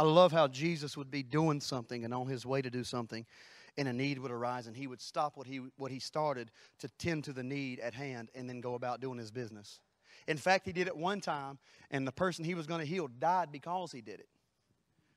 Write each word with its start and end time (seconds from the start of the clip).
I 0.00 0.02
love 0.02 0.32
how 0.32 0.48
Jesus 0.48 0.96
would 0.96 1.10
be 1.10 1.22
doing 1.22 1.60
something 1.60 2.06
and 2.06 2.14
on 2.14 2.26
his 2.26 2.46
way 2.46 2.62
to 2.62 2.70
do 2.70 2.84
something, 2.84 3.26
and 3.76 3.86
a 3.86 3.92
need 3.92 4.18
would 4.18 4.30
arise, 4.30 4.66
and 4.66 4.74
he 4.74 4.86
would 4.86 5.02
stop 5.02 5.36
what 5.36 5.46
he, 5.46 5.60
what 5.76 5.92
he 5.92 5.98
started 5.98 6.50
to 6.78 6.88
tend 6.96 7.24
to 7.24 7.34
the 7.34 7.42
need 7.42 7.80
at 7.80 7.92
hand 7.92 8.30
and 8.34 8.48
then 8.48 8.62
go 8.62 8.76
about 8.76 9.02
doing 9.02 9.18
his 9.18 9.30
business. 9.30 9.78
In 10.26 10.38
fact, 10.38 10.64
he 10.64 10.72
did 10.72 10.86
it 10.86 10.96
one 10.96 11.20
time, 11.20 11.58
and 11.90 12.08
the 12.08 12.12
person 12.12 12.46
he 12.46 12.54
was 12.54 12.66
going 12.66 12.80
to 12.80 12.86
heal 12.86 13.08
died 13.08 13.52
because 13.52 13.92
he 13.92 14.00
did 14.00 14.20
it. 14.20 14.28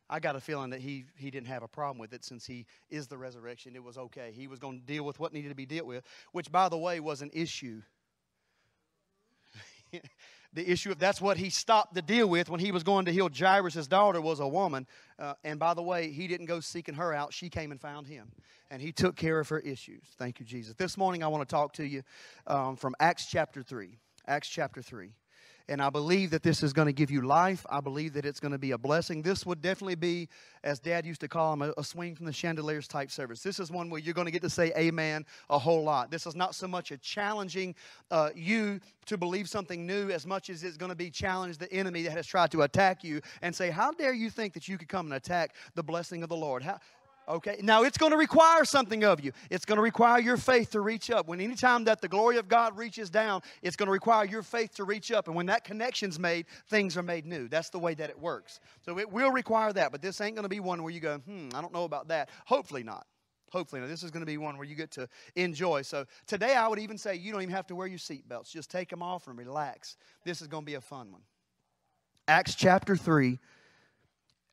I 0.09 0.19
got 0.19 0.35
a 0.35 0.41
feeling 0.41 0.71
that 0.71 0.81
he, 0.81 1.05
he 1.15 1.31
didn't 1.31 1.47
have 1.47 1.63
a 1.63 1.67
problem 1.69 1.97
with 1.97 2.11
it 2.11 2.25
since 2.25 2.45
he 2.45 2.65
is 2.89 3.07
the 3.07 3.17
resurrection. 3.17 3.77
It 3.77 3.83
was 3.85 3.97
okay. 3.97 4.33
He 4.35 4.47
was 4.47 4.59
going 4.59 4.81
to 4.81 4.85
deal 4.85 5.05
with 5.05 5.17
what 5.17 5.31
needed 5.31 5.47
to 5.47 5.55
be 5.55 5.65
dealt 5.65 5.87
with, 5.87 6.03
which, 6.33 6.51
by 6.51 6.67
the 6.67 6.77
way, 6.77 6.99
was 6.99 7.21
an 7.21 7.31
issue. 7.33 7.81
the 10.53 10.69
issue 10.69 10.91
of 10.91 10.99
that's 10.99 11.19
what 11.19 11.37
he 11.37 11.49
stopped 11.49 11.95
to 11.95 12.01
deal 12.01 12.27
with 12.27 12.49
when 12.49 12.59
he 12.59 12.71
was 12.71 12.83
going 12.83 13.05
to 13.05 13.11
heal 13.11 13.29
Jairus' 13.29 13.87
daughter 13.87 14.21
was 14.21 14.39
a 14.39 14.47
woman. 14.47 14.87
Uh, 15.17 15.33
and 15.43 15.59
by 15.59 15.73
the 15.73 15.81
way, 15.81 16.11
he 16.11 16.27
didn't 16.27 16.45
go 16.45 16.59
seeking 16.59 16.95
her 16.95 17.13
out. 17.13 17.33
She 17.33 17.49
came 17.49 17.71
and 17.71 17.81
found 17.81 18.07
him. 18.07 18.31
And 18.69 18.81
he 18.81 18.91
took 18.91 19.15
care 19.15 19.39
of 19.39 19.49
her 19.49 19.59
issues. 19.59 20.03
Thank 20.17 20.39
you, 20.39 20.45
Jesus. 20.45 20.75
This 20.75 20.97
morning, 20.97 21.23
I 21.23 21.27
want 21.27 21.47
to 21.47 21.51
talk 21.51 21.73
to 21.73 21.85
you 21.85 22.03
um, 22.47 22.75
from 22.75 22.95
Acts 22.99 23.25
chapter 23.25 23.61
3. 23.61 23.97
Acts 24.27 24.47
chapter 24.47 24.81
3. 24.81 25.11
And 25.69 25.81
I 25.81 25.89
believe 25.89 26.31
that 26.31 26.43
this 26.43 26.61
is 26.61 26.73
going 26.73 26.87
to 26.87 26.93
give 26.93 27.09
you 27.09 27.21
life. 27.21 27.65
I 27.69 27.79
believe 27.79 28.13
that 28.13 28.25
it's 28.25 28.41
going 28.41 28.51
to 28.51 28.57
be 28.57 28.71
a 28.71 28.77
blessing. 28.77 29.21
This 29.21 29.45
would 29.45 29.61
definitely 29.61 29.95
be, 29.95 30.27
as 30.63 30.79
Dad 30.79 31.05
used 31.05 31.21
to 31.21 31.29
call 31.29 31.55
them, 31.55 31.61
a, 31.61 31.79
a, 31.79 31.83
swing 31.83 32.15
from 32.15 32.25
the 32.25 32.33
chandeliers 32.33 32.85
type 32.85 33.09
service. 33.09 33.41
This 33.41 33.59
is 33.59 33.71
one 33.71 33.89
where 33.89 34.01
you're 34.01 34.13
going 34.13 34.25
to 34.25 34.31
get 34.31 34.41
to 34.41 34.49
say 34.49 34.73
amen 34.77 35.25
a 35.49 35.57
whole 35.57 35.83
lot. 35.83 36.11
This 36.11 36.27
is 36.27 36.35
not 36.35 36.53
so 36.53 36.67
much 36.67 36.91
a 36.91 36.97
challenging 36.97 37.75
uh, 38.11 38.31
you 38.35 38.81
to 39.05 39.17
believe 39.17 39.47
something 39.47 39.87
new 39.87 40.09
as 40.09 40.27
much 40.27 40.49
as 40.49 40.63
it's 40.65 40.75
going 40.75 40.91
to 40.91 40.95
be 40.95 41.09
challenge 41.09 41.57
the 41.57 41.71
enemy 41.71 42.03
that 42.03 42.11
has 42.11 42.27
tried 42.27 42.51
to 42.51 42.63
attack 42.63 43.01
you 43.03 43.21
and 43.41 43.55
say, 43.55 43.69
How 43.69 43.91
dare 43.91 44.13
you 44.13 44.29
think 44.29 44.53
that 44.53 44.67
you 44.67 44.77
could 44.77 44.89
come 44.89 45.05
and 45.05 45.15
attack 45.15 45.55
the 45.75 45.83
blessing 45.83 46.23
of 46.23 46.29
the 46.29 46.35
Lord? 46.35 46.61
How, 46.61 46.77
Okay, 47.27 47.57
now 47.61 47.83
it's 47.83 47.97
going 47.97 48.11
to 48.11 48.17
require 48.17 48.65
something 48.65 49.03
of 49.05 49.23
you. 49.23 49.31
It's 49.49 49.63
going 49.63 49.77
to 49.77 49.81
require 49.81 50.19
your 50.19 50.35
faith 50.35 50.71
to 50.71 50.81
reach 50.81 51.09
up. 51.09 51.27
When 51.27 51.39
anytime 51.39 51.85
that 51.85 52.01
the 52.01 52.07
glory 52.09 52.37
of 52.37 52.49
God 52.49 52.77
reaches 52.77 53.09
down, 53.09 53.41
it's 53.61 53.75
going 53.75 53.87
to 53.87 53.93
require 53.93 54.25
your 54.25 54.43
faith 54.43 54.75
to 54.75 54.83
reach 54.83 55.11
up. 55.11 55.27
And 55.27 55.35
when 55.35 55.45
that 55.45 55.63
connection's 55.63 56.19
made, 56.19 56.47
things 56.67 56.97
are 56.97 57.03
made 57.03 57.25
new. 57.25 57.47
That's 57.47 57.69
the 57.69 57.79
way 57.79 57.93
that 57.93 58.09
it 58.09 58.19
works. 58.19 58.59
So 58.81 58.99
it 58.99 59.09
will 59.09 59.31
require 59.31 59.71
that, 59.73 59.91
but 59.91 60.01
this 60.01 60.19
ain't 60.19 60.35
going 60.35 60.43
to 60.43 60.49
be 60.49 60.59
one 60.59 60.83
where 60.83 60.91
you 60.91 60.99
go, 60.99 61.19
hmm, 61.19 61.49
I 61.53 61.61
don't 61.61 61.73
know 61.73 61.85
about 61.85 62.09
that. 62.09 62.29
Hopefully 62.45 62.83
not. 62.83 63.07
Hopefully 63.53 63.81
not. 63.81 63.87
This 63.87 64.03
is 64.03 64.11
going 64.11 64.21
to 64.21 64.25
be 64.25 64.37
one 64.37 64.57
where 64.57 64.67
you 64.67 64.75
get 64.75 64.91
to 64.91 65.07
enjoy. 65.35 65.83
So 65.83 66.05
today 66.27 66.55
I 66.55 66.67
would 66.67 66.79
even 66.79 66.97
say 66.97 67.15
you 67.15 67.31
don't 67.31 67.43
even 67.43 67.53
have 67.53 67.67
to 67.67 67.75
wear 67.75 67.87
your 67.87 67.99
seatbelts. 67.99 68.49
Just 68.49 68.69
take 68.69 68.89
them 68.89 69.01
off 69.01 69.27
and 69.27 69.37
relax. 69.37 69.95
This 70.25 70.41
is 70.41 70.47
going 70.47 70.63
to 70.63 70.65
be 70.65 70.75
a 70.75 70.81
fun 70.81 71.11
one. 71.11 71.21
Acts 72.27 72.55
chapter 72.55 72.95
3 72.95 73.39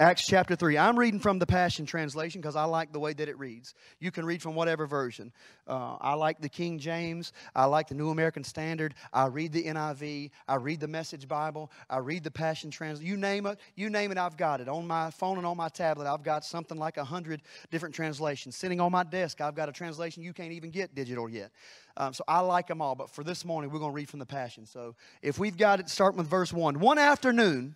Acts 0.01 0.27
chapter 0.27 0.57
3. 0.57 0.79
I'm 0.79 0.99
reading 0.99 1.21
from 1.21 1.39
the 1.39 1.45
Passion 1.45 1.85
Translation 1.85 2.41
because 2.41 2.57
I 2.57 2.65
like 2.65 2.91
the 2.91 2.99
way 2.99 3.13
that 3.13 3.29
it 3.29 3.39
reads. 3.39 3.75
You 3.99 4.11
can 4.11 4.25
read 4.25 4.41
from 4.41 4.55
whatever 4.55 4.87
version. 4.87 5.31
Uh, 5.69 5.99
I 6.01 6.15
like 6.15 6.41
the 6.41 6.49
King 6.49 6.79
James. 6.79 7.35
I 7.55 7.67
like 7.67 7.89
the 7.89 7.95
New 7.95 8.09
American 8.09 8.43
Standard. 8.43 8.95
I 9.13 9.27
read 9.27 9.53
the 9.53 9.63
NIV. 9.63 10.31
I 10.49 10.55
read 10.55 10.81
the 10.81 10.89
Message 10.89 11.29
Bible. 11.29 11.71
I 11.91 11.99
read 11.99 12.25
the 12.25 12.31
Passion 12.31 12.71
Translation. 12.71 13.11
You 13.11 13.19
name 13.19 13.45
it, 13.45 13.61
you 13.75 13.91
name 13.91 14.11
it, 14.11 14.17
I've 14.17 14.39
got 14.39 14.63
it. 14.63 14.71
On 14.71 14.87
my 14.87 15.11
phone 15.11 15.37
and 15.37 15.47
on 15.47 15.59
my 15.59 15.69
tablet, 15.69 16.11
I've 16.11 16.23
got 16.23 16.47
something 16.47 16.79
like 16.79 16.97
a 16.97 17.05
hundred 17.05 17.43
different 17.71 17.95
translations. 17.95 18.57
Sitting 18.57 18.81
on 18.81 18.91
my 18.91 19.05
desk, 19.05 19.43
I've 19.43 19.55
got 19.55 19.69
a 19.69 19.73
translation 19.73 20.23
you 20.23 20.33
can't 20.33 20.53
even 20.53 20.71
get 20.71 20.95
digital 20.95 21.29
yet. 21.29 21.51
Um, 21.99 22.15
so 22.15 22.25
I 22.27 22.41
like 22.41 22.69
them 22.69 22.81
all. 22.81 22.95
But 22.95 23.11
for 23.11 23.23
this 23.23 23.45
morning, 23.45 23.71
we're 23.71 23.81
going 23.81 23.93
to 23.93 23.97
read 23.97 24.09
from 24.09 24.21
the 24.21 24.25
Passion. 24.25 24.65
So 24.65 24.95
if 25.21 25.39
we've 25.39 25.59
got 25.59 25.79
it, 25.79 25.91
starting 25.91 26.17
with 26.17 26.27
verse 26.27 26.55
1. 26.55 26.81
One 26.81 26.97
afternoon, 26.97 27.75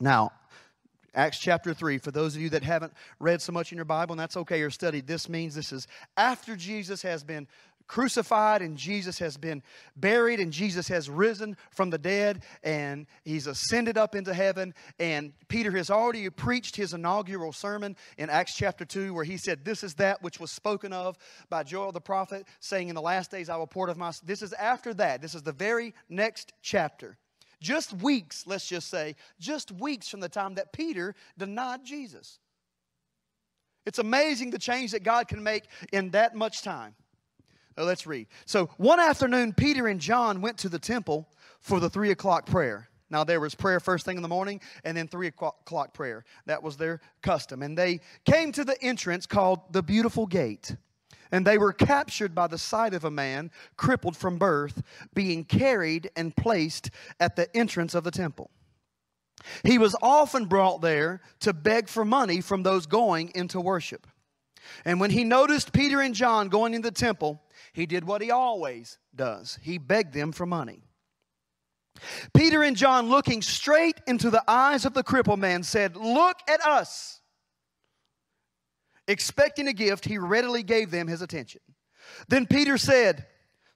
now, 0.00 0.30
Acts 1.14 1.38
chapter 1.38 1.72
3, 1.72 1.98
for 1.98 2.10
those 2.10 2.34
of 2.34 2.42
you 2.42 2.50
that 2.50 2.62
haven't 2.62 2.92
read 3.20 3.40
so 3.40 3.52
much 3.52 3.72
in 3.72 3.76
your 3.76 3.84
Bible, 3.84 4.12
and 4.12 4.20
that's 4.20 4.36
okay, 4.36 4.60
or 4.62 4.70
studied, 4.70 5.06
this 5.06 5.28
means 5.28 5.54
this 5.54 5.72
is 5.72 5.86
after 6.16 6.56
Jesus 6.56 7.02
has 7.02 7.22
been 7.22 7.46
crucified 7.86 8.62
and 8.62 8.76
Jesus 8.76 9.18
has 9.18 9.36
been 9.36 9.62
buried 9.96 10.40
and 10.40 10.52
Jesus 10.52 10.88
has 10.88 11.10
risen 11.10 11.56
from 11.70 11.90
the 11.90 11.98
dead 11.98 12.42
and 12.62 13.06
he's 13.24 13.46
ascended 13.46 13.98
up 13.98 14.14
into 14.14 14.32
heaven. 14.32 14.74
And 14.98 15.32
Peter 15.48 15.70
has 15.72 15.90
already 15.90 16.28
preached 16.30 16.76
his 16.76 16.94
inaugural 16.94 17.52
sermon 17.52 17.96
in 18.16 18.30
Acts 18.30 18.54
chapter 18.56 18.84
2, 18.84 19.12
where 19.14 19.24
he 19.24 19.36
said, 19.36 19.64
This 19.64 19.82
is 19.82 19.94
that 19.94 20.22
which 20.22 20.40
was 20.40 20.50
spoken 20.50 20.92
of 20.92 21.16
by 21.50 21.62
Joel 21.62 21.92
the 21.92 22.00
prophet, 22.00 22.46
saying, 22.60 22.88
In 22.88 22.94
the 22.94 23.02
last 23.02 23.30
days 23.30 23.48
I 23.48 23.56
will 23.56 23.66
pour 23.66 23.88
of 23.88 23.98
my. 23.98 24.12
This 24.24 24.42
is 24.42 24.52
after 24.54 24.94
that. 24.94 25.20
This 25.20 25.34
is 25.34 25.42
the 25.42 25.52
very 25.52 25.94
next 26.08 26.52
chapter. 26.62 27.16
Just 27.64 27.94
weeks, 27.94 28.46
let's 28.46 28.68
just 28.68 28.90
say, 28.90 29.16
just 29.40 29.72
weeks 29.72 30.06
from 30.06 30.20
the 30.20 30.28
time 30.28 30.56
that 30.56 30.70
Peter 30.74 31.14
denied 31.38 31.82
Jesus. 31.82 32.38
It's 33.86 33.98
amazing 33.98 34.50
the 34.50 34.58
change 34.58 34.90
that 34.90 35.02
God 35.02 35.28
can 35.28 35.42
make 35.42 35.64
in 35.90 36.10
that 36.10 36.34
much 36.34 36.60
time. 36.60 36.94
Now 37.74 37.84
let's 37.84 38.06
read. 38.06 38.26
So 38.44 38.66
one 38.76 39.00
afternoon, 39.00 39.54
Peter 39.54 39.86
and 39.86 39.98
John 39.98 40.42
went 40.42 40.58
to 40.58 40.68
the 40.68 40.78
temple 40.78 41.26
for 41.58 41.80
the 41.80 41.88
three 41.88 42.10
o'clock 42.10 42.44
prayer. 42.44 42.90
Now, 43.08 43.24
there 43.24 43.40
was 43.40 43.54
prayer 43.54 43.80
first 43.80 44.04
thing 44.04 44.16
in 44.16 44.22
the 44.22 44.28
morning 44.28 44.60
and 44.84 44.94
then 44.94 45.08
three 45.08 45.28
o'clock 45.28 45.94
prayer. 45.94 46.26
That 46.44 46.62
was 46.62 46.76
their 46.76 47.00
custom. 47.22 47.62
And 47.62 47.78
they 47.78 48.00
came 48.26 48.52
to 48.52 48.64
the 48.64 48.80
entrance 48.82 49.24
called 49.24 49.72
the 49.72 49.82
Beautiful 49.82 50.26
Gate 50.26 50.76
and 51.32 51.46
they 51.46 51.58
were 51.58 51.72
captured 51.72 52.34
by 52.34 52.46
the 52.46 52.58
sight 52.58 52.94
of 52.94 53.04
a 53.04 53.10
man 53.10 53.50
crippled 53.76 54.16
from 54.16 54.38
birth, 54.38 54.82
being 55.14 55.44
carried 55.44 56.10
and 56.16 56.36
placed 56.36 56.90
at 57.20 57.36
the 57.36 57.54
entrance 57.56 57.94
of 57.94 58.04
the 58.04 58.10
temple. 58.10 58.50
He 59.62 59.78
was 59.78 59.96
often 60.00 60.46
brought 60.46 60.80
there 60.80 61.20
to 61.40 61.52
beg 61.52 61.88
for 61.88 62.04
money 62.04 62.40
from 62.40 62.62
those 62.62 62.86
going 62.86 63.32
into 63.34 63.60
worship. 63.60 64.06
And 64.84 64.98
when 65.00 65.10
he 65.10 65.24
noticed 65.24 65.72
Peter 65.72 66.00
and 66.00 66.14
John 66.14 66.48
going 66.48 66.74
in 66.74 66.82
the 66.82 66.90
temple, 66.90 67.42
he 67.72 67.86
did 67.86 68.04
what 68.04 68.22
he 68.22 68.30
always 68.30 68.98
does 69.14 69.58
he 69.62 69.78
begged 69.78 70.14
them 70.14 70.32
for 70.32 70.46
money. 70.46 70.82
Peter 72.32 72.62
and 72.62 72.76
John, 72.76 73.08
looking 73.08 73.40
straight 73.40 74.00
into 74.06 74.30
the 74.30 74.42
eyes 74.48 74.84
of 74.84 74.94
the 74.94 75.04
crippled 75.04 75.38
man, 75.38 75.62
said, 75.62 75.96
Look 75.96 76.38
at 76.48 76.60
us. 76.60 77.20
Expecting 79.08 79.68
a 79.68 79.72
gift, 79.72 80.04
he 80.04 80.18
readily 80.18 80.62
gave 80.62 80.90
them 80.90 81.06
his 81.06 81.22
attention. 81.22 81.60
Then 82.28 82.46
Peter 82.46 82.78
said, 82.78 83.26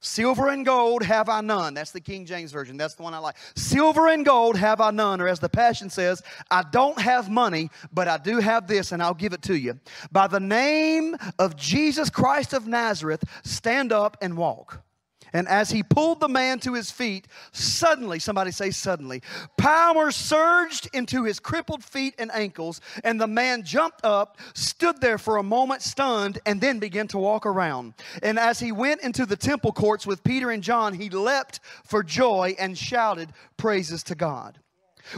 Silver 0.00 0.48
and 0.48 0.64
gold 0.64 1.02
have 1.02 1.28
I 1.28 1.40
none. 1.40 1.74
That's 1.74 1.90
the 1.90 2.00
King 2.00 2.24
James 2.24 2.52
Version. 2.52 2.76
That's 2.76 2.94
the 2.94 3.02
one 3.02 3.14
I 3.14 3.18
like. 3.18 3.36
Silver 3.56 4.06
and 4.08 4.24
gold 4.24 4.56
have 4.56 4.80
I 4.80 4.92
none. 4.92 5.20
Or 5.20 5.26
as 5.26 5.40
the 5.40 5.48
Passion 5.48 5.90
says, 5.90 6.22
I 6.50 6.62
don't 6.70 7.00
have 7.00 7.28
money, 7.28 7.70
but 7.92 8.06
I 8.06 8.16
do 8.16 8.38
have 8.38 8.68
this, 8.68 8.92
and 8.92 9.02
I'll 9.02 9.12
give 9.12 9.32
it 9.32 9.42
to 9.42 9.58
you. 9.58 9.80
By 10.12 10.28
the 10.28 10.38
name 10.38 11.16
of 11.40 11.56
Jesus 11.56 12.10
Christ 12.10 12.52
of 12.52 12.68
Nazareth, 12.68 13.24
stand 13.42 13.92
up 13.92 14.16
and 14.22 14.36
walk. 14.36 14.84
And 15.32 15.48
as 15.48 15.70
he 15.70 15.82
pulled 15.82 16.20
the 16.20 16.28
man 16.28 16.58
to 16.60 16.74
his 16.74 16.90
feet, 16.90 17.26
suddenly, 17.52 18.18
somebody 18.18 18.50
say 18.50 18.70
suddenly, 18.70 19.22
power 19.56 20.10
surged 20.10 20.88
into 20.92 21.24
his 21.24 21.38
crippled 21.40 21.84
feet 21.84 22.14
and 22.18 22.30
ankles, 22.32 22.80
and 23.04 23.20
the 23.20 23.26
man 23.26 23.62
jumped 23.62 24.04
up, 24.04 24.38
stood 24.54 25.00
there 25.00 25.18
for 25.18 25.36
a 25.36 25.42
moment 25.42 25.82
stunned, 25.82 26.38
and 26.46 26.60
then 26.60 26.78
began 26.78 27.08
to 27.08 27.18
walk 27.18 27.46
around. 27.46 27.94
And 28.22 28.38
as 28.38 28.60
he 28.60 28.72
went 28.72 29.02
into 29.02 29.26
the 29.26 29.36
temple 29.36 29.72
courts 29.72 30.06
with 30.06 30.24
Peter 30.24 30.50
and 30.50 30.62
John, 30.62 30.94
he 30.94 31.10
leapt 31.10 31.60
for 31.84 32.02
joy 32.02 32.54
and 32.58 32.76
shouted 32.76 33.32
praises 33.56 34.02
to 34.04 34.14
God. 34.14 34.58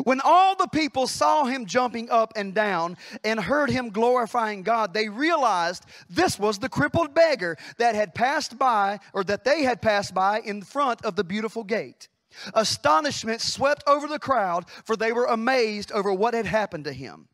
When 0.04 0.20
all 0.22 0.56
the 0.56 0.68
people 0.68 1.06
saw 1.06 1.44
him 1.44 1.66
jumping 1.66 2.10
up 2.10 2.32
and 2.36 2.54
down 2.54 2.96
and 3.24 3.40
heard 3.40 3.70
him 3.70 3.90
glorifying 3.90 4.62
God, 4.62 4.94
they 4.94 5.08
realized 5.08 5.84
this 6.08 6.38
was 6.38 6.58
the 6.58 6.68
crippled 6.68 7.14
beggar 7.14 7.56
that 7.78 7.94
had 7.94 8.14
passed 8.14 8.58
by, 8.58 9.00
or 9.12 9.24
that 9.24 9.44
they 9.44 9.62
had 9.62 9.82
passed 9.82 10.14
by 10.14 10.40
in 10.40 10.62
front 10.62 11.04
of 11.04 11.16
the 11.16 11.24
beautiful 11.24 11.64
gate. 11.64 12.08
Astonishment 12.54 13.40
swept 13.40 13.82
over 13.86 14.06
the 14.06 14.18
crowd, 14.18 14.68
for 14.84 14.96
they 14.96 15.12
were 15.12 15.26
amazed 15.26 15.90
over 15.92 16.12
what 16.12 16.34
had 16.34 16.46
happened 16.46 16.84
to 16.84 16.92
him. 16.92 17.28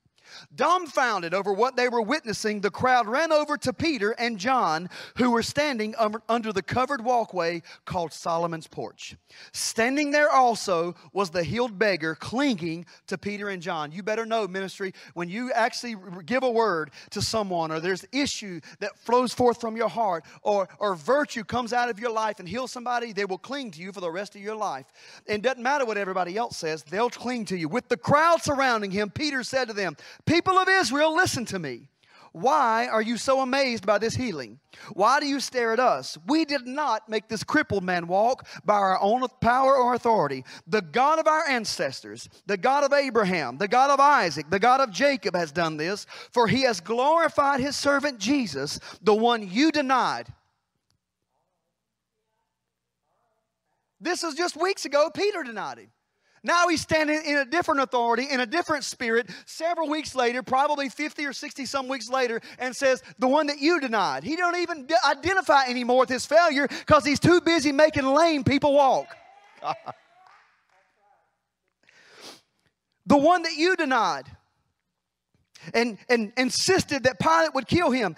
Dumbfounded 0.55 1.35
over 1.35 1.53
what 1.53 1.77
they 1.77 1.89
were 1.89 2.03
witnessing, 2.03 2.61
the 2.61 2.71
crowd 2.71 3.07
ran 3.07 3.33
over 3.33 3.57
to 3.59 3.73
Peter 3.73 4.13
and 4.13 4.39
John, 4.39 4.89
who 5.17 5.31
were 5.31 5.43
standing 5.43 5.95
um, 5.99 6.23
under 6.29 6.53
the 6.53 6.63
covered 6.63 7.05
walkway 7.05 7.63
called 7.85 8.13
Solomon's 8.13 8.67
Porch. 8.67 9.17
Standing 9.53 10.11
there 10.11 10.31
also 10.31 10.95
was 11.13 11.31
the 11.31 11.45
healed 11.45 11.79
beggar 11.79 12.15
clinging 12.15 12.87
to 13.07 13.19
Peter 13.19 13.49
and 13.49 13.63
John. 13.63 13.93
You 13.93 14.03
better 14.03 14.27
know, 14.27 14.47
ministry, 14.47 14.93
when 15.15 15.29
you 15.29 15.53
actually 15.53 15.97
give 16.25 16.43
a 16.43 16.51
word 16.51 16.91
to 17.11 17.23
someone, 17.23 17.71
or 17.71 17.81
there's 17.81 18.05
issue 18.13 18.61
that 18.81 18.99
flows 18.99 19.33
forth 19.33 19.61
from 19.61 19.77
your 19.77 19.89
heart, 19.89 20.25
or, 20.43 20.69
or 20.79 20.95
virtue 20.95 21.45
comes 21.45 21.73
out 21.73 21.89
of 21.89 21.99
your 21.99 22.11
life 22.11 22.41
and 22.41 22.49
heals 22.49 22.73
somebody, 22.73 23.13
they 23.13 23.25
will 23.25 23.39
cling 23.39 23.71
to 23.73 23.81
you 23.81 23.93
for 23.93 24.01
the 24.01 24.11
rest 24.11 24.35
of 24.35 24.41
your 24.41 24.57
life. 24.57 24.87
And 25.29 25.43
doesn't 25.43 25.63
matter 25.63 25.85
what 25.85 25.97
everybody 25.97 26.37
else 26.37 26.57
says, 26.57 26.83
they'll 26.83 27.11
cling 27.11 27.45
to 27.47 27.57
you. 27.57 27.69
With 27.69 27.89
the 27.89 27.97
crowd 27.97 28.43
surrounding 28.43 28.91
him, 28.91 29.11
Peter 29.11 29.43
said 29.43 29.69
to 29.69 29.75
them, 29.75 29.97
People 30.27 30.59
of 30.59 30.69
Israel, 30.69 31.15
listen 31.15 31.45
to 31.47 31.59
me. 31.59 31.89
Why 32.33 32.87
are 32.89 33.01
you 33.01 33.17
so 33.17 33.41
amazed 33.41 33.87
by 33.87 33.97
this 33.97 34.15
healing? 34.15 34.61
Why 34.93 35.21
do 35.21 35.27
you 35.27 35.41
stare 35.41 35.73
at 35.73 35.81
us? 35.81 36.19
We 36.27 36.45
did 36.45 36.67
not 36.67 37.09
make 37.09 37.29
this 37.29 37.43
crippled 37.43 37.83
man 37.83 38.09
walk 38.09 38.47
by 38.63 38.75
our 38.75 39.01
own 39.01 39.27
power 39.41 39.75
or 39.75 39.95
authority. 39.95 40.45
The 40.67 40.83
God 40.83 41.19
of 41.19 41.27
our 41.27 41.49
ancestors, 41.49 42.29
the 42.45 42.59
God 42.59 42.85
of 42.85 42.93
Abraham, 42.93 43.57
the 43.57 43.69
God 43.69 43.91
of 43.91 44.01
Isaac, 44.01 44.51
the 44.51 44.59
God 44.59 44.83
of 44.83 44.91
Jacob 44.91 45.35
has 45.35 45.51
done 45.51 45.79
this, 45.79 46.05
for 46.31 46.47
he 46.47 46.63
has 46.63 46.81
glorified 46.81 47.61
his 47.61 47.75
servant 47.75 48.19
Jesus, 48.19 48.81
the 49.01 49.15
one 49.15 49.49
you 49.49 49.73
denied. 49.73 50.27
This 53.99 54.23
was 54.23 54.35
just 54.35 54.61
weeks 54.61 54.85
ago, 54.85 55.09
Peter 55.09 55.43
denied 55.43 55.79
him. 55.79 55.89
Now 56.43 56.69
he's 56.69 56.81
standing 56.81 57.21
in 57.25 57.39
a 57.39 57.45
different 57.45 57.81
authority, 57.81 58.29
in 58.31 58.41
a 58.41 58.47
different 58.47 58.85
spirit, 58.85 59.29
several 59.47 59.89
weeks 59.89 60.15
later, 60.15 60.43
probably 60.43 60.89
50 60.89 61.25
or 61.27 61.33
60 61.33 61.67
some 61.67 61.89
weeks 61.89 62.09
later, 62.09 62.41
and 62.59 62.75
says, 62.75 63.03
The 63.19 63.29
one 63.29 63.47
that 63.47 63.59
you 63.59 63.81
denied. 63.81 64.23
He 64.23 64.37
don't 64.37 64.57
even 64.57 64.87
identify 65.09 65.65
anymore 65.67 66.01
with 66.01 66.09
his 66.09 66.27
failure 66.27 66.69
because 66.69 67.05
he's 67.05 67.21
too 67.21 67.41
busy 67.41 67.73
making 67.73 68.05
lame 68.05 68.45
people 68.45 68.75
walk. 68.75 69.09
the 73.07 73.17
one 73.17 73.43
that 73.43 73.57
you 73.57 73.75
denied 73.77 74.27
and, 75.75 75.99
and 76.09 76.33
insisted 76.37 77.05
that 77.05 77.19
Pilate 77.19 77.55
would 77.55 77.67
kill 77.67 77.91
him. 77.91 78.17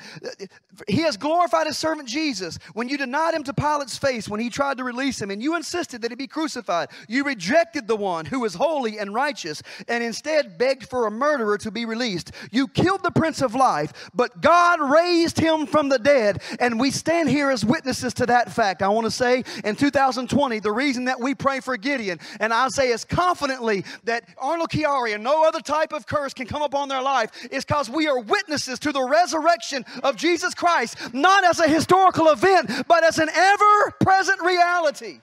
He 0.87 1.03
has 1.03 1.17
glorified 1.17 1.67
his 1.67 1.79
servant 1.79 2.09
Jesus. 2.09 2.59
When 2.75 2.89
you 2.89 2.97
denied 2.97 3.35
him 3.35 3.45
to 3.45 3.55
Pilate's 3.55 3.99
face 3.99 4.29
when 4.29 4.41
he 4.41 4.51
tried 4.51 4.79
to 4.79 4.85
release 4.85 5.21
him, 5.21 5.31
and 5.31 5.43
you 5.43 5.57
insisted 5.57 6.03
that 6.03 6.11
he 6.11 6.17
be 6.17 6.27
crucified, 6.27 6.89
you 7.09 7.25
rejected 7.25 7.89
the 7.89 7.97
one 7.97 8.27
who 8.27 8.45
is 8.45 8.55
holy 8.55 8.99
and 8.99 9.15
righteous, 9.15 9.63
and 9.89 10.05
instead 10.05 10.59
begged 10.59 10.89
for 10.89 11.07
a 11.07 11.11
murderer 11.11 11.59
to 11.59 11.71
be 11.71 11.85
released. 11.85 12.33
You 12.51 12.69
killed 12.69 13.03
the 13.03 13.11
Prince 13.11 13.43
of 13.43 13.55
Life, 13.55 14.11
but 14.15 14.41
God 14.41 14.81
raised 14.81 15.39
him 15.39 15.67
from 15.67 15.89
the 15.89 15.99
dead, 15.99 16.43
and 16.61 16.79
we 16.79 16.91
stand 16.91 17.29
here 17.29 17.51
as 17.51 17.65
witnesses 17.65 18.15
to 18.15 18.27
that 18.27 18.53
fact. 18.53 18.83
I 18.83 18.89
want 18.89 19.07
to 19.07 19.11
say 19.11 19.45
in 19.65 19.77
2020, 19.77 20.61
the 20.61 20.73
reason 20.73 21.05
that 21.07 21.21
we 21.21 21.35
pray 21.35 21.61
for 21.61 21.77
Gideon, 21.77 22.19
and 22.41 22.53
I 22.53 22.69
say 22.69 22.93
as 22.93 23.05
confidently 23.05 23.85
that 24.05 24.25
Arnold 24.39 24.71
Chiari 24.71 25.15
and 25.15 25.25
no 25.25 25.47
other 25.47 25.61
type 25.61 25.93
of 25.93 26.07
curse 26.07 26.35
can 26.35 26.47
come 26.47 26.63
upon 26.63 26.89
their 26.89 27.03
life 27.03 27.31
is 27.51 27.65
because 27.65 27.91
we 27.91 28.09
are 28.09 28.19
witnesses 28.19 28.79
to 28.81 28.93
the 28.93 29.03
resurrection 29.03 29.85
of 30.03 30.17
Jesus 30.17 30.55
Christ, 30.55 31.15
not 31.15 31.45
as 31.45 31.61
a 31.61 31.69
historical 31.69 32.29
event, 32.29 32.71
but 32.89 33.05
as 33.05 33.19
an 33.19 33.29
ever 33.29 33.95
present 34.01 34.41
reality. 34.43 35.21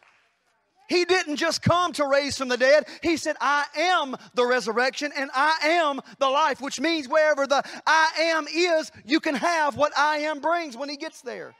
He 0.88 1.06
didn't 1.06 1.38
just 1.38 1.62
come 1.62 1.94
to 1.94 2.06
raise 2.06 2.38
from 2.38 2.48
the 2.48 2.58
dead. 2.58 2.86
He 3.02 3.18
said, 3.18 3.36
I 3.42 3.66
am 3.76 4.16
the 4.36 4.46
resurrection 4.46 5.12
and 5.18 5.32
I 5.34 5.58
am 5.64 6.00
the 6.20 6.30
life, 6.30 6.62
which 6.62 6.80
means 6.80 7.08
wherever 7.10 7.48
the 7.48 7.64
I 7.88 8.10
am 8.36 8.46
is, 8.48 8.92
you 9.04 9.20
can 9.20 9.36
have 9.36 9.76
what 9.76 9.98
I 9.98 10.18
am 10.18 10.42
brings 10.42 10.78
when 10.78 10.90
he 10.90 10.98
gets 10.98 11.22
there. 11.22 11.56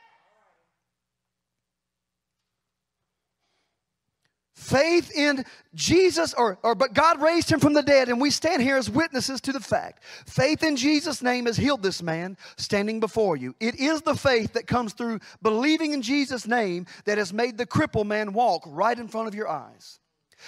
Faith 4.56 5.14
in 5.14 5.44
Jesus, 5.74 6.32
or, 6.32 6.58
or 6.62 6.74
but 6.74 6.94
God 6.94 7.20
raised 7.20 7.52
him 7.52 7.60
from 7.60 7.74
the 7.74 7.82
dead, 7.82 8.08
and 8.08 8.18
we 8.18 8.30
stand 8.30 8.62
here 8.62 8.78
as 8.78 8.88
witnesses 8.88 9.38
to 9.42 9.52
the 9.52 9.60
fact. 9.60 10.02
Faith 10.26 10.62
in 10.62 10.76
Jesus' 10.76 11.20
name 11.22 11.44
has 11.44 11.58
healed 11.58 11.82
this 11.82 12.02
man 12.02 12.38
standing 12.56 12.98
before 12.98 13.36
you. 13.36 13.54
It 13.60 13.74
is 13.76 14.00
the 14.00 14.14
faith 14.14 14.54
that 14.54 14.66
comes 14.66 14.94
through 14.94 15.20
believing 15.42 15.92
in 15.92 16.00
Jesus' 16.00 16.46
name 16.46 16.86
that 17.04 17.18
has 17.18 17.34
made 17.34 17.58
the 17.58 17.66
crippled 17.66 18.06
man 18.06 18.32
walk 18.32 18.62
right 18.66 18.98
in 18.98 19.08
front 19.08 19.28
of 19.28 19.34
your 19.34 19.46
eyes. 19.46 20.00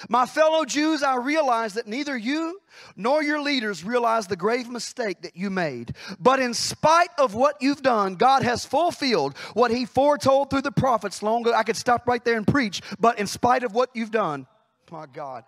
My 0.09 0.27
fellow 0.27 0.65
Jews, 0.65 1.03
I 1.03 1.17
realize 1.17 1.75
that 1.75 1.87
neither 1.87 2.17
you 2.17 2.61
nor 2.97 3.23
your 3.23 3.41
leaders 3.41 3.85
realize 3.85 4.27
the 4.27 4.37
grave 4.37 4.69
mistake 4.69 5.23
that 5.23 5.37
you 5.37 5.51
made. 5.51 5.95
But 6.21 6.41
in 6.41 6.55
spite 6.55 7.11
of 7.19 7.35
what 7.35 7.57
you've 7.61 7.83
done, 7.83 8.15
God 8.15 8.43
has 8.43 8.65
fulfilled 8.65 9.37
what 9.55 9.71
He 9.71 9.85
foretold 9.85 10.51
through 10.51 10.63
the 10.63 10.73
prophets 10.73 11.23
long 11.23 11.43
ago. 11.43 11.55
I 11.55 11.63
could 11.63 11.77
stop 11.77 12.07
right 12.07 12.25
there 12.25 12.37
and 12.37 12.47
preach, 12.47 12.81
but 12.99 13.19
in 13.19 13.27
spite 13.27 13.63
of 13.65 13.75
what 13.75 13.91
you've 13.95 14.11
done, 14.11 14.47
my 14.91 15.07
God. 15.07 15.45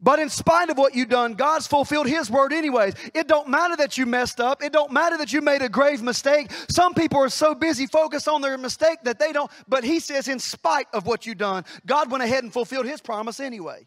But 0.00 0.20
in 0.20 0.28
spite 0.28 0.70
of 0.70 0.78
what 0.78 0.94
you've 0.94 1.08
done, 1.08 1.34
God's 1.34 1.66
fulfilled 1.66 2.06
His 2.06 2.30
word 2.30 2.52
anyways. 2.52 2.94
It 3.14 3.26
don't 3.26 3.48
matter 3.48 3.74
that 3.76 3.98
you 3.98 4.06
messed 4.06 4.40
up. 4.40 4.62
It 4.62 4.72
don't 4.72 4.92
matter 4.92 5.18
that 5.18 5.32
you 5.32 5.40
made 5.40 5.60
a 5.60 5.68
grave 5.68 6.02
mistake. 6.02 6.52
Some 6.70 6.94
people 6.94 7.18
are 7.18 7.28
so 7.28 7.54
busy 7.54 7.86
focused 7.86 8.28
on 8.28 8.40
their 8.40 8.56
mistake 8.56 8.98
that 9.02 9.18
they 9.18 9.32
don't. 9.32 9.50
But 9.66 9.82
He 9.82 9.98
says, 9.98 10.28
in 10.28 10.38
spite 10.38 10.86
of 10.92 11.06
what 11.06 11.26
you've 11.26 11.38
done, 11.38 11.64
God 11.84 12.10
went 12.10 12.22
ahead 12.22 12.44
and 12.44 12.52
fulfilled 12.52 12.86
His 12.86 13.00
promise 13.00 13.40
anyway. 13.40 13.86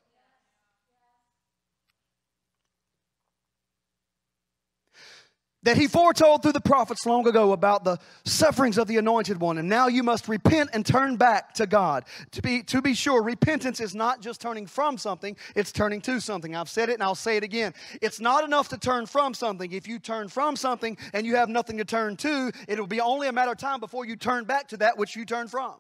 That 5.64 5.78
he 5.78 5.88
foretold 5.88 6.42
through 6.42 6.54
the 6.54 6.62
prophets 6.62 7.06
long 7.06 7.28
ago 7.28 7.52
about 7.52 7.84
the 7.84 7.98
sufferings 8.26 8.78
of 8.78 8.88
the 8.88 8.98
anointed 8.98 9.40
one. 9.40 9.58
And 9.58 9.70
now 9.70 9.88
you 9.88 10.04
must 10.04 10.28
repent 10.28 10.72
and 10.74 10.86
turn 10.86 11.18
back 11.18 11.54
to 11.56 11.68
god. 11.68 12.06
To 12.32 12.42
be 12.42 12.64
to 12.64 12.82
be 12.82 12.94
sure 12.94 13.22
repentance 13.22 13.80
is 13.80 13.94
not 13.94 14.22
just 14.22 14.42
turning 14.42 14.66
from 14.66 14.98
something 14.98 15.36
it's 15.56 15.72
turning 15.72 16.02
to 16.02 16.20
something. 16.20 16.56
I've 16.56 16.70
said 16.70 16.90
it 16.90 16.94
and 16.94 17.04
i'll 17.04 17.16
say 17.16 17.38
it 17.38 17.44
again. 17.44 17.74
It's 18.02 18.20
not 18.20 18.44
enough 18.44 18.70
to 18.70 18.78
turn 18.78 19.06
from 19.06 19.34
something. 19.34 19.72
If 19.72 19.88
you 19.88 20.00
turn 20.00 20.28
from 20.28 20.56
something 20.56 20.98
and 21.14 21.26
you 21.26 21.36
have 21.36 21.50
nothing 21.50 21.78
to 21.78 21.86
turn 21.86 22.18
to 22.18 22.52
it'll 22.68 22.88
be 22.88 23.02
only 23.02 23.28
a 23.28 23.32
matter 23.32 23.52
of 23.52 23.58
time 23.58 23.80
before 23.80 24.06
you 24.06 24.16
turn 24.16 24.46
back 24.46 24.68
to 24.70 24.78
that 24.78 24.98
which 24.98 25.16
you 25.16 25.26
turn 25.26 25.48
from 25.48 25.76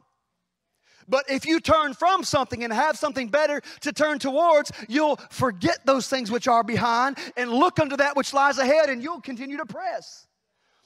but 1.11 1.29
if 1.29 1.45
you 1.45 1.59
turn 1.59 1.93
from 1.93 2.23
something 2.23 2.63
and 2.63 2.71
have 2.71 2.97
something 2.97 3.27
better 3.27 3.61
to 3.81 3.91
turn 3.91 4.17
towards, 4.17 4.71
you'll 4.87 5.17
forget 5.29 5.85
those 5.85 6.07
things 6.07 6.31
which 6.31 6.47
are 6.47 6.63
behind 6.63 7.17
and 7.35 7.51
look 7.51 7.79
unto 7.79 7.97
that 7.97 8.15
which 8.15 8.33
lies 8.33 8.57
ahead, 8.57 8.89
and 8.89 9.03
you'll 9.03 9.19
continue 9.19 9.57
to 9.57 9.65
press. 9.65 10.25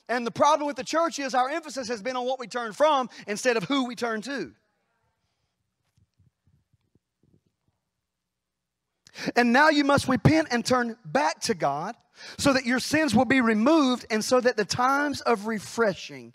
And 0.09 0.25
the 0.25 0.31
problem 0.31 0.65
with 0.65 0.77
the 0.77 0.83
church 0.83 1.19
is 1.19 1.35
our 1.35 1.49
emphasis 1.49 1.87
has 1.89 2.01
been 2.01 2.15
on 2.15 2.25
what 2.25 2.39
we 2.39 2.47
turn 2.47 2.73
from 2.73 3.09
instead 3.27 3.55
of 3.55 3.65
who 3.65 3.85
we 3.85 3.95
turn 3.95 4.21
to. 4.23 4.51
And 9.35 9.53
now 9.53 9.69
you 9.69 9.83
must 9.83 10.07
repent 10.07 10.47
and 10.51 10.65
turn 10.65 10.97
back 11.05 11.39
to 11.41 11.53
God 11.53 11.95
so 12.37 12.51
that 12.51 12.65
your 12.65 12.79
sins 12.79 13.13
will 13.13 13.25
be 13.25 13.41
removed 13.41 14.07
and 14.09 14.25
so 14.25 14.41
that 14.41 14.57
the 14.57 14.65
times 14.65 15.21
of 15.21 15.45
refreshing 15.45 16.33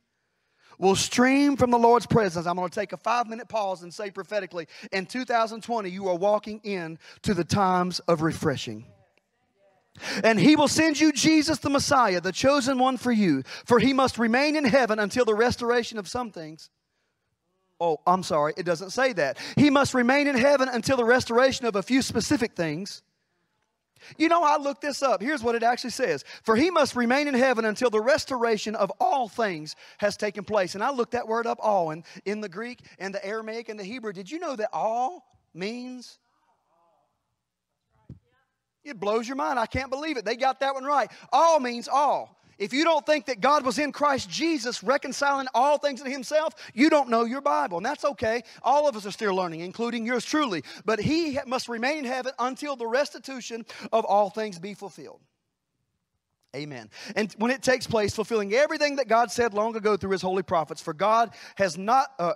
will 0.81 0.97
stream 0.97 1.57
from 1.57 1.71
the 1.71 1.79
Lord's 1.79 2.07
presence. 2.07 2.47
I'm 2.47 2.57
going 2.57 2.69
to 2.69 2.75
take 2.75 2.93
a 2.93 2.97
five 2.97 3.29
minute 3.29 3.49
pause 3.49 3.83
and 3.83 3.93
say 3.93 4.11
prophetically 4.11 4.67
in 4.91 5.07
2020, 5.07 5.89
you 5.89 6.09
are 6.09 6.17
walking 6.17 6.61
in 6.65 6.99
to 7.23 7.35
the 7.35 7.45
times 7.45 8.01
of 8.01 8.23
refreshing. 8.23 8.87
And 10.25 10.41
he 10.41 10.57
will 10.57 10.69
send 10.69 10.99
you 10.99 11.13
Jesus 11.13 11.59
the 11.59 11.69
Messiah, 11.69 12.21
the 12.21 12.33
chosen 12.33 12.79
one 12.79 12.97
for 12.97 13.13
you, 13.13 13.43
for 13.67 13.79
he 13.79 13.93
must 13.93 14.19
remain 14.19 14.57
in 14.57 14.65
heaven 14.65 14.99
until 14.99 15.27
the 15.27 15.35
restoration 15.35 15.99
of 15.99 16.09
some 16.09 16.31
things. 16.31 16.71
Oh, 17.79 17.99
I'm 18.07 18.23
sorry, 18.23 18.55
it 18.57 18.65
doesn't 18.65 18.91
say 18.91 19.13
that. 19.15 19.39
He 19.57 19.69
must 19.69 19.93
remain 19.95 20.27
in 20.27 20.37
heaven 20.37 20.69
until 20.69 20.97
the 20.97 21.05
restoration 21.05 21.67
of 21.67 21.77
a 21.77 21.83
few 21.83 22.03
specific 22.03 22.55
things. 22.55 23.03
You 24.17 24.29
know, 24.29 24.43
I 24.43 24.57
looked 24.57 24.83
this 24.83 25.03
up. 25.03 25.23
Here's 25.23 25.43
what 25.43 25.55
it 25.55 25.63
actually 25.63 25.91
says 25.91 26.25
For 26.43 26.57
he 26.57 26.71
must 26.71 26.97
remain 26.97 27.29
in 27.29 27.35
heaven 27.35 27.65
until 27.65 27.91
the 27.91 28.01
restoration 28.01 28.75
of 28.75 28.91
all 29.01 29.29
things 29.29 29.77
has 29.99 30.17
taken 30.17 30.45
place. 30.45 30.75
And 30.75 30.83
I 30.83 30.91
looked 30.91 31.13
that 31.13 31.29
word 31.29 31.47
up, 31.47 31.59
all, 31.61 31.91
in, 31.91 32.05
in 32.25 32.41
the 32.41 32.49
Greek 32.49 32.81
and 32.99 33.15
the 33.15 33.25
Aramaic 33.25 33.69
and 33.69 33.79
the 33.79 33.85
Hebrew. 33.85 34.13
Did 34.13 34.31
you 34.31 34.39
know 34.39 34.57
that 34.57 34.71
all 34.73 35.25
means? 35.55 36.19
It 38.83 38.99
blows 38.99 39.29
your 39.29 39.37
mind. 39.37 39.59
I 39.59 39.67
can't 39.67 39.91
believe 39.91 40.17
it. 40.17 40.25
They 40.25 40.37
got 40.37 40.61
that 40.61 40.75
one 40.75 40.85
right. 40.85 41.11
All 41.33 41.61
means 41.61 41.87
all. 41.87 42.40
If 42.61 42.75
you 42.75 42.85
don't 42.85 43.07
think 43.07 43.25
that 43.27 43.41
God 43.41 43.65
was 43.65 43.79
in 43.79 43.91
Christ 43.91 44.29
Jesus 44.29 44.83
reconciling 44.83 45.49
all 45.55 45.79
things 45.79 46.03
in 46.03 46.11
Himself, 46.11 46.55
you 46.75 46.91
don't 46.91 47.09
know 47.09 47.25
your 47.25 47.41
Bible. 47.41 47.79
And 47.79 47.87
that's 47.87 48.05
okay. 48.05 48.43
All 48.63 48.87
of 48.87 48.95
us 48.97 49.07
are 49.07 49.11
still 49.11 49.35
learning, 49.35 49.61
including 49.61 50.05
yours 50.05 50.27
truly. 50.27 50.63
But 50.85 51.01
He 51.01 51.39
must 51.47 51.71
remain 51.71 52.01
in 52.01 52.05
heaven 52.05 52.33
until 52.39 52.77
the 52.77 52.87
restitution 52.87 53.65
of 53.93 54.05
all 54.05 54.29
things 54.29 54.59
be 54.59 54.75
fulfilled. 54.75 55.21
Amen. 56.57 56.91
And 57.15 57.33
when 57.39 57.53
it 57.53 57.63
takes 57.63 57.87
place, 57.87 58.13
fulfilling 58.13 58.53
everything 58.55 58.97
that 58.97 59.07
God 59.07 59.31
said 59.31 59.55
long 59.55 59.77
ago 59.77 59.97
through 59.97 60.11
his 60.11 60.23
holy 60.23 60.43
prophets, 60.43 60.83
for 60.83 60.93
God 60.93 61.31
has 61.55 61.79
not, 61.79 62.09
uh, 62.19 62.33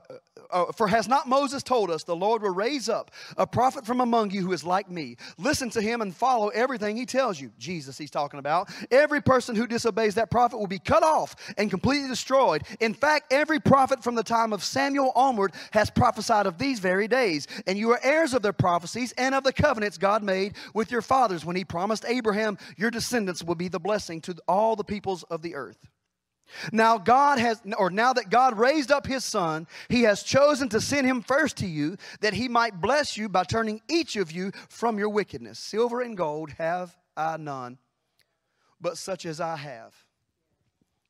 uh, 0.53 0.71
for 0.71 0.87
has 0.87 1.09
not 1.09 1.27
Moses 1.27 1.65
told 1.65 1.91
us, 1.91 2.05
the 2.05 2.15
Lord 2.15 2.41
will 2.41 2.55
raise 2.55 2.89
up 2.89 3.11
a 3.37 3.45
prophet 3.45 3.85
from 3.85 4.01
among 4.01 4.31
you 4.31 4.43
who 4.43 4.53
is 4.53 4.63
like 4.63 4.89
me. 4.89 5.17
Listen 5.37 5.69
to 5.71 5.81
him 5.83 6.01
and 6.01 6.15
follow 6.15 6.51
everything 6.51 6.97
he 6.97 7.07
tells 7.07 7.41
you. 7.41 7.51
Jesus, 7.59 7.99
he's 7.99 8.11
talking 8.11 8.39
about. 8.39 8.71
Every 8.93 9.21
person 9.21 9.57
who 9.57 9.67
disobeys 9.67 10.15
that 10.15 10.31
prophet 10.31 10.59
will 10.59 10.69
be 10.69 10.79
cut 10.79 11.03
off 11.03 11.35
and 11.59 11.69
completely 11.69 12.07
destroyed. 12.07 12.63
In 12.79 12.95
fact, 12.95 13.33
every 13.33 13.59
prophet 13.59 14.05
from 14.05 14.15
the 14.15 14.23
time 14.23 14.53
of 14.53 14.63
Samuel 14.63 15.11
onward 15.17 15.55
has 15.73 15.91
prophesied 15.91 16.47
of 16.47 16.57
these 16.57 16.79
very 16.79 17.09
days. 17.09 17.49
And 17.67 17.77
you 17.77 17.91
are 17.91 18.01
heirs 18.01 18.33
of 18.33 18.43
their 18.43 18.53
prophecies 18.53 19.13
and 19.19 19.35
of 19.35 19.43
the 19.43 19.53
covenants 19.53 19.99
God 19.99 20.23
made 20.23 20.55
with 20.73 20.93
your 20.93 21.03
fathers 21.03 21.45
when 21.45 21.57
he 21.57 21.65
promised 21.65 22.05
Abraham, 22.07 22.59
your 22.77 22.93
descendants 22.93 23.43
will 23.43 23.57
be 23.57 23.67
the 23.67 23.81
blessing 23.81 24.04
blessing 24.05 24.21
to 24.21 24.37
all 24.47 24.77
the 24.77 24.85
peoples 24.85 25.23
of 25.25 25.41
the 25.41 25.55
earth. 25.55 25.89
Now 26.73 26.99
God 26.99 27.39
has 27.39 27.63
or 27.79 27.89
now 27.89 28.13
that 28.13 28.29
God 28.29 28.59
raised 28.59 28.93
up 28.93 29.07
his 29.07 29.25
son, 29.25 29.67
he 29.89 30.03
has 30.03 30.23
chosen 30.23 30.69
to 30.69 30.81
send 30.81 31.07
him 31.07 31.23
first 31.23 31.57
to 31.59 31.67
you 31.67 31.97
that 32.21 32.35
he 32.35 32.49
might 32.49 32.83
bless 32.83 33.17
you 33.17 33.31
by 33.31 33.45
turning 33.45 33.81
each 33.89 34.17
of 34.17 34.31
you 34.31 34.53
from 34.69 34.99
your 34.99 35.09
wickedness. 35.09 35.59
Silver 35.59 36.03
and 36.03 36.19
gold 36.19 36.51
have 36.59 36.95
I 37.17 37.39
none, 37.39 37.79
but 38.79 38.99
such 38.99 39.25
as 39.25 39.41
I 39.41 39.57
have 39.57 39.95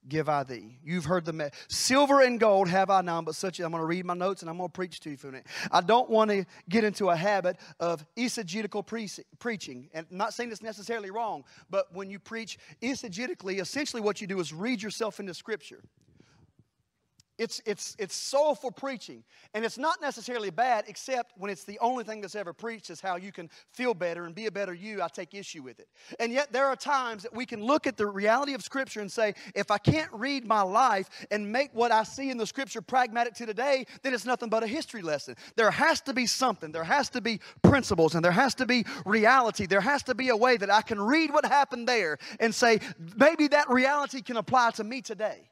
give 0.08 0.28
I 0.28 0.42
thee. 0.44 0.78
You've 0.84 1.04
heard 1.04 1.24
the 1.24 1.32
me- 1.32 1.48
silver 1.68 2.20
and 2.20 2.38
gold 2.38 2.68
have 2.68 2.90
I 2.90 3.00
none, 3.00 3.24
but 3.24 3.34
such. 3.34 3.60
I'm 3.60 3.70
going 3.70 3.80
to 3.80 3.86
read 3.86 4.04
my 4.04 4.14
notes 4.14 4.42
and 4.42 4.50
I'm 4.50 4.56
going 4.56 4.68
to 4.68 4.72
preach 4.72 5.00
to 5.00 5.10
you 5.10 5.16
for 5.16 5.28
a 5.28 5.32
minute. 5.32 5.46
I 5.70 5.80
don't 5.80 6.10
want 6.10 6.30
to 6.30 6.44
get 6.68 6.84
into 6.84 7.10
a 7.10 7.16
habit 7.16 7.56
of 7.80 8.04
eisegetical 8.16 8.86
pre- 8.86 9.08
preaching, 9.38 9.88
and 9.94 10.06
I'm 10.10 10.16
not 10.16 10.34
saying 10.34 10.50
it's 10.52 10.62
necessarily 10.62 11.10
wrong, 11.10 11.44
but 11.70 11.92
when 11.94 12.10
you 12.10 12.18
preach 12.18 12.58
eisegetically, 12.82 13.60
essentially 13.60 14.02
what 14.02 14.20
you 14.20 14.26
do 14.26 14.40
is 14.40 14.52
read 14.52 14.82
yourself 14.82 15.20
into 15.20 15.34
Scripture. 15.34 15.82
It's, 17.36 17.60
it's, 17.66 17.96
it's 17.98 18.14
soulful 18.14 18.70
preaching. 18.70 19.24
And 19.54 19.64
it's 19.64 19.78
not 19.78 20.00
necessarily 20.00 20.50
bad, 20.50 20.84
except 20.86 21.32
when 21.36 21.50
it's 21.50 21.64
the 21.64 21.78
only 21.80 22.04
thing 22.04 22.20
that's 22.20 22.36
ever 22.36 22.52
preached 22.52 22.90
is 22.90 23.00
how 23.00 23.16
you 23.16 23.32
can 23.32 23.50
feel 23.72 23.92
better 23.92 24.24
and 24.24 24.34
be 24.34 24.46
a 24.46 24.52
better 24.52 24.72
you. 24.72 25.02
I 25.02 25.08
take 25.08 25.34
issue 25.34 25.62
with 25.62 25.80
it. 25.80 25.88
And 26.20 26.32
yet, 26.32 26.52
there 26.52 26.66
are 26.66 26.76
times 26.76 27.24
that 27.24 27.34
we 27.34 27.44
can 27.44 27.62
look 27.62 27.88
at 27.88 27.96
the 27.96 28.06
reality 28.06 28.54
of 28.54 28.62
Scripture 28.62 29.00
and 29.00 29.10
say, 29.10 29.34
if 29.54 29.72
I 29.72 29.78
can't 29.78 30.10
read 30.12 30.46
my 30.46 30.62
life 30.62 31.10
and 31.32 31.50
make 31.50 31.74
what 31.74 31.90
I 31.90 32.04
see 32.04 32.30
in 32.30 32.38
the 32.38 32.46
Scripture 32.46 32.80
pragmatic 32.80 33.34
to 33.34 33.46
today, 33.46 33.84
then 34.02 34.14
it's 34.14 34.26
nothing 34.26 34.48
but 34.48 34.62
a 34.62 34.68
history 34.68 35.02
lesson. 35.02 35.34
There 35.56 35.72
has 35.72 36.00
to 36.02 36.14
be 36.14 36.26
something. 36.26 36.70
There 36.70 36.84
has 36.84 37.10
to 37.10 37.20
be 37.20 37.40
principles 37.62 38.14
and 38.14 38.24
there 38.24 38.32
has 38.32 38.54
to 38.56 38.66
be 38.66 38.84
reality. 39.04 39.66
There 39.66 39.80
has 39.80 40.04
to 40.04 40.14
be 40.14 40.28
a 40.28 40.36
way 40.36 40.56
that 40.56 40.70
I 40.70 40.82
can 40.82 41.00
read 41.00 41.32
what 41.32 41.44
happened 41.44 41.88
there 41.88 42.18
and 42.38 42.54
say, 42.54 42.78
maybe 43.16 43.48
that 43.48 43.68
reality 43.70 44.22
can 44.22 44.36
apply 44.36 44.70
to 44.72 44.84
me 44.84 45.02
today. 45.02 45.48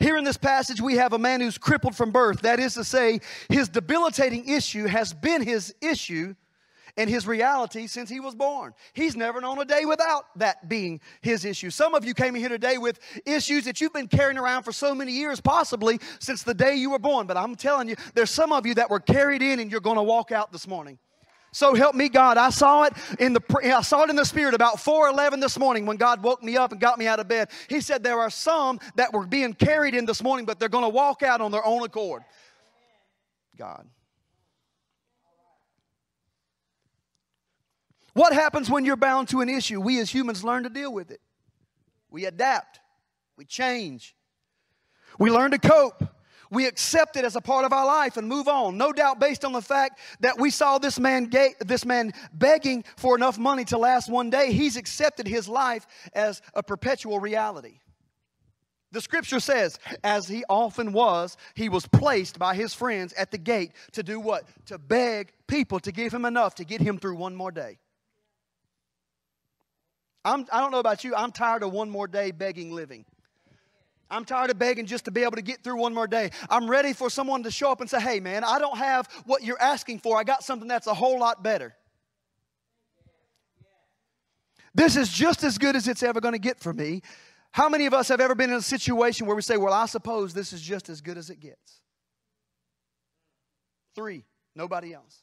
Here 0.00 0.16
in 0.16 0.24
this 0.24 0.36
passage, 0.36 0.80
we 0.80 0.96
have 0.96 1.12
a 1.12 1.18
man 1.18 1.40
who's 1.40 1.58
crippled 1.58 1.96
from 1.96 2.10
birth. 2.10 2.42
That 2.42 2.60
is 2.60 2.74
to 2.74 2.84
say, 2.84 3.20
his 3.48 3.68
debilitating 3.68 4.48
issue 4.48 4.86
has 4.86 5.12
been 5.12 5.42
his 5.42 5.74
issue 5.80 6.34
and 6.96 7.08
his 7.08 7.26
reality 7.26 7.86
since 7.86 8.10
he 8.10 8.20
was 8.20 8.34
born. 8.34 8.74
He's 8.92 9.16
never 9.16 9.40
known 9.40 9.58
a 9.58 9.64
day 9.64 9.84
without 9.84 10.24
that 10.36 10.68
being 10.68 11.00
his 11.20 11.44
issue. 11.44 11.70
Some 11.70 11.94
of 11.94 12.04
you 12.04 12.14
came 12.14 12.34
here 12.34 12.48
today 12.48 12.78
with 12.78 12.98
issues 13.24 13.64
that 13.64 13.80
you've 13.80 13.92
been 13.92 14.08
carrying 14.08 14.38
around 14.38 14.64
for 14.64 14.72
so 14.72 14.94
many 14.94 15.12
years, 15.12 15.40
possibly 15.40 16.00
since 16.18 16.42
the 16.42 16.54
day 16.54 16.74
you 16.74 16.90
were 16.90 16.98
born. 16.98 17.26
But 17.26 17.36
I'm 17.36 17.54
telling 17.54 17.88
you, 17.88 17.96
there's 18.14 18.30
some 18.30 18.52
of 18.52 18.66
you 18.66 18.74
that 18.74 18.90
were 18.90 19.00
carried 19.00 19.42
in 19.42 19.60
and 19.60 19.70
you're 19.70 19.80
going 19.80 19.96
to 19.96 20.02
walk 20.02 20.32
out 20.32 20.52
this 20.52 20.66
morning. 20.66 20.98
So 21.52 21.74
help 21.74 21.94
me 21.94 22.08
God. 22.08 22.36
I 22.36 22.50
saw 22.50 22.84
it 22.84 22.92
in 23.18 23.32
the 23.32 23.42
I 23.64 23.82
saw 23.82 24.04
it 24.04 24.10
in 24.10 24.16
the 24.16 24.24
spirit 24.24 24.54
about 24.54 24.76
4:11 24.76 25.40
this 25.40 25.58
morning 25.58 25.84
when 25.84 25.96
God 25.96 26.22
woke 26.22 26.42
me 26.42 26.56
up 26.56 26.70
and 26.72 26.80
got 26.80 26.98
me 26.98 27.06
out 27.06 27.18
of 27.18 27.26
bed. 27.26 27.50
He 27.68 27.80
said 27.80 28.04
there 28.04 28.20
are 28.20 28.30
some 28.30 28.78
that 28.94 29.12
were 29.12 29.26
being 29.26 29.54
carried 29.54 29.94
in 29.94 30.06
this 30.06 30.22
morning 30.22 30.46
but 30.46 30.60
they're 30.60 30.68
going 30.68 30.84
to 30.84 30.88
walk 30.88 31.22
out 31.22 31.40
on 31.40 31.50
their 31.50 31.64
own 31.64 31.82
accord. 31.82 32.22
God. 33.56 33.86
What 38.14 38.32
happens 38.32 38.70
when 38.70 38.84
you're 38.84 38.96
bound 38.96 39.28
to 39.28 39.40
an 39.40 39.48
issue? 39.48 39.80
We 39.80 40.00
as 40.00 40.10
humans 40.10 40.44
learn 40.44 40.64
to 40.64 40.68
deal 40.68 40.92
with 40.92 41.10
it. 41.10 41.20
We 42.10 42.26
adapt. 42.26 42.80
We 43.36 43.44
change. 43.44 44.14
We 45.18 45.30
learn 45.30 45.52
to 45.52 45.58
cope. 45.58 46.04
We 46.50 46.66
accept 46.66 47.16
it 47.16 47.24
as 47.24 47.36
a 47.36 47.40
part 47.40 47.64
of 47.64 47.72
our 47.72 47.86
life 47.86 48.16
and 48.16 48.28
move 48.28 48.48
on. 48.48 48.76
No 48.76 48.92
doubt 48.92 49.20
based 49.20 49.44
on 49.44 49.52
the 49.52 49.62
fact 49.62 50.00
that 50.18 50.38
we 50.38 50.50
saw 50.50 50.78
this 50.78 50.98
man, 50.98 51.26
ga- 51.26 51.54
this 51.60 51.84
man 51.84 52.12
begging 52.32 52.84
for 52.96 53.14
enough 53.14 53.38
money 53.38 53.64
to 53.66 53.78
last 53.78 54.10
one 54.10 54.30
day. 54.30 54.52
He's 54.52 54.76
accepted 54.76 55.28
his 55.28 55.48
life 55.48 55.86
as 56.12 56.42
a 56.54 56.62
perpetual 56.62 57.20
reality. 57.20 57.78
The 58.92 59.00
scripture 59.00 59.38
says, 59.38 59.78
as 60.02 60.26
he 60.26 60.44
often 60.48 60.92
was, 60.92 61.36
he 61.54 61.68
was 61.68 61.86
placed 61.86 62.40
by 62.40 62.56
his 62.56 62.74
friends 62.74 63.12
at 63.12 63.30
the 63.30 63.38
gate 63.38 63.70
to 63.92 64.02
do 64.02 64.18
what? 64.18 64.42
To 64.66 64.78
beg 64.78 65.32
people 65.46 65.78
to 65.80 65.92
give 65.92 66.12
him 66.12 66.24
enough 66.24 66.56
to 66.56 66.64
get 66.64 66.80
him 66.80 66.98
through 66.98 67.14
one 67.14 67.36
more 67.36 67.52
day. 67.52 67.78
I'm, 70.24 70.44
I 70.52 70.60
don't 70.60 70.72
know 70.72 70.80
about 70.80 71.04
you, 71.04 71.14
I'm 71.14 71.30
tired 71.30 71.62
of 71.62 71.72
one 71.72 71.88
more 71.88 72.08
day 72.08 72.32
begging 72.32 72.72
living. 72.72 73.04
I'm 74.10 74.24
tired 74.24 74.50
of 74.50 74.58
begging 74.58 74.86
just 74.86 75.04
to 75.04 75.10
be 75.10 75.22
able 75.22 75.36
to 75.36 75.42
get 75.42 75.62
through 75.62 75.76
one 75.76 75.94
more 75.94 76.06
day. 76.06 76.30
I'm 76.48 76.68
ready 76.68 76.92
for 76.92 77.08
someone 77.08 77.42
to 77.44 77.50
show 77.50 77.70
up 77.70 77.80
and 77.80 77.88
say, 77.88 78.00
hey, 78.00 78.20
man, 78.20 78.42
I 78.42 78.58
don't 78.58 78.76
have 78.76 79.08
what 79.24 79.42
you're 79.44 79.60
asking 79.60 80.00
for. 80.00 80.18
I 80.18 80.24
got 80.24 80.42
something 80.42 80.66
that's 80.66 80.86
a 80.86 80.94
whole 80.94 81.20
lot 81.20 81.42
better. 81.42 81.76
This 84.74 84.96
is 84.96 85.08
just 85.08 85.44
as 85.44 85.58
good 85.58 85.76
as 85.76 85.88
it's 85.88 86.02
ever 86.02 86.20
going 86.20 86.34
to 86.34 86.38
get 86.38 86.60
for 86.60 86.72
me. 86.72 87.02
How 87.52 87.68
many 87.68 87.86
of 87.86 87.94
us 87.94 88.08
have 88.08 88.20
ever 88.20 88.34
been 88.34 88.50
in 88.50 88.56
a 88.56 88.62
situation 88.62 89.26
where 89.26 89.34
we 89.34 89.42
say, 89.42 89.56
well, 89.56 89.72
I 89.72 89.86
suppose 89.86 90.32
this 90.32 90.52
is 90.52 90.60
just 90.60 90.88
as 90.88 91.00
good 91.00 91.18
as 91.18 91.30
it 91.30 91.40
gets? 91.40 91.80
Three, 93.96 94.24
nobody 94.54 94.94
else. 94.94 95.22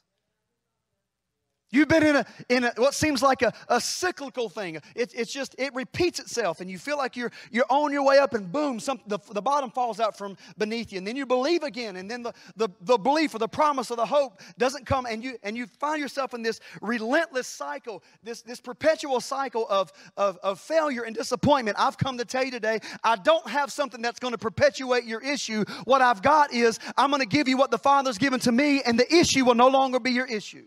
You've 1.70 1.88
been 1.88 2.02
in 2.02 2.16
a 2.16 2.26
in 2.48 2.64
a, 2.64 2.72
what 2.76 2.94
seems 2.94 3.22
like 3.22 3.42
a, 3.42 3.52
a 3.68 3.78
cyclical 3.78 4.48
thing. 4.48 4.76
It, 4.94 5.12
it's 5.14 5.30
just 5.30 5.54
it 5.58 5.74
repeats 5.74 6.18
itself, 6.18 6.62
and 6.62 6.70
you 6.70 6.78
feel 6.78 6.96
like 6.96 7.14
you're 7.14 7.30
you're 7.50 7.66
on 7.68 7.92
your 7.92 8.06
way 8.06 8.18
up, 8.18 8.32
and 8.32 8.50
boom, 8.50 8.80
some, 8.80 9.00
the, 9.06 9.18
the 9.32 9.42
bottom 9.42 9.70
falls 9.70 10.00
out 10.00 10.16
from 10.16 10.38
beneath 10.56 10.92
you, 10.92 10.98
and 10.98 11.06
then 11.06 11.14
you 11.14 11.26
believe 11.26 11.62
again, 11.62 11.96
and 11.96 12.10
then 12.10 12.22
the, 12.22 12.32
the, 12.56 12.70
the 12.80 12.96
belief 12.96 13.34
or 13.34 13.38
the 13.38 13.48
promise 13.48 13.90
or 13.90 13.96
the 13.96 14.06
hope 14.06 14.40
doesn't 14.56 14.86
come, 14.86 15.04
and 15.04 15.22
you 15.22 15.36
and 15.42 15.58
you 15.58 15.66
find 15.78 16.00
yourself 16.00 16.32
in 16.32 16.42
this 16.42 16.60
relentless 16.80 17.46
cycle, 17.46 18.02
this 18.22 18.40
this 18.40 18.60
perpetual 18.60 19.20
cycle 19.20 19.66
of 19.68 19.92
of, 20.16 20.38
of 20.42 20.58
failure 20.58 21.02
and 21.02 21.14
disappointment. 21.14 21.76
I've 21.78 21.98
come 21.98 22.16
to 22.16 22.24
tell 22.24 22.44
you 22.44 22.50
today, 22.50 22.78
I 23.04 23.16
don't 23.16 23.46
have 23.46 23.70
something 23.70 24.00
that's 24.00 24.20
going 24.20 24.32
to 24.32 24.38
perpetuate 24.38 25.04
your 25.04 25.20
issue. 25.20 25.64
What 25.84 26.00
I've 26.00 26.22
got 26.22 26.50
is 26.50 26.78
I'm 26.96 27.10
going 27.10 27.20
to 27.20 27.28
give 27.28 27.46
you 27.46 27.58
what 27.58 27.70
the 27.70 27.78
Father's 27.78 28.16
given 28.16 28.40
to 28.40 28.52
me, 28.52 28.80
and 28.86 28.98
the 28.98 29.14
issue 29.14 29.44
will 29.44 29.54
no 29.54 29.68
longer 29.68 30.00
be 30.00 30.12
your 30.12 30.26
issue. 30.26 30.64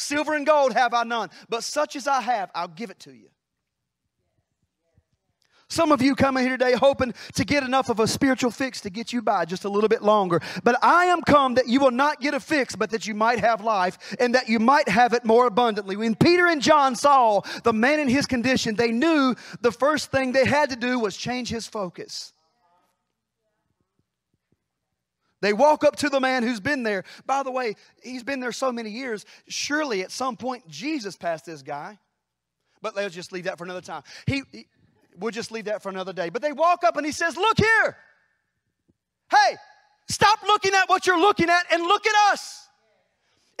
Silver 0.00 0.34
and 0.34 0.46
gold 0.46 0.72
have 0.72 0.94
I 0.94 1.04
none, 1.04 1.30
but 1.48 1.62
such 1.62 1.96
as 1.96 2.06
I 2.06 2.20
have, 2.20 2.50
I'll 2.54 2.68
give 2.68 2.90
it 2.90 2.98
to 3.00 3.12
you. 3.12 3.28
Some 5.70 5.92
of 5.92 6.02
you 6.02 6.16
come 6.16 6.36
in 6.36 6.42
here 6.42 6.58
today 6.58 6.72
hoping 6.72 7.14
to 7.34 7.44
get 7.44 7.62
enough 7.62 7.90
of 7.90 8.00
a 8.00 8.08
spiritual 8.08 8.50
fix 8.50 8.80
to 8.80 8.90
get 8.90 9.12
you 9.12 9.22
by 9.22 9.44
just 9.44 9.64
a 9.64 9.68
little 9.68 9.88
bit 9.88 10.02
longer. 10.02 10.40
But 10.64 10.82
I 10.82 11.04
am 11.04 11.22
come 11.22 11.54
that 11.54 11.68
you 11.68 11.78
will 11.78 11.92
not 11.92 12.20
get 12.20 12.34
a 12.34 12.40
fix, 12.40 12.74
but 12.74 12.90
that 12.90 13.06
you 13.06 13.14
might 13.14 13.38
have 13.38 13.62
life 13.62 14.16
and 14.18 14.34
that 14.34 14.48
you 14.48 14.58
might 14.58 14.88
have 14.88 15.12
it 15.12 15.24
more 15.24 15.46
abundantly. 15.46 15.96
When 15.96 16.16
Peter 16.16 16.48
and 16.48 16.60
John 16.60 16.96
saw 16.96 17.42
the 17.62 17.72
man 17.72 18.00
in 18.00 18.08
his 18.08 18.26
condition, 18.26 18.74
they 18.74 18.90
knew 18.90 19.36
the 19.60 19.70
first 19.70 20.10
thing 20.10 20.32
they 20.32 20.44
had 20.44 20.70
to 20.70 20.76
do 20.76 20.98
was 20.98 21.16
change 21.16 21.50
his 21.50 21.68
focus. 21.68 22.32
They 25.40 25.52
walk 25.52 25.84
up 25.84 25.96
to 25.96 26.08
the 26.08 26.20
man 26.20 26.42
who's 26.42 26.60
been 26.60 26.82
there. 26.82 27.04
By 27.26 27.42
the 27.42 27.50
way, 27.50 27.76
he's 28.02 28.22
been 28.22 28.40
there 28.40 28.52
so 28.52 28.70
many 28.70 28.90
years. 28.90 29.24
Surely 29.48 30.02
at 30.02 30.10
some 30.10 30.36
point 30.36 30.68
Jesus 30.68 31.16
passed 31.16 31.46
this 31.46 31.62
guy. 31.62 31.98
But 32.82 32.96
let's 32.96 33.14
just 33.14 33.32
leave 33.32 33.44
that 33.44 33.58
for 33.58 33.64
another 33.64 33.80
time. 33.80 34.02
He, 34.26 34.42
he 34.52 34.66
we'll 35.18 35.30
just 35.30 35.50
leave 35.50 35.66
that 35.66 35.82
for 35.82 35.88
another 35.88 36.12
day. 36.12 36.30
But 36.30 36.42
they 36.42 36.52
walk 36.52 36.84
up 36.84 36.96
and 36.96 37.04
he 37.04 37.12
says, 37.12 37.36
Look 37.36 37.58
here. 37.58 37.96
Hey, 39.30 39.56
stop 40.08 40.40
looking 40.42 40.74
at 40.74 40.88
what 40.88 41.06
you're 41.06 41.20
looking 41.20 41.48
at 41.48 41.64
and 41.72 41.82
look 41.82 42.06
at 42.06 42.32
us. 42.32 42.68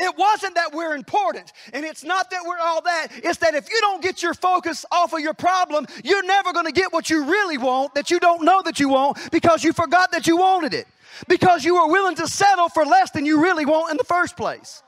It 0.00 0.16
wasn't 0.16 0.54
that 0.54 0.72
we're 0.72 0.94
important, 0.94 1.52
and 1.72 1.84
it's 1.84 2.02
not 2.02 2.30
that 2.30 2.40
we're 2.46 2.58
all 2.58 2.80
that. 2.82 3.08
It's 3.16 3.38
that 3.38 3.54
if 3.54 3.68
you 3.68 3.78
don't 3.80 4.02
get 4.02 4.22
your 4.22 4.34
focus 4.34 4.84
off 4.90 5.12
of 5.12 5.20
your 5.20 5.34
problem, 5.34 5.86
you're 6.02 6.24
never 6.24 6.52
going 6.52 6.66
to 6.66 6.72
get 6.72 6.92
what 6.92 7.10
you 7.10 7.24
really 7.24 7.58
want 7.58 7.94
that 7.94 8.10
you 8.10 8.18
don't 8.18 8.42
know 8.42 8.62
that 8.62 8.80
you 8.80 8.88
want 8.88 9.18
because 9.30 9.62
you 9.62 9.72
forgot 9.72 10.10
that 10.12 10.26
you 10.26 10.36
wanted 10.38 10.74
it 10.74 10.86
because 11.28 11.64
you 11.64 11.74
were 11.74 11.88
willing 11.88 12.16
to 12.16 12.26
settle 12.26 12.68
for 12.68 12.84
less 12.84 13.10
than 13.10 13.26
you 13.26 13.42
really 13.42 13.66
want 13.66 13.90
in 13.90 13.96
the 13.96 14.04
first 14.04 14.36
place. 14.36 14.82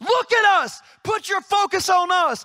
Look 0.00 0.32
at 0.32 0.62
us. 0.62 0.80
Put 1.02 1.28
your 1.28 1.40
focus 1.40 1.88
on 1.88 2.12
us. 2.12 2.44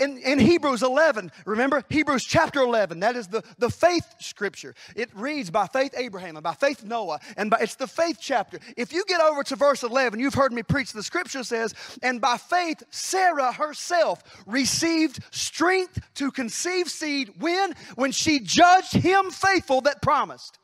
In, 0.00 0.16
in, 0.18 0.38
Hebrews 0.38 0.82
11, 0.82 1.30
remember? 1.44 1.84
Hebrews 1.90 2.24
chapter 2.24 2.60
11, 2.60 3.00
that 3.00 3.16
is 3.16 3.28
the, 3.28 3.42
the 3.58 3.68
faith 3.68 4.06
scripture. 4.18 4.74
It 4.94 5.10
reads 5.14 5.50
by 5.50 5.66
faith 5.66 5.94
Abraham 5.96 6.36
and 6.36 6.44
by 6.44 6.54
faith 6.54 6.84
Noah, 6.84 7.20
and 7.36 7.50
by, 7.50 7.58
it's 7.60 7.74
the 7.74 7.86
faith 7.86 8.16
chapter. 8.18 8.58
If 8.76 8.94
you 8.94 9.04
get 9.06 9.20
over 9.20 9.42
to 9.44 9.56
verse 9.56 9.82
11, 9.82 10.20
you've 10.20 10.34
heard 10.34 10.52
me 10.52 10.62
preach, 10.62 10.92
the 10.92 11.02
scripture 11.02 11.44
says, 11.44 11.74
and 12.02 12.20
by 12.20 12.38
faith 12.38 12.82
Sarah 12.90 13.52
herself 13.52 14.22
received 14.46 15.20
strength 15.30 16.00
to 16.14 16.30
conceive 16.30 16.88
seed 16.88 17.32
when? 17.38 17.74
When 17.96 18.12
she 18.12 18.40
judged 18.40 18.94
him 18.94 19.30
faithful 19.30 19.82
that 19.82 20.00
promised. 20.00 20.58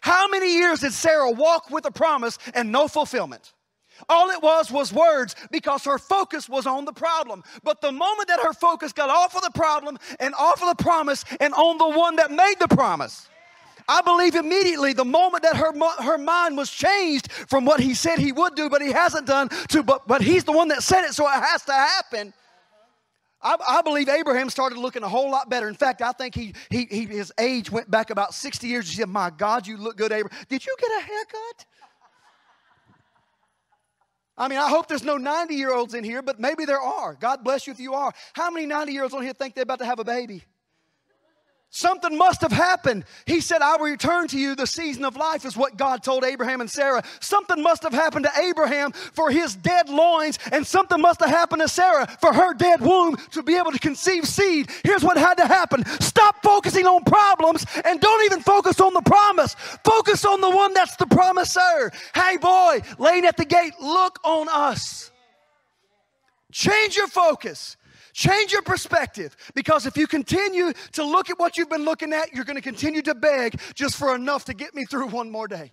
How 0.00 0.28
many 0.28 0.54
years 0.54 0.80
did 0.80 0.94
Sarah 0.94 1.30
walk 1.30 1.70
with 1.70 1.84
a 1.84 1.90
promise 1.90 2.38
and 2.54 2.72
no 2.72 2.88
fulfillment? 2.88 3.52
All 4.08 4.30
it 4.30 4.42
was 4.42 4.70
was 4.70 4.92
words 4.92 5.36
because 5.50 5.84
her 5.84 5.98
focus 5.98 6.48
was 6.48 6.66
on 6.66 6.84
the 6.84 6.92
problem. 6.92 7.42
But 7.62 7.80
the 7.80 7.92
moment 7.92 8.28
that 8.28 8.40
her 8.40 8.52
focus 8.52 8.92
got 8.92 9.10
off 9.10 9.36
of 9.36 9.42
the 9.42 9.50
problem 9.50 9.98
and 10.18 10.34
off 10.34 10.62
of 10.62 10.76
the 10.76 10.82
promise 10.82 11.24
and 11.40 11.52
on 11.54 11.78
the 11.78 11.98
one 11.98 12.16
that 12.16 12.30
made 12.30 12.56
the 12.58 12.68
promise, 12.68 13.28
I 13.88 14.02
believe 14.02 14.36
immediately 14.36 14.92
the 14.92 15.04
moment 15.04 15.42
that 15.42 15.56
her, 15.56 15.72
her 16.02 16.18
mind 16.18 16.56
was 16.56 16.70
changed 16.70 17.32
from 17.32 17.64
what 17.64 17.80
he 17.80 17.94
said 17.94 18.18
he 18.18 18.30
would 18.30 18.54
do, 18.54 18.70
but 18.70 18.82
he 18.82 18.92
hasn't 18.92 19.26
done, 19.26 19.48
to 19.68 19.82
but, 19.82 20.06
but 20.06 20.22
he's 20.22 20.44
the 20.44 20.52
one 20.52 20.68
that 20.68 20.82
said 20.82 21.04
it, 21.04 21.12
so 21.12 21.26
it 21.26 21.32
has 21.32 21.64
to 21.64 21.72
happen. 21.72 22.32
I, 23.42 23.56
I, 23.66 23.82
believe 23.82 24.08
Abraham 24.08 24.50
started 24.50 24.78
looking 24.78 25.02
a 25.02 25.08
whole 25.08 25.30
lot 25.30 25.48
better. 25.48 25.66
In 25.66 25.74
fact, 25.74 26.02
I 26.02 26.12
think 26.12 26.34
he, 26.34 26.54
he, 26.68 26.84
he, 26.84 27.06
his 27.06 27.32
age 27.40 27.70
went 27.70 27.90
back 27.90 28.10
about 28.10 28.34
60 28.34 28.66
years. 28.66 28.88
He 28.88 28.96
said, 28.96 29.08
My 29.08 29.30
God, 29.30 29.66
you 29.66 29.78
look 29.78 29.96
good, 29.96 30.12
Abraham. 30.12 30.38
Did 30.48 30.66
you 30.66 30.76
get 30.78 30.90
a 30.90 31.02
haircut? 31.02 31.64
I 34.40 34.48
mean, 34.48 34.58
I 34.58 34.70
hope 34.70 34.88
there's 34.88 35.04
no 35.04 35.18
90 35.18 35.54
year 35.54 35.70
olds 35.70 35.92
in 35.92 36.02
here, 36.02 36.22
but 36.22 36.40
maybe 36.40 36.64
there 36.64 36.80
are. 36.80 37.14
God 37.14 37.44
bless 37.44 37.66
you 37.66 37.74
if 37.74 37.78
you 37.78 37.92
are. 37.92 38.10
How 38.32 38.50
many 38.50 38.64
90 38.64 38.90
year 38.90 39.02
olds 39.02 39.14
on 39.14 39.22
here 39.22 39.34
think 39.34 39.54
they're 39.54 39.62
about 39.62 39.80
to 39.80 39.84
have 39.84 39.98
a 39.98 40.04
baby? 40.04 40.42
Something 41.72 42.18
must 42.18 42.40
have 42.40 42.50
happened. 42.50 43.04
He 43.26 43.40
said, 43.40 43.62
I 43.62 43.76
will 43.76 43.86
return 43.86 44.26
to 44.28 44.38
you. 44.38 44.56
The 44.56 44.66
season 44.66 45.04
of 45.04 45.16
life 45.16 45.44
is 45.44 45.56
what 45.56 45.76
God 45.76 46.02
told 46.02 46.24
Abraham 46.24 46.60
and 46.60 46.68
Sarah. 46.68 47.04
Something 47.20 47.62
must 47.62 47.84
have 47.84 47.92
happened 47.92 48.24
to 48.24 48.40
Abraham 48.40 48.90
for 48.90 49.30
his 49.30 49.54
dead 49.54 49.88
loins, 49.88 50.40
and 50.50 50.66
something 50.66 51.00
must 51.00 51.20
have 51.20 51.28
happened 51.30 51.62
to 51.62 51.68
Sarah 51.68 52.08
for 52.20 52.32
her 52.32 52.54
dead 52.54 52.80
womb 52.80 53.16
to 53.30 53.44
be 53.44 53.56
able 53.56 53.70
to 53.70 53.78
conceive 53.78 54.26
seed. 54.26 54.68
Here's 54.82 55.04
what 55.04 55.16
had 55.16 55.34
to 55.34 55.46
happen 55.46 55.84
stop 56.00 56.42
focusing 56.42 56.86
on 56.86 57.04
problems 57.04 57.64
and 57.84 58.00
don't 58.00 58.24
even 58.24 58.40
focus 58.40 58.80
on 58.80 58.92
the 58.92 59.02
promise. 59.02 59.54
Focus 59.84 60.24
on 60.24 60.40
the 60.40 60.50
one 60.50 60.74
that's 60.74 60.96
the 60.96 61.06
promiser. 61.06 61.92
Hey, 62.16 62.36
boy, 62.36 62.80
laying 62.98 63.24
at 63.24 63.36
the 63.36 63.44
gate, 63.44 63.74
look 63.80 64.18
on 64.24 64.48
us. 64.50 65.12
Change 66.50 66.96
your 66.96 67.06
focus. 67.06 67.76
Change 68.12 68.52
your 68.52 68.62
perspective 68.62 69.36
because 69.54 69.86
if 69.86 69.96
you 69.96 70.06
continue 70.06 70.72
to 70.92 71.04
look 71.04 71.30
at 71.30 71.38
what 71.38 71.56
you've 71.56 71.70
been 71.70 71.84
looking 71.84 72.12
at, 72.12 72.32
you're 72.32 72.44
going 72.44 72.56
to 72.56 72.62
continue 72.62 73.02
to 73.02 73.14
beg 73.14 73.60
just 73.74 73.96
for 73.96 74.14
enough 74.14 74.44
to 74.46 74.54
get 74.54 74.74
me 74.74 74.84
through 74.84 75.08
one 75.08 75.30
more 75.30 75.48
day. 75.48 75.70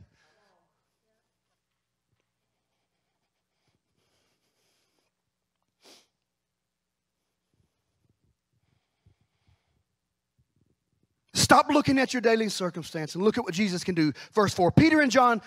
Stop 11.34 11.70
looking 11.70 11.98
at 11.98 12.13
your 12.13 12.22
daily 12.22 12.50
circumstance 12.50 13.15
and 13.15 13.24
look 13.24 13.38
at 13.38 13.44
what 13.44 13.53
Jesus 13.53 13.82
can 13.82 13.96
do. 13.96 14.12
Verse 14.34 14.53
4 14.53 14.70
Peter 14.72 15.00
and 15.00 15.10
John, 15.10 15.41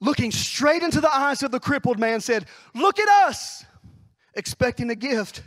looking 0.00 0.30
straight 0.30 0.82
into 0.82 1.00
the 1.00 1.14
eyes 1.14 1.42
of 1.42 1.50
the 1.50 1.58
crippled 1.58 1.98
man, 1.98 2.20
said, 2.20 2.44
Look 2.74 2.98
at 2.98 3.08
us, 3.26 3.64
expecting 4.34 4.90
a 4.90 4.94
gift 4.94 5.42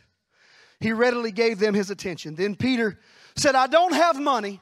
he 0.81 0.91
readily 0.91 1.31
gave 1.31 1.59
them 1.59 1.73
his 1.73 1.89
attention. 1.89 2.35
Then 2.35 2.55
Peter 2.55 2.99
said, 3.35 3.55
I 3.55 3.67
don't 3.67 3.93
have 3.93 4.19
money, 4.19 4.59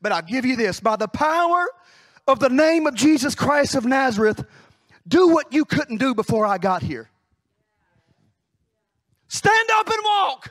but 0.00 0.12
I'll 0.12 0.22
give 0.22 0.44
you 0.44 0.54
this. 0.54 0.80
By 0.80 0.96
the 0.96 1.08
power 1.08 1.66
of 2.28 2.38
the 2.38 2.50
name 2.50 2.86
of 2.86 2.94
Jesus 2.94 3.34
Christ 3.34 3.74
of 3.74 3.84
Nazareth, 3.84 4.44
do 5.08 5.28
what 5.28 5.52
you 5.52 5.64
couldn't 5.64 5.98
do 5.98 6.14
before 6.14 6.46
I 6.46 6.58
got 6.58 6.82
here. 6.82 7.10
Stand 9.28 9.68
up 9.72 9.88
and 9.88 9.98
walk. 10.04 10.50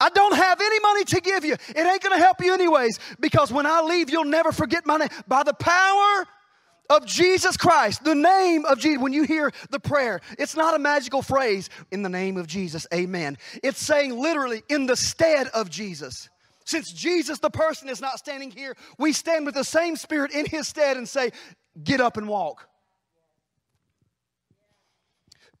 I 0.00 0.08
don't 0.10 0.34
have 0.34 0.60
any 0.60 0.80
money 0.80 1.04
to 1.04 1.20
give 1.20 1.44
you. 1.44 1.54
It 1.54 1.78
ain't 1.78 2.02
going 2.02 2.18
to 2.18 2.22
help 2.22 2.42
you 2.42 2.52
anyways 2.52 2.98
because 3.20 3.52
when 3.52 3.64
I 3.64 3.80
leave, 3.80 4.10
you'll 4.10 4.24
never 4.24 4.52
forget 4.52 4.84
my 4.84 4.98
name. 4.98 5.08
By 5.28 5.44
the 5.44 5.54
power 5.54 6.26
of 6.90 7.06
Jesus 7.06 7.56
Christ, 7.56 8.04
the 8.04 8.14
name 8.14 8.64
of 8.64 8.78
Jesus. 8.78 9.02
When 9.02 9.12
you 9.12 9.24
hear 9.24 9.52
the 9.70 9.80
prayer, 9.80 10.20
it's 10.38 10.56
not 10.56 10.74
a 10.74 10.78
magical 10.78 11.22
phrase, 11.22 11.70
in 11.90 12.02
the 12.02 12.08
name 12.08 12.36
of 12.36 12.46
Jesus, 12.46 12.86
amen. 12.92 13.38
It's 13.62 13.80
saying 13.80 14.18
literally, 14.18 14.62
in 14.68 14.86
the 14.86 14.96
stead 14.96 15.48
of 15.48 15.70
Jesus. 15.70 16.28
Since 16.64 16.92
Jesus, 16.92 17.38
the 17.38 17.50
person, 17.50 17.88
is 17.88 18.00
not 18.00 18.18
standing 18.18 18.50
here, 18.50 18.74
we 18.98 19.12
stand 19.12 19.44
with 19.44 19.54
the 19.54 19.64
same 19.64 19.96
spirit 19.96 20.32
in 20.32 20.46
his 20.46 20.66
stead 20.66 20.96
and 20.96 21.08
say, 21.08 21.30
Get 21.82 22.00
up 22.00 22.16
and 22.16 22.28
walk. 22.28 22.68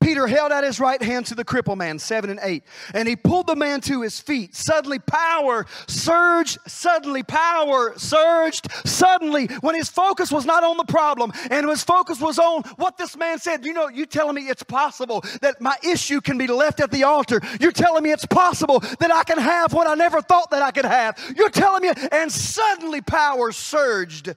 Peter 0.04 0.26
held 0.26 0.52
out 0.52 0.64
his 0.64 0.78
right 0.78 1.02
hand 1.02 1.24
to 1.24 1.34
the 1.34 1.46
cripple 1.46 1.78
man, 1.78 1.98
7 1.98 2.28
and 2.28 2.38
8, 2.42 2.62
and 2.92 3.08
he 3.08 3.16
pulled 3.16 3.46
the 3.46 3.56
man 3.56 3.80
to 3.80 4.02
his 4.02 4.20
feet. 4.20 4.54
Suddenly, 4.54 4.98
power 4.98 5.64
surged, 5.86 6.58
suddenly, 6.66 7.22
power 7.22 7.94
surged, 7.96 8.70
suddenly, 8.84 9.46
when 9.62 9.74
his 9.74 9.88
focus 9.88 10.30
was 10.30 10.44
not 10.44 10.62
on 10.62 10.76
the 10.76 10.84
problem 10.84 11.32
and 11.50 11.66
his 11.66 11.82
focus 11.82 12.20
was 12.20 12.38
on 12.38 12.64
what 12.76 12.98
this 12.98 13.16
man 13.16 13.38
said. 13.38 13.64
You 13.64 13.72
know, 13.72 13.88
you 13.88 14.04
telling 14.04 14.34
me 14.34 14.42
it's 14.42 14.62
possible 14.62 15.24
that 15.40 15.62
my 15.62 15.76
issue 15.82 16.20
can 16.20 16.36
be 16.36 16.48
left 16.48 16.80
at 16.80 16.90
the 16.90 17.04
altar. 17.04 17.40
You're 17.58 17.72
telling 17.72 18.02
me 18.02 18.12
it's 18.12 18.26
possible 18.26 18.80
that 18.80 19.10
I 19.10 19.24
can 19.24 19.38
have 19.38 19.72
what 19.72 19.86
I 19.86 19.94
never 19.94 20.20
thought 20.20 20.50
that 20.50 20.60
I 20.60 20.70
could 20.70 20.84
have. 20.84 21.18
You're 21.34 21.48
telling 21.48 21.80
me, 21.80 21.92
and 22.12 22.30
suddenly, 22.30 23.00
power 23.00 23.52
surged 23.52 24.34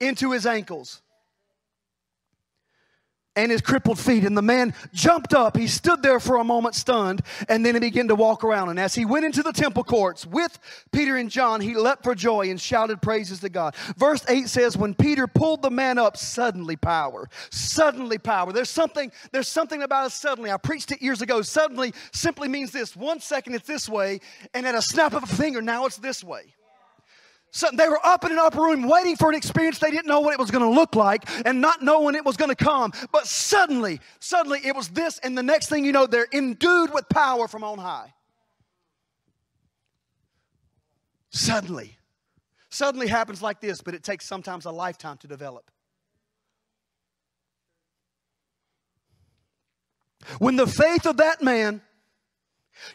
into 0.00 0.32
his 0.32 0.46
ankles 0.46 1.02
and 3.36 3.50
his 3.50 3.60
crippled 3.60 3.98
feet. 3.98 4.24
And 4.24 4.36
the 4.36 4.42
man 4.42 4.74
jumped 4.92 5.34
up. 5.34 5.56
He 5.56 5.66
stood 5.66 6.02
there 6.02 6.20
for 6.20 6.36
a 6.36 6.44
moment 6.44 6.74
stunned, 6.74 7.22
and 7.48 7.64
then 7.64 7.74
he 7.74 7.80
began 7.80 8.08
to 8.08 8.14
walk 8.14 8.44
around. 8.44 8.70
And 8.70 8.78
as 8.78 8.94
he 8.94 9.04
went 9.04 9.24
into 9.24 9.42
the 9.42 9.52
temple 9.52 9.84
courts 9.84 10.26
with 10.26 10.58
Peter 10.92 11.16
and 11.16 11.30
John, 11.30 11.60
he 11.60 11.74
leapt 11.74 12.04
for 12.04 12.14
joy 12.14 12.50
and 12.50 12.60
shouted 12.60 13.00
praises 13.02 13.40
to 13.40 13.48
God. 13.48 13.74
Verse 13.96 14.24
8 14.28 14.48
says, 14.48 14.76
When 14.76 14.94
Peter 14.94 15.26
pulled 15.26 15.62
the 15.62 15.70
man 15.70 15.98
up, 15.98 16.16
suddenly 16.16 16.76
power. 16.76 17.28
Suddenly 17.50 18.18
power. 18.18 18.52
There's 18.52 18.70
something, 18.70 19.10
there's 19.30 19.48
something 19.48 19.82
about 19.82 20.06
it 20.06 20.12
suddenly. 20.12 20.50
I 20.50 20.56
preached 20.56 20.92
it 20.92 21.02
years 21.02 21.22
ago. 21.22 21.42
Suddenly 21.42 21.94
simply 22.12 22.48
means 22.48 22.70
this. 22.70 22.96
One 22.96 23.20
second 23.20 23.54
it's 23.54 23.66
this 23.66 23.88
way, 23.88 24.20
and 24.54 24.66
at 24.66 24.74
a 24.74 24.82
snap 24.82 25.14
of 25.14 25.22
a 25.22 25.26
finger, 25.26 25.62
now 25.62 25.86
it's 25.86 25.96
this 25.96 26.22
way. 26.22 26.54
So 27.54 27.68
they 27.70 27.86
were 27.86 28.00
up 28.02 28.24
in 28.24 28.32
an 28.32 28.38
upper 28.38 28.62
room 28.62 28.88
waiting 28.88 29.14
for 29.14 29.28
an 29.28 29.34
experience 29.34 29.78
they 29.78 29.90
didn't 29.90 30.06
know 30.06 30.20
what 30.20 30.32
it 30.32 30.38
was 30.38 30.50
going 30.50 30.64
to 30.64 30.70
look 30.70 30.96
like 30.96 31.28
and 31.46 31.60
not 31.60 31.82
know 31.82 32.00
when 32.00 32.14
it 32.14 32.24
was 32.24 32.38
going 32.38 32.48
to 32.48 32.56
come. 32.56 32.92
But 33.12 33.26
suddenly, 33.26 34.00
suddenly 34.20 34.60
it 34.64 34.74
was 34.74 34.88
this, 34.88 35.18
and 35.18 35.36
the 35.36 35.42
next 35.42 35.68
thing 35.68 35.84
you 35.84 35.92
know, 35.92 36.06
they're 36.06 36.26
endued 36.32 36.94
with 36.94 37.10
power 37.10 37.46
from 37.46 37.62
on 37.62 37.76
high. 37.76 38.14
Suddenly. 41.28 41.98
Suddenly 42.70 43.08
happens 43.08 43.42
like 43.42 43.60
this, 43.60 43.82
but 43.82 43.92
it 43.92 44.02
takes 44.02 44.24
sometimes 44.24 44.64
a 44.64 44.70
lifetime 44.70 45.18
to 45.18 45.28
develop. 45.28 45.70
When 50.38 50.56
the 50.56 50.66
faith 50.66 51.04
of 51.04 51.18
that 51.18 51.42
man 51.42 51.82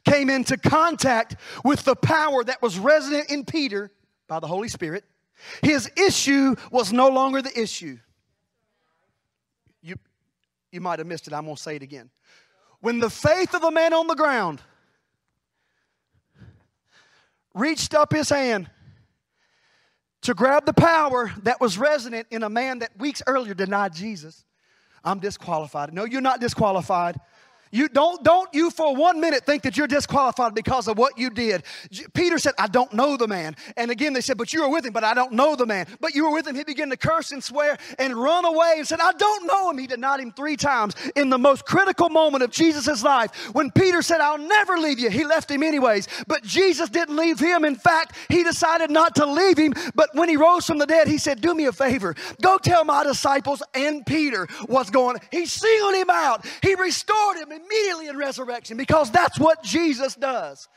came 0.03 0.31
into 0.31 0.57
contact 0.57 1.35
with 1.63 1.83
the 1.83 1.95
power 1.95 2.43
that 2.43 2.59
was 2.63 2.79
resident 2.79 3.29
in 3.29 3.45
Peter, 3.45 3.91
by 4.27 4.39
the 4.39 4.47
Holy 4.47 4.67
Spirit. 4.67 5.03
His 5.61 5.89
issue 5.95 6.55
was 6.71 6.91
no 6.91 7.07
longer 7.07 7.41
the 7.41 7.59
issue. 7.59 7.97
You, 9.81 9.95
you 10.71 10.81
might 10.81 10.99
have 10.99 11.07
missed 11.07 11.27
it. 11.27 11.33
I'm 11.33 11.45
going 11.45 11.55
to 11.55 11.61
say 11.61 11.75
it 11.75 11.83
again. 11.83 12.09
When 12.79 12.99
the 12.99 13.09
faith 13.09 13.53
of 13.53 13.61
the 13.61 13.71
man 13.71 13.93
on 13.93 14.07
the 14.07 14.15
ground 14.15 14.61
reached 17.53 17.95
up 17.95 18.13
his 18.13 18.29
hand 18.29 18.69
to 20.21 20.33
grab 20.33 20.65
the 20.65 20.73
power 20.73 21.31
that 21.43 21.59
was 21.61 21.77
resonant 21.77 22.27
in 22.31 22.43
a 22.43 22.49
man 22.49 22.79
that 22.79 22.97
weeks 22.99 23.21
earlier 23.25 23.53
denied 23.53 23.93
Jesus, 23.93 24.45
I'm 25.03 25.19
disqualified. 25.19 25.93
No, 25.93 26.05
you're 26.05 26.21
not 26.21 26.41
disqualified. 26.41 27.19
You 27.77 27.87
don't, 27.87 28.23
don't 28.23 28.51
you 28.55 28.71
for 28.71 28.95
one 28.95 29.21
minute 29.21 29.45
think 29.45 29.61
that 29.61 29.77
you're 29.77 29.85
disqualified 29.85 30.55
because 30.55 30.87
of 30.87 30.97
what 30.97 31.15
you 31.15 31.29
did. 31.29 31.61
Peter 32.15 32.39
said, 32.39 32.55
I 32.57 32.65
don't 32.65 32.91
know 32.91 33.17
the 33.17 33.27
man. 33.27 33.55
And 33.77 33.91
again, 33.91 34.13
they 34.13 34.21
said, 34.21 34.35
But 34.35 34.51
you 34.51 34.63
were 34.63 34.69
with 34.69 34.83
him, 34.83 34.93
but 34.93 35.03
I 35.03 35.13
don't 35.13 35.33
know 35.33 35.55
the 35.55 35.67
man. 35.67 35.85
But 36.01 36.15
you 36.15 36.25
were 36.25 36.33
with 36.33 36.47
him. 36.47 36.55
He 36.55 36.63
began 36.63 36.89
to 36.89 36.97
curse 36.97 37.31
and 37.31 37.43
swear 37.43 37.77
and 37.99 38.15
run 38.15 38.45
away 38.45 38.75
and 38.77 38.87
said, 38.87 38.99
I 38.99 39.11
don't 39.11 39.45
know 39.45 39.69
him. 39.69 39.77
He 39.77 39.85
denied 39.85 40.21
him 40.21 40.31
three 40.31 40.57
times 40.57 40.95
in 41.15 41.29
the 41.29 41.37
most 41.37 41.65
critical 41.65 42.09
moment 42.09 42.43
of 42.43 42.49
Jesus' 42.49 43.03
life. 43.03 43.53
When 43.53 43.69
Peter 43.69 44.01
said, 44.01 44.21
I'll 44.21 44.39
never 44.39 44.77
leave 44.77 44.97
you, 44.97 45.11
he 45.11 45.23
left 45.23 45.51
him 45.51 45.61
anyways. 45.61 46.07
But 46.25 46.41
Jesus 46.43 46.89
didn't 46.89 47.15
leave 47.15 47.39
him. 47.39 47.63
In 47.63 47.75
fact, 47.75 48.17
he 48.27 48.43
decided 48.43 48.89
not 48.89 49.13
to 49.17 49.25
leave 49.27 49.59
him. 49.59 49.75
But 49.93 50.09
when 50.13 50.29
he 50.29 50.35
rose 50.35 50.65
from 50.65 50.79
the 50.79 50.87
dead, 50.87 51.07
he 51.07 51.19
said, 51.19 51.41
Do 51.41 51.53
me 51.53 51.65
a 51.65 51.71
favor. 51.71 52.15
Go 52.41 52.57
tell 52.57 52.85
my 52.85 53.03
disciples 53.03 53.61
and 53.75 54.03
Peter 54.03 54.47
what's 54.65 54.89
going 54.89 55.17
on. 55.17 55.21
He 55.31 55.45
singled 55.45 55.93
him 55.93 56.09
out, 56.09 56.43
he 56.63 56.73
restored 56.73 57.37
him 57.37 57.51
immediately 57.69 58.07
in 58.07 58.17
resurrection 58.17 58.77
because 58.77 59.11
that's 59.11 59.39
what 59.39 59.63
Jesus 59.63 60.15
does. 60.15 60.67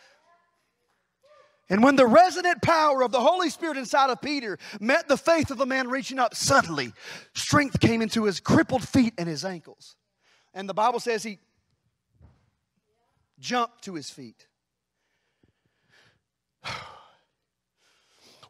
And 1.70 1.85
when 1.85 1.94
the 1.94 2.07
resident 2.07 2.62
power 2.62 3.03
of 3.03 3.12
the 3.12 3.20
Holy 3.20 3.48
Spirit 3.48 3.76
inside 3.76 4.11
of 4.11 4.20
Peter 4.20 4.59
met 4.81 5.07
the 5.07 5.16
faith 5.16 5.53
of 5.53 5.59
the 5.59 5.66
man 5.66 5.88
reaching 5.88 6.18
up, 6.18 6.35
suddenly 6.35 6.92
strength 7.33 7.79
came 7.79 8.03
into 8.03 8.24
his 8.24 8.40
crippled 8.40 8.87
feet 8.87 9.14
and 9.16 9.29
his 9.29 9.44
ankles. 9.44 9.94
And 10.53 10.68
the 10.68 10.74
Bible 10.74 10.98
says 10.98 11.22
he 11.22 11.38
jumped 13.38 13.85
to 13.85 13.94
his 13.94 14.11
feet. 14.11 14.46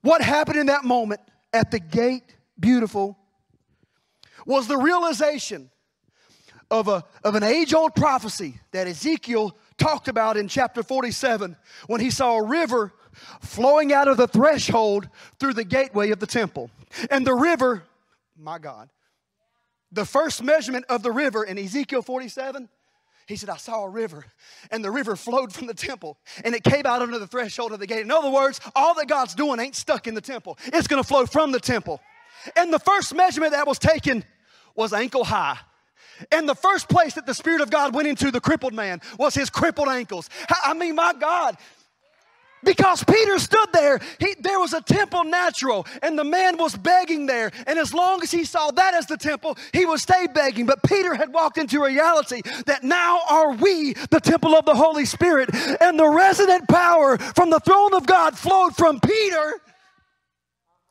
What 0.02 0.22
happened 0.22 0.58
in 0.58 0.68
that 0.68 0.82
moment 0.82 1.20
at 1.52 1.70
the 1.70 1.78
gate, 1.78 2.22
beautiful, 2.58 3.18
was 4.46 4.66
the 4.66 4.78
realization 4.78 5.70
of, 6.70 6.88
a, 6.88 7.04
of 7.24 7.34
an 7.34 7.42
age 7.42 7.74
old 7.74 7.94
prophecy 7.94 8.60
that 8.72 8.86
Ezekiel 8.86 9.56
talked 9.78 10.08
about 10.08 10.36
in 10.36 10.48
chapter 10.48 10.82
47 10.82 11.56
when 11.86 12.00
he 12.00 12.10
saw 12.10 12.36
a 12.36 12.44
river 12.44 12.92
flowing 13.40 13.92
out 13.92 14.08
of 14.08 14.16
the 14.16 14.28
threshold 14.28 15.08
through 15.38 15.54
the 15.54 15.64
gateway 15.64 16.10
of 16.10 16.20
the 16.20 16.26
temple. 16.26 16.70
And 17.10 17.26
the 17.26 17.34
river, 17.34 17.82
my 18.38 18.58
God, 18.58 18.88
the 19.92 20.04
first 20.04 20.42
measurement 20.42 20.84
of 20.88 21.02
the 21.02 21.10
river 21.10 21.44
in 21.44 21.58
Ezekiel 21.58 22.02
47 22.02 22.68
he 23.30 23.36
said, 23.36 23.48
I 23.48 23.58
saw 23.58 23.84
a 23.84 23.88
river, 23.88 24.24
and 24.72 24.84
the 24.84 24.90
river 24.90 25.14
flowed 25.14 25.52
from 25.52 25.68
the 25.68 25.74
temple, 25.74 26.18
and 26.44 26.52
it 26.52 26.64
came 26.64 26.84
out 26.84 27.00
under 27.00 27.16
the 27.16 27.28
threshold 27.28 27.70
of 27.70 27.78
the 27.78 27.86
gate. 27.86 28.00
In 28.00 28.10
other 28.10 28.28
words, 28.28 28.60
all 28.74 28.92
that 28.94 29.06
God's 29.06 29.36
doing 29.36 29.60
ain't 29.60 29.76
stuck 29.76 30.08
in 30.08 30.14
the 30.14 30.20
temple, 30.20 30.58
it's 30.66 30.88
gonna 30.88 31.04
flow 31.04 31.26
from 31.26 31.52
the 31.52 31.60
temple. 31.60 32.00
And 32.56 32.72
the 32.72 32.80
first 32.80 33.14
measurement 33.14 33.52
that 33.52 33.68
was 33.68 33.78
taken 33.78 34.24
was 34.74 34.92
ankle 34.92 35.22
high. 35.22 35.58
And 36.30 36.48
the 36.48 36.54
first 36.54 36.88
place 36.88 37.14
that 37.14 37.26
the 37.26 37.34
Spirit 37.34 37.60
of 37.60 37.70
God 37.70 37.94
went 37.94 38.08
into 38.08 38.30
the 38.30 38.40
crippled 38.40 38.74
man 38.74 39.00
was 39.18 39.34
his 39.34 39.50
crippled 39.50 39.88
ankles. 39.88 40.28
I 40.64 40.74
mean, 40.74 40.94
my 40.94 41.14
God, 41.14 41.56
Because 42.62 43.02
Peter 43.04 43.38
stood 43.38 43.68
there, 43.72 44.00
he, 44.18 44.34
there 44.38 44.60
was 44.60 44.74
a 44.74 44.82
temple 44.82 45.24
natural, 45.24 45.86
and 46.02 46.18
the 46.18 46.24
man 46.24 46.58
was 46.58 46.76
begging 46.76 47.26
there. 47.26 47.50
And 47.66 47.78
as 47.78 47.94
long 47.94 48.22
as 48.22 48.30
he 48.30 48.44
saw 48.44 48.70
that 48.72 48.94
as 48.94 49.06
the 49.06 49.16
temple, 49.16 49.56
he 49.72 49.86
would 49.86 50.00
stay 50.00 50.26
begging. 50.26 50.66
But 50.66 50.82
Peter 50.82 51.14
had 51.14 51.32
walked 51.32 51.56
into 51.56 51.82
reality 51.82 52.42
that 52.66 52.84
now 52.84 53.20
are 53.30 53.52
we 53.52 53.94
the 54.10 54.20
temple 54.20 54.54
of 54.54 54.66
the 54.66 54.74
Holy 54.74 55.06
Spirit, 55.06 55.50
and 55.80 55.98
the 55.98 56.08
resident 56.08 56.68
power 56.68 57.16
from 57.16 57.50
the 57.50 57.60
throne 57.60 57.94
of 57.94 58.06
God 58.06 58.36
flowed 58.36 58.76
from 58.76 59.00
Peter. 59.00 59.60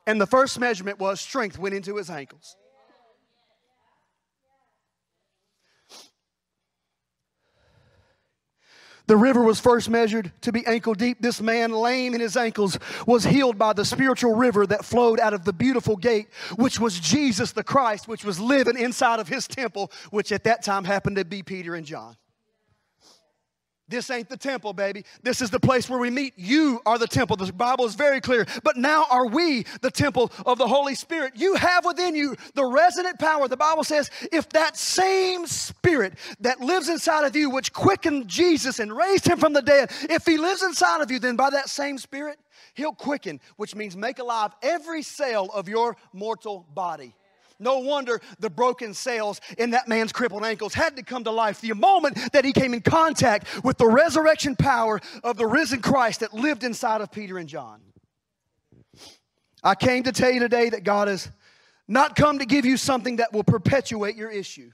And 0.08 0.19
the 0.19 0.28
first 0.28 0.60
measurement 0.60 0.98
was 0.98 1.22
strength 1.22 1.60
went 1.60 1.76
into 1.76 1.98
his 1.98 2.10
ankles. 2.10 2.56
The 9.10 9.17
river 9.17 9.41
was 9.41 9.60
first 9.60 9.89
measured 9.89 10.32
to 10.41 10.52
be 10.52 10.63
ankle 10.67 10.93
deep. 10.93 11.19
This 11.19 11.41
man, 11.41 11.72
lame 11.72 12.13
in 12.13 12.22
his 12.22 12.38
ankles, 12.38 12.78
was 13.08 13.24
healed 13.24 13.58
by 13.58 13.74
the 13.74 13.84
spiritual 13.84 14.36
river 14.36 14.67
that 14.67 14.86
flowed 14.86 15.19
out 15.19 15.34
of 15.34 15.45
the 15.45 15.52
beautiful 15.52 15.95
gate, 15.95 16.28
which 16.58 16.80
was 16.80 17.00
Jesus 17.00 17.52
the 17.52 17.63
Christ, 17.63 18.08
which 18.08 18.24
was 18.24 18.39
living 18.39 18.78
inside 18.78 19.19
of 19.19 19.28
his 19.28 19.48
temple, 19.48 19.91
which 20.12 20.32
at 20.32 20.43
that 20.43 20.62
time 20.62 20.84
happened 20.84 21.15
to 21.15 21.26
be 21.26 21.41
Peter 21.41 21.74
and 21.74 21.88
John. 21.88 22.17
This 23.89 24.12
ain't 24.12 24.30
the 24.30 24.38
temple, 24.38 24.71
baby. 24.73 25.04
This 25.23 25.41
is 25.41 25.49
the 25.49 25.60
place 25.60 25.89
where 25.89 25.99
we 25.99 26.12
meet. 26.12 26.34
You 26.38 26.80
are 26.86 26.99
the 26.99 27.08
temple. 27.08 27.36
The 27.36 27.52
Bible 27.52 27.86
is 27.86 27.95
very 27.95 28.21
clear. 28.21 28.45
But 28.63 28.78
now 28.78 29.06
are 29.10 29.25
we 29.25 29.65
the 29.82 29.89
temple 29.89 30.32
of 30.45 30.60
the 30.60 30.67
Holy 30.67 30.93
Spirit? 30.93 31.34
You 31.36 31.56
have 31.56 31.86
within 31.86 32.15
you 32.15 32.36
the 32.54 32.65
resonant 32.65 33.17
power. 33.17 33.47
The 33.47 33.58
Bible 33.58 33.84
says, 33.84 34.12
if 34.32 34.47
that 34.49 34.78
same 34.78 35.47
Spirit 35.47 36.13
that 36.41 36.60
lives 36.60 36.88
inside 36.88 37.25
of 37.25 37.36
you, 37.36 37.49
which 37.49 37.73
quickened 37.73 38.28
Jesus 38.28 38.80
and 38.80 38.95
raised 38.95 39.28
him 39.28 39.39
from 39.39 39.54
the 39.54 39.62
dead, 39.62 39.91
if 40.04 40.25
he 40.25 40.38
lives 40.38 40.62
inside 40.62 41.02
of 41.02 41.10
you, 41.10 41.17
then 41.17 41.36
by 41.36 41.49
that 41.49 41.67
same 41.67 41.97
Spirit, 41.97 42.38
he'll 42.75 42.93
quicken, 42.93 43.39
which 43.58 43.75
means 43.75 43.97
make 43.97 44.19
alive 44.19 44.52
every 44.62 45.02
cell 45.02 45.47
of 45.47 45.67
your 45.67 45.97
mortal 46.13 46.67
body. 46.73 47.15
No 47.60 47.80
wonder 47.80 48.22
the 48.39 48.50
broken 48.50 48.93
cells 48.93 49.41
in 49.58 49.72
that 49.72 49.88
man's 49.88 50.13
crippled 50.13 50.45
ankles 50.45 50.74
had 50.74 50.95
to 50.95 51.04
come 51.04 51.26
to 51.26 51.32
life 51.32 51.60
the 51.60 51.74
moment 51.74 52.32
that 52.32 52.45
he 52.45 52.54
came 52.54 52.74
in 52.74 52.82
contact 52.82 53.63
with 53.63 53.78
the 53.78 53.88
resurrection 53.88 54.56
power 54.56 55.02
of 55.24 55.36
the 55.36 55.45
risen 55.45 55.82
Christ 55.82 56.22
that 56.22 56.34
lived 56.34 56.63
inside 56.63 57.02
of 57.02 57.12
Peter 57.12 57.38
and 57.38 57.50
John. 57.50 57.82
I 59.62 59.76
came 59.76 60.04
to 60.04 60.13
tell 60.13 60.32
you 60.32 60.39
today 60.39 60.69
that 60.69 60.86
God 60.86 61.10
has 61.10 61.30
not 61.88 62.15
come 62.15 62.39
to 62.39 62.45
give 62.45 62.65
you 62.65 62.78
something 62.78 63.17
that 63.17 63.34
will 63.34 63.43
perpetuate 63.43 64.15
your 64.15 64.32
issue. 64.32 64.72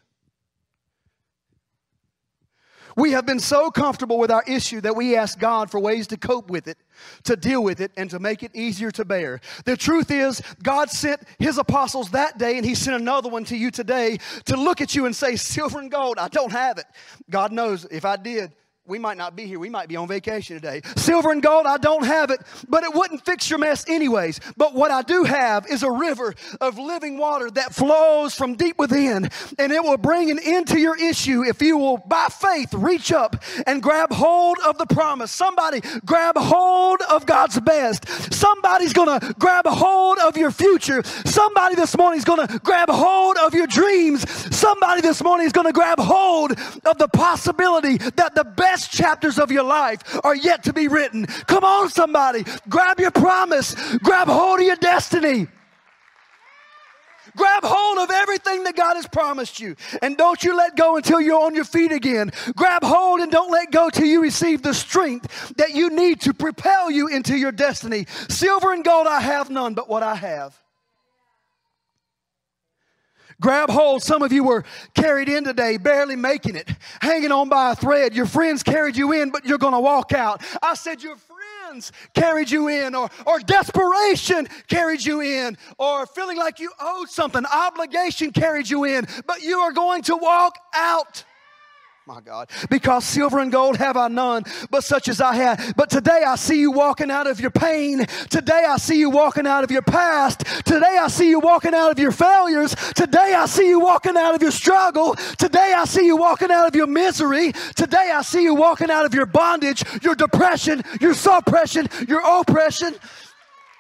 We 2.96 3.12
have 3.12 3.26
been 3.26 3.40
so 3.40 3.70
comfortable 3.72 4.18
with 4.18 4.32
our 4.32 4.44
issue 4.48 4.80
that 4.82 4.96
we 4.96 5.18
ask 5.18 5.38
God 5.38 5.70
for 5.70 5.80
ways 5.80 6.08
to 6.08 6.18
cope 6.18 6.50
with 6.50 6.68
it, 6.68 6.78
to 7.24 7.36
deal 7.36 7.62
with 7.64 7.82
it, 7.82 7.92
and 7.98 8.10
to 8.10 8.20
make 8.20 8.42
it 8.42 8.56
easier 8.56 8.90
to 8.92 9.04
bear. 9.04 9.42
The 9.66 9.76
truth 9.76 10.12
is, 10.12 10.42
God 10.64 10.90
sent 10.90 11.22
His 11.38 11.58
apostles 11.58 12.12
that 12.12 12.38
day, 12.38 12.58
and 12.58 12.66
He 12.66 12.74
sent 12.74 13.00
another 13.00 13.30
one 13.30 13.44
to 13.46 13.58
you 13.58 13.70
today 13.70 14.20
to 14.46 14.56
look 14.56 14.80
at 14.80 14.96
you 14.96 15.06
and 15.06 15.16
say, 15.16 15.36
Silver 15.36 15.80
and 15.80 15.92
gold, 15.92 16.18
I 16.18 16.30
don't 16.30 16.52
have 16.52 16.78
it. 16.78 16.86
God 17.30 17.52
knows 17.52 17.86
if 17.86 18.06
I 18.06 18.16
did, 18.16 18.54
we 18.88 19.00
might 19.00 19.18
not 19.18 19.36
be 19.36 19.48
here. 19.48 19.58
We 19.58 19.70
might 19.70 19.90
be 19.90 19.96
on 19.96 20.08
vacation 20.08 20.56
today. 20.56 20.82
Silver 20.96 21.32
and 21.32 21.42
gold, 21.42 21.66
I 21.66 21.78
don't 21.78 22.06
have 22.06 22.30
it, 22.30 22.40
but 22.70 22.84
it 22.84 22.94
wouldn't 22.94 23.26
fix 23.26 23.50
your 23.50 23.58
mess 23.58 23.84
anyways. 23.90 24.40
But 24.58 24.76
what 24.76 24.92
I 24.92 25.02
do 25.02 25.24
have 25.24 25.66
is 25.66 25.82
a 25.82 25.90
river 25.90 26.36
of 26.62 26.78
living 26.78 27.18
water 27.18 27.50
that 27.52 27.74
flows 27.74 28.36
from 28.36 28.54
deep 28.54 28.78
within, 28.78 29.30
and 29.58 29.72
it 29.72 29.84
will 29.84 29.98
bring 29.98 30.30
an 30.30 30.38
end 30.44 30.68
to 30.68 30.80
your 30.80 30.96
issue 30.98 31.44
if 31.44 31.64
you 31.64 31.78
will, 31.78 31.98
by 31.98 32.28
faith, 32.28 32.74
reach 32.76 33.12
up 33.12 33.44
and 33.66 33.82
grab 33.82 34.12
hold 34.12 34.58
of 34.64 34.78
the 34.78 34.86
promise. 34.86 35.32
Somebody 35.32 35.82
grab 36.06 36.38
hold 36.38 37.02
of 37.10 37.26
God's 37.26 37.60
best. 37.60 38.08
Somebody's 38.32 38.94
gonna 38.94 39.20
grab 39.40 39.66
hold 39.66 40.20
of 40.20 40.38
your 40.38 40.52
future. 40.52 41.02
Somebody 41.26 41.74
this 41.74 41.98
morning 41.98 42.20
is 42.20 42.26
gonna 42.26 42.60
grab 42.64 42.90
hold 42.90 43.38
of 43.38 43.56
your 43.56 43.68
dreams. 43.68 44.30
Somebody 44.56 45.02
this 45.02 45.24
morning 45.24 45.48
is 45.48 45.54
gonna 45.54 45.74
grab 45.74 46.00
hold 46.00 46.52
of 46.52 46.98
the 47.00 47.08
possibility 47.08 47.98
that 47.98 48.36
the 48.36 48.44
best 48.44 48.75
best 48.76 48.92
chapters 48.92 49.40
of 49.40 49.52
your 49.54 49.64
life 49.64 50.20
are 50.26 50.36
yet 50.36 50.64
to 50.64 50.74
be 50.74 50.90
written. 50.90 51.26
Come 51.48 51.64
on, 51.64 51.90
somebody. 51.90 52.44
Grab 52.68 53.00
your 53.00 53.12
promise, 53.12 53.74
grab 54.00 54.28
hold 54.28 54.60
of 54.60 54.66
your 54.66 54.76
destiny. 54.76 55.48
Grab 57.38 57.64
hold 57.64 58.00
of 58.00 58.12
everything 58.12 58.64
that 58.66 58.76
God 58.76 58.96
has 58.96 59.08
promised 59.08 59.62
you. 59.62 59.78
And 60.02 60.18
don't 60.18 60.44
you 60.44 60.58
let 60.58 60.76
go 60.76 60.98
until 60.98 61.22
you're 61.22 61.42
on 61.42 61.56
your 61.56 61.64
feet 61.64 61.94
again. 61.94 62.32
Grab 62.56 62.84
hold 62.84 63.22
and 63.22 63.32
don't 63.32 63.52
let 63.52 63.72
go 63.72 63.90
till 63.90 64.06
you 64.06 64.22
receive 64.22 64.62
the 64.62 64.74
strength 64.74 65.54
that 65.56 65.72
you 65.72 65.90
need 65.90 66.20
to 66.22 66.34
propel 66.34 66.92
you 66.92 67.08
into 67.08 67.38
your 67.38 67.54
destiny. 67.54 68.06
Silver 68.30 68.74
and 68.74 68.84
gold 68.84 69.08
I 69.08 69.22
have 69.22 69.50
none, 69.50 69.74
but 69.74 69.88
what 69.88 70.04
I 70.04 70.16
have. 70.16 70.65
Grab 73.42 73.70
hold. 73.70 74.02
Some 74.02 74.22
of 74.22 74.32
you 74.32 74.44
were 74.44 74.64
carried 74.94 75.30
in 75.30 75.44
today, 75.44 75.78
barely 75.78 76.16
making 76.16 76.56
it, 76.56 76.70
hanging 77.02 77.32
on 77.32 77.50
by 77.50 77.72
a 77.72 77.76
thread. 77.76 78.16
Your 78.16 78.26
friends 78.26 78.64
carried 78.64 78.96
you 78.96 79.12
in, 79.12 79.30
but 79.30 79.46
you're 79.46 79.58
going 79.58 79.74
to 79.74 79.80
walk 79.80 80.14
out. 80.14 80.42
I 80.62 80.74
said, 80.76 81.04
Your 81.04 81.18
friends 81.18 81.92
carried 82.14 82.50
you 82.50 82.70
in, 82.70 82.96
or, 82.96 83.10
or 83.26 83.40
desperation 83.40 84.48
carried 84.68 85.04
you 85.04 85.22
in, 85.22 85.58
or 85.78 86.06
feeling 86.06 86.38
like 86.38 86.60
you 86.60 86.72
owed 86.80 87.10
something, 87.10 87.44
obligation 87.46 88.32
carried 88.32 88.70
you 88.70 88.86
in, 88.86 89.06
but 89.26 89.42
you 89.42 89.60
are 89.60 89.72
going 89.74 90.02
to 90.04 90.16
walk 90.16 90.58
out 90.74 91.24
my 92.08 92.22
God. 92.22 92.52
Because 92.70 93.04
silver 93.04 93.40
and 93.40 93.52
gold 93.52 93.78
have 93.78 93.98
I 93.98 94.10
none, 94.10 94.44
but 94.70 94.84
such 94.84 95.08
as 95.08 95.20
I 95.20 95.34
have. 95.36 95.74
But 95.76 95.90
today 95.90 96.22
I 96.26 96.36
see 96.36 96.60
you 96.60 96.72
walking 96.72 97.10
out 97.10 97.26
of 97.26 97.40
your 97.40 97.50
pain. 97.50 98.06
Today 98.30 98.64
I 98.68 98.78
see 98.78 99.00
you 99.00 99.10
walking 99.10 99.48
out 99.48 99.64
of 99.64 99.72
your 99.72 99.82
past. 99.82 100.42
Today 100.66 100.98
I 101.00 101.08
see 101.08 101.30
you 101.30 101.40
walking 101.40 101.74
out 101.74 101.90
of 101.90 101.98
your 101.98 102.12
failures. 102.12 102.76
Today 102.94 103.34
I 103.36 103.48
see 103.48 103.68
you 103.68 103.80
walking 103.80 104.16
out 104.18 104.36
of 104.36 104.42
your 104.44 104.52
struggle. 104.52 105.16
Today 105.16 105.74
I 105.76 105.86
see 105.86 106.06
you 106.06 106.16
walking 106.16 106.52
out 106.52 106.68
of 106.68 106.76
your 106.76 106.86
misery. 106.86 107.54
Today 107.76 108.12
I 108.14 108.22
see 108.22 108.44
you 108.44 108.54
walking 108.54 108.92
out 108.92 109.06
of 109.06 109.16
your 109.16 109.26
bondage, 109.26 109.84
your 110.04 110.14
depression, 110.14 110.84
your 111.02 111.16
suppression, 111.16 111.88
your 112.08 112.22
oppression. 112.40 112.94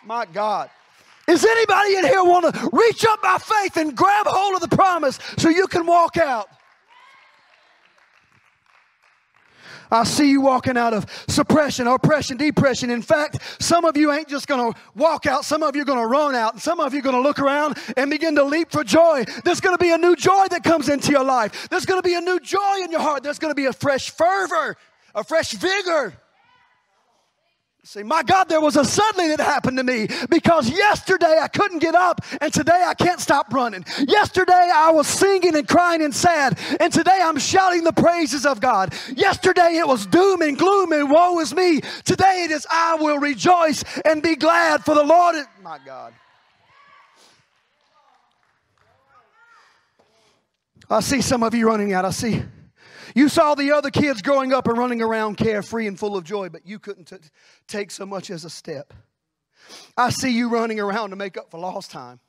My 0.03 0.25
God. 0.25 0.71
Is 1.27 1.45
anybody 1.45 1.95
in 1.95 2.05
here 2.05 2.23
want 2.23 2.53
to 2.53 2.69
reach 2.71 3.05
up 3.05 3.21
by 3.21 3.37
faith 3.37 3.77
and 3.77 3.95
grab 3.95 4.25
hold 4.27 4.55
of 4.55 4.67
the 4.67 4.75
promise 4.75 5.19
so 5.37 5.49
you 5.49 5.67
can 5.67 5.85
walk 5.85 6.17
out? 6.17 6.49
I 9.91 10.03
see 10.03 10.29
you 10.29 10.41
walking 10.41 10.77
out 10.77 10.93
of 10.93 11.05
suppression, 11.27 11.87
oppression, 11.87 12.37
depression. 12.37 12.89
In 12.89 13.01
fact, 13.01 13.39
some 13.61 13.85
of 13.85 13.97
you 13.97 14.11
ain't 14.11 14.27
just 14.27 14.47
going 14.47 14.73
to 14.73 14.79
walk 14.95 15.25
out, 15.25 15.45
some 15.45 15.63
of 15.63 15.75
you 15.75 15.81
are 15.83 15.85
going 15.85 15.99
to 15.99 16.07
run 16.07 16.35
out, 16.35 16.53
and 16.53 16.61
some 16.61 16.79
of 16.79 16.93
you 16.93 16.99
are 16.99 17.03
going 17.03 17.15
to 17.15 17.21
look 17.21 17.39
around 17.39 17.77
and 17.97 18.09
begin 18.09 18.35
to 18.35 18.43
leap 18.43 18.71
for 18.71 18.83
joy. 18.83 19.23
There's 19.43 19.61
going 19.61 19.77
to 19.77 19.83
be 19.83 19.91
a 19.91 19.97
new 19.97 20.15
joy 20.15 20.45
that 20.49 20.63
comes 20.63 20.89
into 20.89 21.11
your 21.11 21.23
life. 21.23 21.69
There's 21.69 21.85
going 21.85 22.01
to 22.01 22.07
be 22.07 22.15
a 22.15 22.21
new 22.21 22.39
joy 22.39 22.81
in 22.83 22.91
your 22.91 23.01
heart. 23.01 23.23
There's 23.23 23.39
going 23.39 23.51
to 23.51 23.55
be 23.55 23.65
a 23.65 23.73
fresh 23.73 24.09
fervor, 24.09 24.77
a 25.13 25.23
fresh 25.23 25.51
vigor. 25.51 26.13
See, 27.87 28.01
my 28.01 28.23
God, 28.23 28.49
there 28.49 28.61
was 28.61 28.77
a 28.77 28.83
suddenly 28.83 29.27
that 29.35 29.39
happened 29.39 29.77
to 29.77 29.83
me 29.83 30.07
because 30.27 30.67
yesterday 30.67 31.37
I 31.39 31.47
couldn't 31.47 31.77
get 31.77 31.93
up 31.93 32.19
and 32.41 32.51
today 32.51 32.83
I 32.83 32.95
can't 32.95 33.19
stop 33.19 33.53
running. 33.53 33.85
Yesterday 34.07 34.71
I 34.73 34.89
was 34.89 35.05
singing 35.05 35.55
and 35.55 35.67
crying 35.67 36.01
and 36.01 36.13
sad, 36.13 36.57
and 36.79 36.91
today 36.91 37.19
I'm 37.21 37.37
shouting 37.37 37.83
the 37.83 37.93
praises 37.93 38.43
of 38.43 38.59
God. 38.59 38.95
Yesterday 39.15 39.77
it 39.77 39.87
was 39.87 40.07
doom 40.07 40.41
and 40.41 40.57
gloom 40.57 40.93
and 40.93 41.11
woe 41.11 41.39
is 41.41 41.53
me. 41.53 41.81
Today 42.05 42.45
it 42.45 42.51
is 42.51 42.65
I 42.71 42.95
will 42.95 43.19
rejoice 43.19 43.83
and 44.03 44.23
be 44.23 44.35
glad 44.35 44.83
for 44.83 44.95
the 44.95 45.03
Lord. 45.03 45.35
Is, 45.35 45.45
my 45.61 45.77
God. 45.85 46.11
I 50.89 51.01
see 51.01 51.21
some 51.21 51.43
of 51.43 51.53
you 51.53 51.67
running 51.67 51.93
out. 51.93 52.03
I 52.03 52.09
see 52.09 52.41
you 53.15 53.29
saw 53.29 53.55
the 53.55 53.71
other 53.71 53.89
kids 53.89 54.21
growing 54.21 54.53
up 54.53 54.67
and 54.67 54.77
running 54.77 55.01
around 55.01 55.37
carefree 55.37 55.87
and 55.87 55.97
full 55.97 56.15
of 56.15 56.23
joy, 56.25 56.49
but 56.49 56.67
you 56.67 56.77
couldn't 56.77 57.05
t- 57.05 57.15
take 57.67 57.89
so 57.89 58.05
much 58.05 58.29
as 58.29 58.45
a 58.45 58.49
step. 58.49 58.93
I 59.97 60.09
see 60.09 60.29
you 60.29 60.49
running 60.49 60.79
around 60.79 61.09
to 61.09 61.15
make 61.15 61.37
up 61.37 61.49
for 61.49 61.59
lost 61.59 61.89
time. 61.89 62.19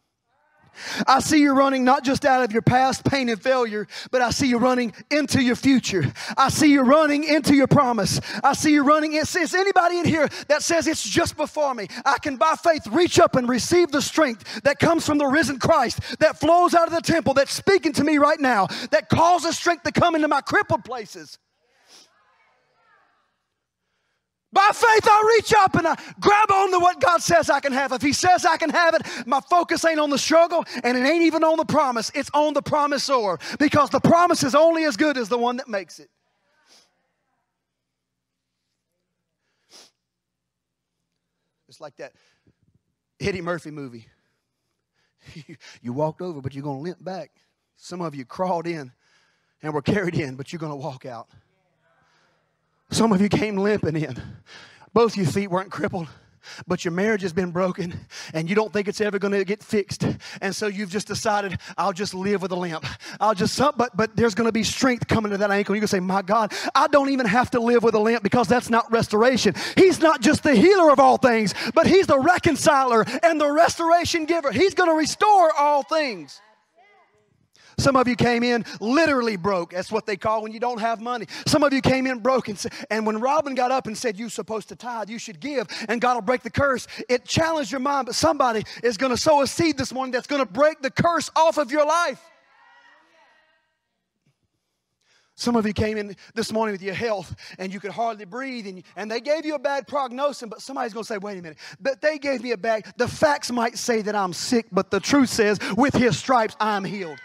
I 1.06 1.20
see 1.20 1.40
you 1.40 1.52
running 1.52 1.84
not 1.84 2.04
just 2.04 2.24
out 2.24 2.42
of 2.42 2.52
your 2.52 2.62
past 2.62 3.04
pain 3.04 3.28
and 3.28 3.40
failure, 3.40 3.86
but 4.10 4.22
I 4.22 4.30
see 4.30 4.48
you 4.48 4.58
running 4.58 4.92
into 5.10 5.42
your 5.42 5.56
future. 5.56 6.12
I 6.36 6.48
see 6.48 6.72
you 6.72 6.82
running 6.82 7.24
into 7.24 7.54
your 7.54 7.66
promise. 7.66 8.20
I 8.42 8.52
see 8.52 8.72
you 8.72 8.82
running. 8.82 9.14
Is, 9.14 9.34
is 9.36 9.54
anybody 9.54 9.98
in 9.98 10.04
here 10.04 10.28
that 10.48 10.62
says 10.62 10.86
it's 10.86 11.02
just 11.02 11.36
before 11.36 11.74
me? 11.74 11.88
I 12.04 12.18
can 12.18 12.36
by 12.36 12.54
faith 12.62 12.86
reach 12.88 13.18
up 13.18 13.36
and 13.36 13.48
receive 13.48 13.90
the 13.90 14.02
strength 14.02 14.62
that 14.62 14.78
comes 14.78 15.06
from 15.06 15.18
the 15.18 15.26
risen 15.26 15.58
Christ 15.58 16.18
that 16.20 16.38
flows 16.38 16.74
out 16.74 16.88
of 16.88 16.94
the 16.94 17.00
temple 17.00 17.34
that's 17.34 17.52
speaking 17.52 17.92
to 17.94 18.04
me 18.04 18.18
right 18.18 18.40
now, 18.40 18.66
that 18.90 19.08
causes 19.08 19.56
strength 19.56 19.84
to 19.84 19.92
come 19.92 20.14
into 20.14 20.28
my 20.28 20.40
crippled 20.40 20.84
places. 20.84 21.38
By 24.52 24.70
faith, 24.72 25.04
I 25.04 25.34
reach 25.36 25.52
up 25.52 25.74
and 25.74 25.86
I 25.86 25.96
grab 26.20 26.50
on 26.50 26.70
to 26.70 26.78
what 26.78 27.00
God 27.00 27.20
says 27.20 27.50
I 27.50 27.60
can 27.60 27.72
have. 27.72 27.92
If 27.92 28.02
He 28.02 28.12
says 28.12 28.46
I 28.46 28.56
can 28.56 28.70
have 28.70 28.94
it, 28.94 29.02
my 29.26 29.40
focus 29.40 29.84
ain't 29.84 30.00
on 30.00 30.10
the 30.10 30.18
struggle 30.18 30.64
and 30.82 30.96
it 30.96 31.06
ain't 31.06 31.24
even 31.24 31.44
on 31.44 31.56
the 31.56 31.64
promise. 31.64 32.10
It's 32.14 32.30
on 32.32 32.54
the 32.54 32.62
promisor 32.62 33.40
because 33.58 33.90
the 33.90 34.00
promise 34.00 34.42
is 34.44 34.54
only 34.54 34.84
as 34.84 34.96
good 34.96 35.18
as 35.18 35.28
the 35.28 35.38
one 35.38 35.56
that 35.56 35.68
makes 35.68 35.98
it. 35.98 36.08
It's 41.68 41.80
like 41.80 41.96
that 41.96 42.12
Eddie 43.20 43.42
Murphy 43.42 43.70
movie. 43.70 44.06
you 45.82 45.92
walked 45.92 46.22
over, 46.22 46.40
but 46.40 46.54
you're 46.54 46.62
going 46.62 46.78
to 46.78 46.82
limp 46.82 47.02
back. 47.02 47.30
Some 47.76 48.00
of 48.00 48.14
you 48.14 48.24
crawled 48.24 48.66
in 48.66 48.92
and 49.62 49.74
were 49.74 49.82
carried 49.82 50.14
in, 50.14 50.36
but 50.36 50.52
you're 50.52 50.60
going 50.60 50.72
to 50.72 50.76
walk 50.76 51.04
out. 51.04 51.28
Some 52.90 53.12
of 53.12 53.20
you 53.20 53.28
came 53.28 53.56
limping 53.56 53.96
in. 53.96 54.20
Both 54.92 55.16
your 55.16 55.26
feet 55.26 55.50
weren't 55.50 55.70
crippled 55.70 56.08
but 56.66 56.84
your 56.84 56.92
marriage 56.92 57.22
has 57.22 57.32
been 57.32 57.50
broken 57.50 58.06
and 58.32 58.48
you 58.48 58.54
don't 58.54 58.72
think 58.72 58.88
it's 58.88 59.00
ever 59.00 59.18
going 59.18 59.32
to 59.32 59.44
get 59.44 59.62
fixed. 59.62 60.06
And 60.40 60.54
so 60.54 60.66
you've 60.66 60.90
just 60.90 61.06
decided 61.06 61.58
i'll 61.76 61.92
just 61.92 62.14
live 62.14 62.42
with 62.42 62.52
a 62.52 62.56
limp. 62.56 62.84
I'll 63.20 63.34
just 63.34 63.58
but 63.76 63.96
but 63.96 64.16
there's 64.16 64.34
going 64.34 64.46
to 64.46 64.52
be 64.52 64.62
strength 64.62 65.08
coming 65.08 65.32
to 65.32 65.38
that 65.38 65.50
ankle. 65.50 65.74
You 65.74 65.80
can 65.80 65.88
say 65.88 66.00
my 66.00 66.22
god 66.22 66.52
i 66.74 66.86
don't 66.88 67.10
even 67.10 67.26
have 67.26 67.50
to 67.52 67.60
live 67.60 67.82
with 67.82 67.94
a 67.94 67.98
limp 67.98 68.22
because 68.22 68.48
that's 68.48 68.70
not 68.70 68.90
restoration. 68.90 69.54
He's 69.76 70.00
not 70.00 70.20
just 70.20 70.42
the 70.42 70.54
healer 70.54 70.90
of 70.90 71.00
all 71.00 71.16
things 71.16 71.54
but 71.74 71.86
he's 71.86 72.06
the 72.06 72.18
reconciler 72.18 73.04
and 73.22 73.40
the 73.40 73.50
restoration 73.50 74.24
giver. 74.24 74.52
He's 74.52 74.74
going 74.74 74.90
to 74.90 74.96
restore 74.96 75.52
all 75.56 75.82
things 75.82 76.40
some 77.78 77.94
of 77.94 78.08
you 78.08 78.16
came 78.16 78.42
in 78.42 78.64
literally 78.80 79.36
broke. 79.36 79.72
That's 79.72 79.92
what 79.92 80.06
they 80.06 80.16
call 80.16 80.42
when 80.42 80.52
you 80.52 80.60
don't 80.60 80.80
have 80.80 81.00
money. 81.00 81.26
Some 81.46 81.62
of 81.62 81.72
you 81.74 81.82
came 81.82 82.06
in 82.06 82.20
broke. 82.20 82.48
And, 82.48 82.64
and 82.90 83.06
when 83.06 83.20
Robin 83.20 83.54
got 83.54 83.70
up 83.70 83.86
and 83.86 83.96
said, 83.96 84.18
You're 84.18 84.30
supposed 84.30 84.68
to 84.70 84.76
tithe, 84.76 85.10
you 85.10 85.18
should 85.18 85.40
give, 85.40 85.66
and 85.88 86.00
God 86.00 86.14
will 86.14 86.22
break 86.22 86.42
the 86.42 86.50
curse, 86.50 86.86
it 87.08 87.26
challenged 87.26 87.70
your 87.70 87.80
mind. 87.80 88.06
But 88.06 88.14
somebody 88.14 88.64
is 88.82 88.96
going 88.96 89.12
to 89.12 89.18
sow 89.18 89.42
a 89.42 89.46
seed 89.46 89.76
this 89.76 89.92
morning 89.92 90.12
that's 90.12 90.26
going 90.26 90.44
to 90.44 90.50
break 90.50 90.80
the 90.80 90.90
curse 90.90 91.30
off 91.36 91.58
of 91.58 91.70
your 91.70 91.86
life. 91.86 92.20
Some 95.38 95.54
of 95.54 95.66
you 95.66 95.74
came 95.74 95.98
in 95.98 96.16
this 96.34 96.50
morning 96.50 96.72
with 96.72 96.82
your 96.82 96.94
health 96.94 97.36
and 97.58 97.70
you 97.70 97.78
could 97.78 97.90
hardly 97.90 98.24
breathe, 98.24 98.66
and, 98.66 98.82
and 98.96 99.10
they 99.10 99.20
gave 99.20 99.44
you 99.44 99.54
a 99.54 99.58
bad 99.58 99.86
prognosis, 99.86 100.48
but 100.48 100.62
somebody's 100.62 100.94
gonna 100.94 101.04
say, 101.04 101.18
wait 101.18 101.38
a 101.38 101.42
minute, 101.42 101.58
but 101.78 102.00
they 102.00 102.16
gave 102.16 102.42
me 102.42 102.52
a 102.52 102.56
bad, 102.56 102.86
the 102.96 103.06
facts 103.06 103.52
might 103.52 103.76
say 103.76 104.00
that 104.00 104.14
I'm 104.14 104.32
sick, 104.32 104.64
but 104.72 104.90
the 104.90 104.98
truth 104.98 105.28
says, 105.28 105.58
with 105.76 105.92
his 105.92 106.18
stripes, 106.18 106.56
I'm 106.58 106.84
healed. 106.84 107.18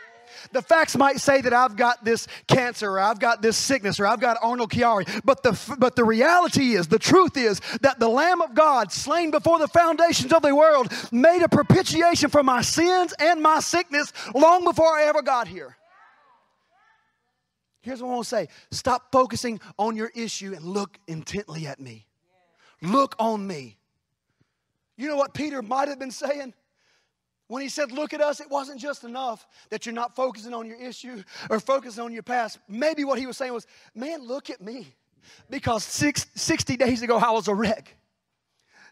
The 0.52 0.62
facts 0.62 0.96
might 0.96 1.20
say 1.20 1.41
that 1.41 1.54
I've 1.54 1.76
got 1.76 2.04
this 2.04 2.28
cancer 2.48 2.91
or 2.91 3.00
I've 3.00 3.20
got 3.20 3.41
this 3.41 3.58
sickness 3.58 4.00
or 4.00 4.08
I've 4.08 4.20
got 4.20 4.38
Arnold 4.41 4.72
Chiari, 4.72 5.22
but 5.24 5.44
the, 5.44 5.76
but 5.78 5.96
the 5.96 6.04
reality 6.04 6.74
is, 6.74 6.88
the 6.88 7.00
truth 7.00 7.38
is 7.38 7.62
that 7.82 8.00
the 8.00 8.08
Lamb 8.08 8.41
of 8.41 8.54
God, 8.54 8.91
slain 8.91 9.32
before 9.32 9.60
the 9.60 9.67
foundations 9.67 10.34
of 10.34 10.41
the 10.41 10.56
world, 10.56 10.91
made 11.12 11.41
a 11.44 11.50
propitiation 11.50 12.30
for 12.30 12.44
my 12.44 12.62
sins 12.62 13.13
and 13.20 13.41
my 13.41 13.60
sickness 13.60 14.12
long 14.34 14.63
before 14.63 14.94
I 14.94 15.04
ever 15.04 15.22
got 15.22 15.48
here. 15.48 15.78
Here's 17.82 18.02
what 18.02 18.10
I 18.10 18.13
want 18.13 18.24
to 18.26 18.30
say 18.30 18.48
stop 18.72 19.12
focusing 19.12 19.60
on 19.78 19.96
your 19.96 20.12
issue 20.15 20.54
and 20.56 20.63
look 20.63 20.98
intently 21.08 21.67
at 21.67 21.80
me. 21.80 22.06
Look 22.82 23.15
on 23.20 23.46
me. 23.46 23.78
You 24.98 25.08
know 25.08 25.15
what 25.15 25.34
Peter 25.34 25.62
might 25.62 25.88
have 25.88 26.00
been 26.00 26.12
saying? 26.12 26.54
When 27.52 27.62
he 27.62 27.68
said, 27.68 27.92
Look 27.92 28.14
at 28.14 28.22
us, 28.22 28.40
it 28.40 28.50
wasn't 28.50 28.80
just 28.80 29.04
enough 29.04 29.46
that 29.72 29.86
you're 29.86 29.92
not 29.92 30.16
focusing 30.16 30.54
on 30.54 30.66
your 30.66 30.78
issue 30.78 31.22
or 31.50 31.60
focusing 31.60 32.02
on 32.02 32.14
your 32.14 32.24
past. 32.24 32.60
Maybe 32.70 33.04
what 33.04 33.20
he 33.20 33.28
was 33.28 33.36
saying 33.36 33.52
was, 33.52 33.68
Man, 33.94 34.26
look 34.26 34.50
at 34.50 34.62
me. 34.62 34.96
Because 35.50 35.84
six, 35.84 36.28
60 36.34 36.78
days 36.78 37.02
ago, 37.02 37.18
I 37.18 37.30
was 37.32 37.50
a 37.50 37.54
wreck. 37.54 37.94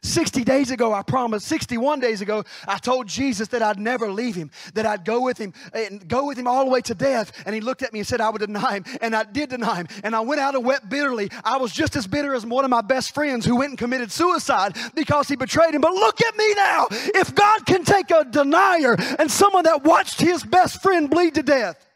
60 0.02 0.44
days 0.44 0.72
ago, 0.72 0.94
I 0.94 1.02
promised, 1.02 1.48
61 1.48 2.00
days 2.00 2.22
ago, 2.22 2.44
I 2.68 2.78
told 2.78 3.08
Jesus 3.08 3.50
that 3.50 3.62
I'd 3.62 3.80
never 3.80 4.12
leave 4.12 4.36
him, 4.36 4.50
that 4.74 4.86
I'd 4.86 5.04
go 5.04 5.22
with 5.22 5.38
him 5.38 5.54
and 5.74 6.08
go 6.08 6.26
with 6.26 6.38
him 6.38 6.48
all 6.48 6.66
the 6.66 6.72
way 6.72 6.82
to 6.82 6.96
death. 6.96 7.32
And 7.46 7.54
he 7.54 7.62
looked 7.62 7.84
at 7.84 7.92
me 7.92 8.00
and 8.00 8.08
said 8.08 8.22
I 8.22 8.30
would 8.30 8.40
deny 8.40 8.76
him. 8.76 8.86
And 9.02 9.16
I 9.16 9.24
did 9.24 9.50
deny 9.50 9.76
him. 9.76 9.88
And 10.04 10.16
I 10.16 10.22
went 10.22 10.40
out 10.40 10.56
and 10.56 10.66
wept 10.66 10.90
bitterly. 10.90 11.30
I 11.44 11.58
was 11.58 11.74
just 11.74 11.96
as 11.96 12.08
bitter 12.08 12.34
as 12.34 12.46
one 12.46 12.64
of 12.64 12.72
my 12.72 12.82
best 12.82 13.14
friends 13.14 13.46
who 13.46 13.58
went 13.58 13.72
and 13.72 13.78
committed 13.78 14.12
suicide 14.12 14.78
because 14.96 15.28
he 15.28 15.36
betrayed 15.36 15.76
him. 15.76 15.82
But 15.82 15.94
look 15.94 16.22
at 16.22 16.36
me 16.38 16.54
now. 16.56 16.88
If 16.92 17.36
God 17.36 17.66
can 17.66 17.84
take 17.84 18.10
a 18.12 18.24
denier 18.24 18.96
and 19.20 19.30
someone 19.30 19.64
that 19.66 19.84
watched 19.84 20.22
his 20.22 20.44
best 20.44 20.82
friend 20.82 21.10
bleed 21.10 21.36
to 21.36 21.44
death, 21.44 21.88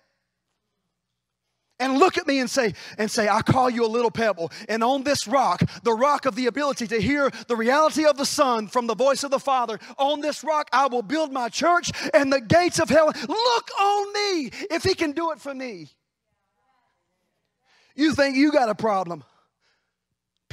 and 1.84 1.98
look 1.98 2.18
at 2.18 2.26
me 2.26 2.40
and 2.40 2.50
say 2.50 2.74
and 2.98 3.10
say 3.10 3.28
i 3.28 3.42
call 3.42 3.70
you 3.70 3.86
a 3.86 3.88
little 3.88 4.12
pebble 4.12 4.52
and 4.70 4.84
on 4.84 5.04
this 5.04 5.28
rock 5.28 5.62
the 5.84 5.94
rock 5.94 6.26
of 6.26 6.36
the 6.36 6.48
ability 6.48 6.88
to 6.88 7.00
hear 7.00 7.30
the 7.48 7.56
reality 7.56 8.06
of 8.06 8.18
the 8.18 8.26
son 8.26 8.68
from 8.68 8.88
the 8.88 8.96
voice 8.96 9.24
of 9.24 9.32
the 9.32 9.40
father 9.40 9.80
on 9.98 10.22
this 10.22 10.44
rock 10.44 10.70
i 10.72 10.88
will 10.88 11.02
build 11.02 11.32
my 11.32 11.50
church 11.50 11.92
and 12.14 12.32
the 12.32 12.42
gates 12.42 12.80
of 12.80 12.90
hell 12.90 13.08
look 13.28 13.80
on 13.80 14.14
me 14.14 14.50
if 14.72 14.84
he 14.84 14.94
can 14.94 15.12
do 15.12 15.32
it 15.32 15.40
for 15.40 15.54
me 15.54 15.90
you 17.96 18.14
think 18.14 18.36
you 18.36 18.52
got 18.52 18.70
a 18.70 18.76
problem 18.76 19.24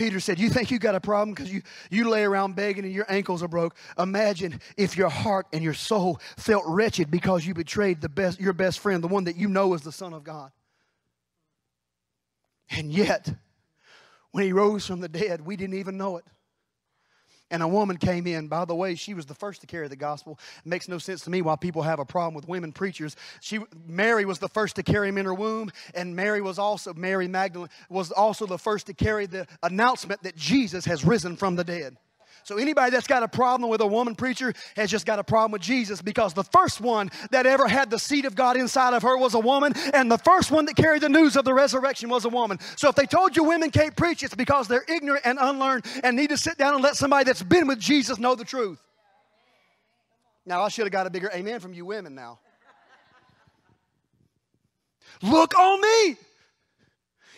Peter 0.00 0.18
said, 0.18 0.38
You 0.38 0.48
think 0.48 0.70
you 0.70 0.78
got 0.78 0.94
a 0.94 1.00
problem 1.00 1.34
because 1.34 1.52
you, 1.52 1.60
you 1.90 2.08
lay 2.08 2.24
around 2.24 2.56
begging 2.56 2.84
and 2.84 2.92
your 2.94 3.04
ankles 3.10 3.42
are 3.42 3.48
broke? 3.48 3.76
Imagine 3.98 4.58
if 4.78 4.96
your 4.96 5.10
heart 5.10 5.46
and 5.52 5.62
your 5.62 5.74
soul 5.74 6.18
felt 6.38 6.64
wretched 6.66 7.10
because 7.10 7.44
you 7.44 7.52
betrayed 7.52 8.00
the 8.00 8.08
best, 8.08 8.40
your 8.40 8.54
best 8.54 8.78
friend, 8.78 9.04
the 9.04 9.08
one 9.08 9.24
that 9.24 9.36
you 9.36 9.46
know 9.46 9.74
is 9.74 9.82
the 9.82 9.92
Son 9.92 10.14
of 10.14 10.24
God. 10.24 10.52
And 12.70 12.92
yet, 12.92 13.32
when 14.30 14.44
he 14.44 14.52
rose 14.52 14.86
from 14.86 15.00
the 15.00 15.08
dead, 15.08 15.40
we 15.44 15.56
didn't 15.56 15.74
even 15.74 15.96
know 15.96 16.16
it. 16.16 16.24
And 17.52 17.64
a 17.64 17.68
woman 17.68 17.96
came 17.96 18.28
in. 18.28 18.46
By 18.46 18.64
the 18.64 18.76
way, 18.76 18.94
she 18.94 19.12
was 19.12 19.26
the 19.26 19.34
first 19.34 19.60
to 19.62 19.66
carry 19.66 19.88
the 19.88 19.96
gospel. 19.96 20.38
It 20.64 20.68
makes 20.68 20.86
no 20.86 20.98
sense 20.98 21.22
to 21.22 21.30
me 21.30 21.42
why 21.42 21.56
people 21.56 21.82
have 21.82 21.98
a 21.98 22.04
problem 22.04 22.34
with 22.34 22.46
women 22.46 22.70
preachers. 22.70 23.16
She, 23.40 23.58
Mary 23.86 24.24
was 24.24 24.38
the 24.38 24.48
first 24.48 24.76
to 24.76 24.84
carry 24.84 25.08
him 25.08 25.18
in 25.18 25.26
her 25.26 25.34
womb, 25.34 25.72
and 25.94 26.14
Mary 26.14 26.40
was 26.40 26.60
also 26.60 26.94
Mary 26.94 27.26
Magdalene 27.26 27.68
was 27.88 28.12
also 28.12 28.46
the 28.46 28.58
first 28.58 28.86
to 28.86 28.94
carry 28.94 29.26
the 29.26 29.48
announcement 29.64 30.22
that 30.22 30.36
Jesus 30.36 30.84
has 30.84 31.04
risen 31.04 31.36
from 31.36 31.56
the 31.56 31.64
dead. 31.64 31.96
So 32.44 32.56
anybody 32.58 32.90
that's 32.90 33.06
got 33.06 33.22
a 33.22 33.28
problem 33.28 33.70
with 33.70 33.80
a 33.80 33.86
woman 33.86 34.14
preacher 34.14 34.52
has 34.76 34.90
just 34.90 35.06
got 35.06 35.18
a 35.18 35.24
problem 35.24 35.52
with 35.52 35.62
Jesus 35.62 36.02
because 36.02 36.34
the 36.34 36.44
first 36.44 36.80
one 36.80 37.10
that 37.30 37.46
ever 37.46 37.68
had 37.68 37.90
the 37.90 37.98
seed 37.98 38.24
of 38.24 38.34
God 38.34 38.56
inside 38.56 38.94
of 38.94 39.02
her 39.02 39.16
was 39.16 39.34
a 39.34 39.40
woman, 39.40 39.72
and 39.92 40.10
the 40.10 40.18
first 40.18 40.50
one 40.50 40.64
that 40.66 40.76
carried 40.76 41.02
the 41.02 41.08
news 41.08 41.36
of 41.36 41.44
the 41.44 41.54
resurrection 41.54 42.08
was 42.08 42.24
a 42.24 42.28
woman. 42.28 42.58
So 42.76 42.88
if 42.88 42.94
they 42.94 43.06
told 43.06 43.36
you 43.36 43.44
women 43.44 43.70
can't 43.70 43.96
preach, 43.96 44.22
it's 44.22 44.34
because 44.34 44.68
they're 44.68 44.84
ignorant 44.88 45.24
and 45.24 45.38
unlearned 45.40 45.84
and 46.02 46.16
need 46.16 46.30
to 46.30 46.36
sit 46.36 46.58
down 46.58 46.74
and 46.74 46.82
let 46.82 46.96
somebody 46.96 47.24
that's 47.24 47.42
been 47.42 47.66
with 47.66 47.78
Jesus 47.78 48.18
know 48.18 48.34
the 48.34 48.44
truth. 48.44 48.82
Now 50.46 50.62
I 50.62 50.68
should 50.68 50.84
have 50.84 50.92
got 50.92 51.06
a 51.06 51.10
bigger 51.10 51.30
amen 51.34 51.60
from 51.60 51.74
you 51.74 51.84
women 51.84 52.14
now. 52.14 52.38
Look 55.22 55.56
on 55.58 55.80
me. 55.80 56.16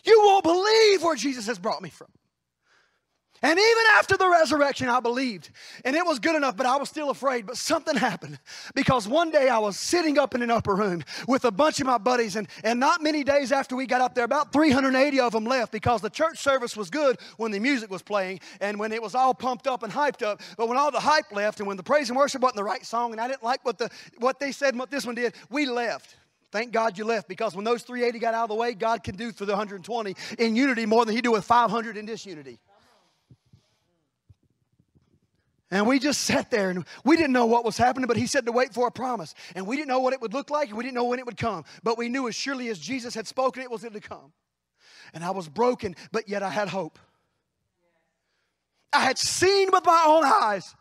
You 0.04 0.20
won't 0.24 0.44
believe 0.44 1.02
where 1.02 1.16
Jesus 1.16 1.46
has 1.46 1.58
brought 1.58 1.82
me 1.82 1.90
from. 1.90 2.08
And 3.42 3.58
even 3.58 3.84
after 3.94 4.16
the 4.16 4.28
resurrection, 4.28 4.88
I 4.88 5.00
believed. 5.00 5.50
And 5.84 5.96
it 5.96 6.06
was 6.06 6.20
good 6.20 6.36
enough, 6.36 6.56
but 6.56 6.64
I 6.64 6.76
was 6.76 6.88
still 6.88 7.10
afraid. 7.10 7.44
But 7.44 7.56
something 7.56 7.96
happened 7.96 8.38
because 8.72 9.08
one 9.08 9.32
day 9.32 9.48
I 9.48 9.58
was 9.58 9.76
sitting 9.76 10.16
up 10.16 10.36
in 10.36 10.42
an 10.42 10.50
upper 10.50 10.76
room 10.76 11.02
with 11.26 11.44
a 11.44 11.50
bunch 11.50 11.80
of 11.80 11.86
my 11.86 11.98
buddies. 11.98 12.36
And, 12.36 12.46
and 12.62 12.78
not 12.78 13.02
many 13.02 13.24
days 13.24 13.50
after 13.50 13.74
we 13.74 13.86
got 13.86 14.00
up 14.00 14.14
there, 14.14 14.24
about 14.24 14.52
380 14.52 15.20
of 15.20 15.32
them 15.32 15.44
left 15.44 15.72
because 15.72 16.00
the 16.00 16.10
church 16.10 16.38
service 16.38 16.76
was 16.76 16.88
good 16.88 17.18
when 17.36 17.50
the 17.50 17.58
music 17.58 17.90
was 17.90 18.00
playing 18.00 18.38
and 18.60 18.78
when 18.78 18.92
it 18.92 19.02
was 19.02 19.16
all 19.16 19.34
pumped 19.34 19.66
up 19.66 19.82
and 19.82 19.92
hyped 19.92 20.22
up. 20.22 20.40
But 20.56 20.68
when 20.68 20.78
all 20.78 20.92
the 20.92 21.00
hype 21.00 21.32
left 21.32 21.58
and 21.58 21.66
when 21.66 21.76
the 21.76 21.82
praise 21.82 22.10
and 22.10 22.16
worship 22.16 22.42
wasn't 22.42 22.56
the 22.56 22.64
right 22.64 22.86
song 22.86 23.10
and 23.10 23.20
I 23.20 23.26
didn't 23.26 23.42
like 23.42 23.64
what, 23.64 23.76
the, 23.76 23.90
what 24.18 24.38
they 24.38 24.52
said 24.52 24.68
and 24.68 24.78
what 24.78 24.90
this 24.90 25.04
one 25.04 25.16
did, 25.16 25.34
we 25.50 25.66
left. 25.66 26.16
Thank 26.52 26.70
God 26.70 26.96
you 26.96 27.04
left 27.04 27.28
because 27.28 27.56
when 27.56 27.64
those 27.64 27.82
380 27.82 28.20
got 28.20 28.34
out 28.34 28.44
of 28.44 28.48
the 28.50 28.54
way, 28.54 28.74
God 28.74 29.02
can 29.02 29.16
do 29.16 29.32
for 29.32 29.46
the 29.46 29.52
120 29.52 30.14
in 30.38 30.54
unity 30.54 30.86
more 30.86 31.04
than 31.04 31.16
He 31.16 31.22
do 31.22 31.32
with 31.32 31.44
500 31.44 31.96
in 31.96 32.06
disunity. 32.06 32.60
And 35.72 35.86
we 35.86 35.98
just 35.98 36.20
sat 36.20 36.50
there 36.50 36.68
and 36.68 36.84
we 37.02 37.16
didn't 37.16 37.32
know 37.32 37.46
what 37.46 37.64
was 37.64 37.78
happening, 37.78 38.06
but 38.06 38.18
he 38.18 38.26
said 38.26 38.44
to 38.44 38.52
wait 38.52 38.74
for 38.74 38.86
a 38.86 38.90
promise. 38.90 39.34
And 39.54 39.66
we 39.66 39.74
didn't 39.74 39.88
know 39.88 40.00
what 40.00 40.12
it 40.12 40.20
would 40.20 40.34
look 40.34 40.50
like 40.50 40.68
and 40.68 40.76
we 40.76 40.84
didn't 40.84 40.94
know 40.94 41.04
when 41.04 41.18
it 41.18 41.24
would 41.24 41.38
come. 41.38 41.64
But 41.82 41.96
we 41.96 42.10
knew 42.10 42.28
as 42.28 42.34
surely 42.34 42.68
as 42.68 42.78
Jesus 42.78 43.14
had 43.14 43.26
spoken, 43.26 43.62
it 43.62 43.70
was 43.70 43.80
going 43.80 43.94
to 43.94 44.00
come. 44.00 44.34
And 45.14 45.24
I 45.24 45.30
was 45.30 45.48
broken, 45.48 45.96
but 46.12 46.28
yet 46.28 46.42
I 46.42 46.50
had 46.50 46.68
hope. 46.68 46.98
I 48.92 49.00
had 49.00 49.16
seen 49.16 49.70
with 49.72 49.86
my 49.86 50.04
own 50.06 50.24
eyes 50.26 50.74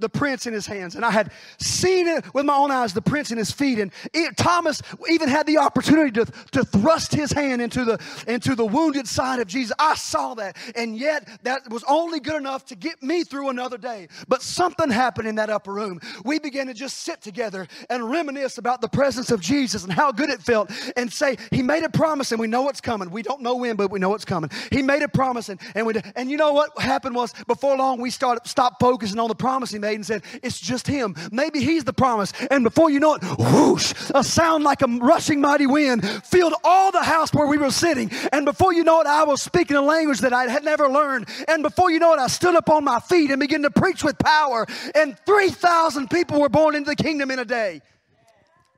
the 0.00 0.08
prints 0.08 0.46
in 0.46 0.52
his 0.52 0.66
hands. 0.66 0.94
And 0.96 1.04
I 1.04 1.10
had 1.10 1.32
seen 1.58 2.06
it 2.06 2.32
with 2.34 2.44
my 2.46 2.56
own 2.56 2.70
eyes, 2.70 2.92
the 2.92 3.02
prints 3.02 3.30
in 3.30 3.38
his 3.38 3.50
feet. 3.50 3.78
And 3.78 3.92
it, 4.12 4.36
Thomas 4.36 4.82
even 5.08 5.28
had 5.28 5.46
the 5.46 5.58
opportunity 5.58 6.10
to, 6.12 6.24
to 6.52 6.64
thrust 6.64 7.14
his 7.14 7.32
hand 7.32 7.62
into 7.62 7.84
the, 7.84 8.00
into 8.26 8.54
the 8.54 8.64
wounded 8.64 9.06
side 9.06 9.40
of 9.40 9.46
Jesus. 9.46 9.74
I 9.78 9.94
saw 9.94 10.34
that. 10.34 10.56
And 10.74 10.96
yet, 10.96 11.28
that 11.42 11.68
was 11.70 11.84
only 11.88 12.20
good 12.20 12.36
enough 12.36 12.66
to 12.66 12.76
get 12.76 13.02
me 13.02 13.24
through 13.24 13.50
another 13.50 13.78
day. 13.78 14.08
But 14.28 14.42
something 14.42 14.90
happened 14.90 15.28
in 15.28 15.36
that 15.36 15.50
upper 15.50 15.72
room. 15.72 16.00
We 16.24 16.38
began 16.38 16.66
to 16.66 16.74
just 16.74 16.98
sit 16.98 17.20
together 17.20 17.66
and 17.88 18.10
reminisce 18.10 18.58
about 18.58 18.80
the 18.80 18.88
presence 18.88 19.30
of 19.30 19.40
Jesus 19.40 19.84
and 19.84 19.92
how 19.92 20.12
good 20.12 20.30
it 20.30 20.40
felt 20.40 20.70
and 20.96 21.12
say, 21.12 21.36
He 21.50 21.62
made 21.62 21.82
a 21.82 21.90
promise 21.90 22.32
and 22.32 22.40
we 22.40 22.46
know 22.46 22.68
it's 22.68 22.80
coming. 22.80 23.10
We 23.10 23.22
don't 23.22 23.42
know 23.42 23.56
when, 23.56 23.76
but 23.76 23.90
we 23.90 23.98
know 23.98 24.14
it's 24.14 24.24
coming. 24.24 24.50
He 24.70 24.82
made 24.82 25.02
a 25.02 25.08
promise 25.08 25.48
and, 25.48 25.60
and, 25.74 25.86
we, 25.86 25.94
and 26.16 26.30
you 26.30 26.36
know 26.36 26.52
what 26.52 26.78
happened 26.78 27.14
was 27.14 27.32
before 27.46 27.76
long 27.76 28.00
we 28.00 28.10
started 28.10 28.46
stopped 28.46 28.80
focusing 28.80 29.18
on 29.18 29.28
the 29.28 29.34
promise 29.34 29.70
He 29.70 29.78
made 29.78 29.89
and 29.96 30.06
said, 30.06 30.22
It's 30.42 30.58
just 30.58 30.86
him. 30.86 31.14
Maybe 31.32 31.60
he's 31.60 31.84
the 31.84 31.92
promise. 31.92 32.32
And 32.50 32.64
before 32.64 32.90
you 32.90 33.00
know 33.00 33.14
it, 33.14 33.22
whoosh, 33.38 33.94
a 34.14 34.24
sound 34.24 34.64
like 34.64 34.82
a 34.82 34.86
rushing 34.86 35.40
mighty 35.40 35.66
wind 35.66 36.04
filled 36.24 36.54
all 36.64 36.92
the 36.92 37.02
house 37.02 37.32
where 37.32 37.46
we 37.46 37.58
were 37.58 37.70
sitting. 37.70 38.10
And 38.32 38.44
before 38.44 38.72
you 38.72 38.84
know 38.84 39.00
it, 39.00 39.06
I 39.06 39.24
was 39.24 39.42
speaking 39.42 39.76
a 39.76 39.82
language 39.82 40.20
that 40.20 40.32
I 40.32 40.44
had 40.44 40.64
never 40.64 40.88
learned. 40.88 41.28
And 41.48 41.62
before 41.62 41.90
you 41.90 41.98
know 41.98 42.12
it, 42.14 42.18
I 42.18 42.26
stood 42.26 42.54
up 42.54 42.68
on 42.68 42.84
my 42.84 43.00
feet 43.00 43.30
and 43.30 43.40
began 43.40 43.62
to 43.62 43.70
preach 43.70 44.04
with 44.04 44.18
power. 44.18 44.66
And 44.94 45.18
3,000 45.26 46.08
people 46.10 46.40
were 46.40 46.48
born 46.48 46.74
into 46.74 46.90
the 46.90 46.96
kingdom 46.96 47.30
in 47.30 47.38
a 47.38 47.44
day. 47.44 47.80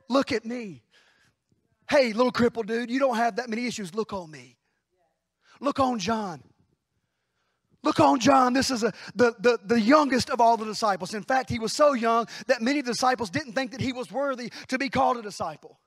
Look 0.09 0.31
at 0.31 0.45
me. 0.45 0.83
Hey, 1.89 2.13
little 2.13 2.31
crippled 2.31 2.67
dude, 2.67 2.89
you 2.89 2.99
don't 2.99 3.15
have 3.15 3.35
that 3.37 3.49
many 3.49 3.67
issues. 3.67 3.93
Look 3.93 4.13
on 4.13 4.31
me. 4.31 4.57
Look 5.59 5.79
on 5.79 5.99
John. 5.99 6.41
Look 7.83 7.99
on 7.99 8.19
John. 8.19 8.53
This 8.53 8.71
is 8.71 8.83
a, 8.83 8.93
the, 9.13 9.35
the, 9.39 9.59
the 9.65 9.79
youngest 9.79 10.29
of 10.29 10.39
all 10.39 10.57
the 10.57 10.65
disciples. 10.65 11.13
In 11.13 11.23
fact, 11.23 11.49
he 11.49 11.59
was 11.59 11.73
so 11.73 11.93
young 11.93 12.27
that 12.47 12.61
many 12.61 12.81
disciples 12.81 13.29
didn't 13.29 13.53
think 13.53 13.71
that 13.71 13.81
he 13.81 13.91
was 13.91 14.11
worthy 14.11 14.51
to 14.69 14.77
be 14.77 14.89
called 14.89 15.17
a 15.17 15.21
disciple. 15.21 15.79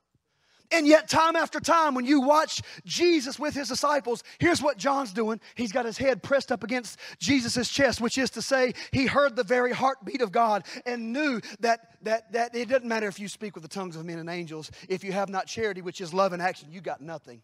And 0.72 0.87
yet, 0.87 1.09
time 1.09 1.37
after 1.37 1.61
time, 1.61 1.94
when 1.94 2.04
you 2.04 2.20
watch 2.20 2.61
Jesus 2.85 3.38
with 3.38 3.54
his 3.54 3.68
disciples, 3.68 4.24
here's 4.38 4.61
what 4.61 4.78
John's 4.78 5.12
doing. 5.12 5.40
He's 5.54 5.70
got 5.70 5.85
his 5.85 5.96
head 5.96 6.24
pressed 6.24 6.50
up 6.50 6.64
against 6.64 6.98
Jesus' 7.20 7.68
chest, 7.68 8.00
which 8.00 8.18
is 8.18 8.30
to 8.30 8.42
say, 8.42 8.72
he 8.90 9.06
heard 9.06 9.37
the 9.37 9.44
very 9.44 9.72
heartbeat 9.72 10.20
of 10.20 10.32
God 10.32 10.66
and 10.85 11.12
knew 11.12 11.40
that, 11.61 11.96
that, 12.02 12.32
that 12.32 12.54
it 12.54 12.68
doesn't 12.68 12.88
matter 12.88 13.06
if 13.06 13.20
you 13.20 13.28
speak 13.28 13.54
with 13.54 13.62
the 13.62 13.68
tongues 13.68 13.94
of 13.94 14.04
men 14.04 14.18
and 14.18 14.28
angels. 14.28 14.70
If 14.88 15.04
you 15.04 15.12
have 15.12 15.28
not 15.28 15.46
charity, 15.46 15.82
which 15.82 16.00
is 16.00 16.12
love 16.12 16.32
and 16.32 16.42
action, 16.42 16.68
you 16.72 16.80
got 16.80 17.00
nothing. 17.00 17.42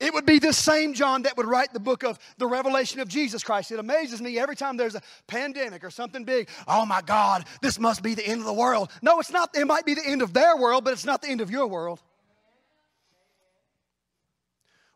It 0.00 0.14
would 0.14 0.26
be 0.26 0.38
this 0.38 0.56
same 0.56 0.94
John 0.94 1.22
that 1.22 1.36
would 1.36 1.46
write 1.46 1.72
the 1.72 1.80
book 1.80 2.04
of 2.04 2.18
the 2.38 2.46
revelation 2.46 3.00
of 3.00 3.08
Jesus 3.08 3.42
Christ. 3.42 3.72
It 3.72 3.80
amazes 3.80 4.22
me 4.22 4.38
every 4.38 4.54
time 4.54 4.76
there's 4.76 4.94
a 4.94 5.02
pandemic 5.26 5.82
or 5.82 5.90
something 5.90 6.22
big. 6.22 6.48
Oh 6.68 6.86
my 6.86 7.02
God, 7.02 7.44
this 7.62 7.80
must 7.80 8.02
be 8.02 8.14
the 8.14 8.26
end 8.26 8.40
of 8.40 8.46
the 8.46 8.52
world. 8.52 8.92
No, 9.02 9.18
it's 9.18 9.32
not. 9.32 9.56
It 9.56 9.66
might 9.66 9.84
be 9.84 9.94
the 9.94 10.06
end 10.06 10.22
of 10.22 10.32
their 10.32 10.56
world, 10.56 10.84
but 10.84 10.92
it's 10.92 11.04
not 11.04 11.22
the 11.22 11.28
end 11.28 11.40
of 11.40 11.50
your 11.50 11.66
world. 11.66 12.00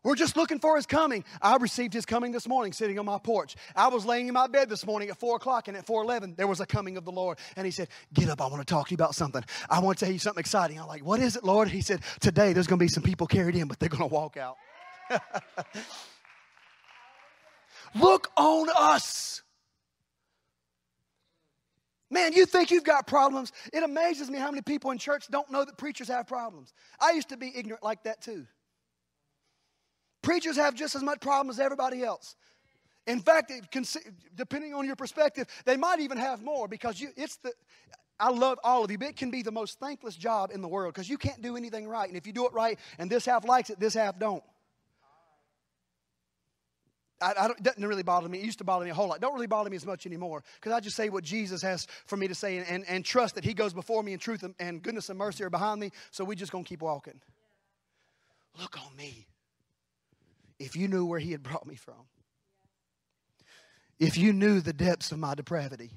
We're 0.03 0.15
just 0.15 0.35
looking 0.35 0.59
for 0.59 0.75
his 0.75 0.85
coming. 0.85 1.23
I 1.41 1.55
received 1.57 1.93
his 1.93 2.05
coming 2.05 2.33
this 2.33 2.45
morning 2.45 2.73
sitting 2.73 2.99
on 2.99 3.05
my 3.05 3.17
porch. 3.17 3.55
I 3.73 3.87
was 3.87 4.05
laying 4.05 4.27
in 4.27 4.33
my 4.33 4.47
bed 4.47 4.69
this 4.69 4.85
morning 4.85 5.09
at 5.09 5.17
4 5.17 5.37
o'clock, 5.37 5.69
and 5.69 5.77
at 5.77 5.87
4.11, 5.87 6.35
there 6.35 6.47
was 6.47 6.59
a 6.59 6.65
coming 6.65 6.97
of 6.97 7.05
the 7.05 7.11
Lord. 7.11 7.37
And 7.55 7.65
he 7.65 7.71
said, 7.71 7.87
get 8.13 8.27
up, 8.27 8.41
I 8.41 8.47
want 8.47 8.65
to 8.65 8.65
talk 8.65 8.87
to 8.87 8.91
you 8.91 8.95
about 8.95 9.15
something. 9.15 9.43
I 9.69 9.79
want 9.79 9.97
to 9.97 10.05
tell 10.05 10.13
you 10.13 10.19
something 10.19 10.41
exciting. 10.41 10.77
I'm 10.77 10.87
like, 10.87 11.05
what 11.05 11.21
is 11.21 11.37
it, 11.37 11.45
Lord? 11.45 11.69
He 11.69 11.79
said, 11.79 12.01
today 12.19 12.51
there's 12.51 12.67
going 12.67 12.79
to 12.79 12.83
be 12.83 12.89
some 12.89 13.03
people 13.03 13.27
carried 13.27 13.55
in, 13.55 13.69
but 13.69 13.79
they're 13.79 13.87
going 13.87 14.01
to 14.01 14.13
walk 14.13 14.35
out. 14.35 14.57
Look 17.95 18.31
on 18.35 18.69
us. 18.75 19.41
Man, 22.09 22.33
you 22.33 22.45
think 22.45 22.69
you've 22.69 22.83
got 22.83 23.07
problems. 23.07 23.51
It 23.73 23.81
amazes 23.81 24.29
me 24.29 24.37
how 24.37 24.51
many 24.51 24.61
people 24.61 24.91
in 24.91 24.99
church 24.99 25.25
don't 25.31 25.49
know 25.49 25.65
that 25.65 25.77
preachers 25.77 26.07
have 26.09 26.27
problems. 26.27 26.73
I 26.99 27.13
used 27.13 27.29
to 27.29 27.37
be 27.37 27.51
ignorant 27.55 27.83
like 27.83 28.03
that 28.03 28.21
too. 28.21 28.45
Preachers 30.21 30.55
have 30.55 30.75
just 30.75 30.95
as 30.95 31.01
much 31.01 31.21
problem 31.21 31.49
as 31.49 31.59
everybody 31.59 32.03
else. 32.03 32.35
In 33.07 33.19
fact, 33.19 33.51
depending 34.35 34.73
on 34.73 34.85
your 34.85 34.95
perspective, 34.95 35.47
they 35.65 35.75
might 35.75 35.99
even 35.99 36.17
have 36.17 36.43
more 36.43 36.67
because 36.67 37.01
you, 37.01 37.09
it's 37.17 37.37
the. 37.37 37.51
I 38.19 38.29
love 38.29 38.59
all 38.63 38.85
of 38.85 38.91
you, 38.91 38.97
but 38.97 39.09
it 39.09 39.17
can 39.17 39.31
be 39.31 39.41
the 39.41 39.51
most 39.51 39.79
thankless 39.79 40.15
job 40.15 40.51
in 40.53 40.61
the 40.61 40.67
world 40.67 40.93
because 40.93 41.09
you 41.09 41.17
can't 41.17 41.41
do 41.41 41.57
anything 41.57 41.87
right. 41.87 42.07
And 42.07 42.15
if 42.15 42.27
you 42.27 42.31
do 42.31 42.45
it 42.45 42.53
right 42.53 42.79
and 42.99 43.09
this 43.09 43.25
half 43.25 43.43
likes 43.43 43.71
it, 43.71 43.79
this 43.79 43.95
half 43.95 44.19
don't. 44.19 44.43
I, 47.21 47.33
I 47.33 47.45
it 47.51 47.63
doesn't 47.63 47.85
really 47.85 48.03
bother 48.03 48.27
me. 48.27 48.39
It 48.39 48.45
used 48.45 48.57
to 48.59 48.63
bother 48.63 48.85
me 48.85 48.91
a 48.91 48.93
whole 48.93 49.07
lot. 49.07 49.21
Don't 49.21 49.33
really 49.33 49.47
bother 49.47 49.69
me 49.69 49.75
as 49.75 49.85
much 49.85 50.05
anymore 50.05 50.43
because 50.55 50.73
I 50.73 50.79
just 50.79 50.95
say 50.95 51.09
what 51.09 51.23
Jesus 51.23 51.61
has 51.61 51.87
for 52.05 52.17
me 52.17 52.27
to 52.27 52.35
say 52.35 52.57
and, 52.57 52.67
and, 52.67 52.85
and 52.87 53.05
trust 53.05 53.35
that 53.35 53.43
He 53.43 53.53
goes 53.53 53.73
before 53.73 54.03
me 54.03 54.13
and 54.13 54.21
truth 54.21 54.43
and, 54.43 54.55
and 54.59 54.81
goodness 54.81 55.09
and 55.09 55.17
mercy 55.17 55.43
are 55.43 55.49
behind 55.49 55.79
me. 55.79 55.91
So 56.11 56.23
we 56.23 56.35
just 56.35 56.51
to 56.51 56.63
keep 56.63 56.81
walking. 56.81 57.19
Look 58.59 58.77
on 58.77 58.95
me. 58.95 59.27
If 60.59 60.75
you 60.75 60.87
knew 60.87 61.05
where 61.05 61.19
He 61.19 61.31
had 61.31 61.43
brought 61.43 61.65
me 61.65 61.75
from, 61.75 61.95
if 63.99 64.17
you 64.17 64.33
knew 64.33 64.59
the 64.59 64.73
depths 64.73 65.11
of 65.11 65.19
my 65.19 65.35
depravity, 65.35 65.91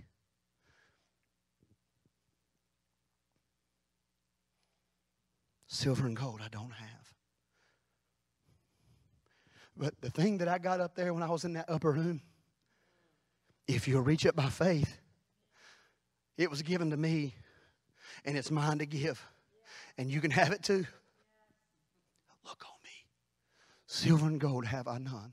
silver 5.66 6.06
and 6.06 6.16
gold 6.16 6.40
I 6.44 6.48
don't 6.48 6.72
have. 6.72 6.95
But 9.76 10.00
the 10.00 10.10
thing 10.10 10.38
that 10.38 10.48
I 10.48 10.58
got 10.58 10.80
up 10.80 10.94
there 10.94 11.12
when 11.12 11.22
I 11.22 11.30
was 11.30 11.44
in 11.44 11.52
that 11.54 11.66
upper 11.68 11.92
room, 11.92 12.22
if 13.68 13.86
you'll 13.86 14.02
reach 14.02 14.24
it 14.24 14.34
by 14.34 14.48
faith, 14.48 14.98
it 16.38 16.50
was 16.50 16.62
given 16.62 16.90
to 16.90 16.96
me 16.96 17.34
and 18.24 18.36
it's 18.36 18.50
mine 18.50 18.78
to 18.78 18.86
give. 18.86 19.22
And 19.98 20.10
you 20.10 20.20
can 20.20 20.30
have 20.30 20.52
it 20.52 20.62
too. 20.62 20.86
Look 22.44 22.64
on 22.64 22.78
me. 22.84 22.90
Silver 23.86 24.26
and 24.26 24.40
gold 24.40 24.66
have 24.66 24.88
I 24.88 24.98
none, 24.98 25.32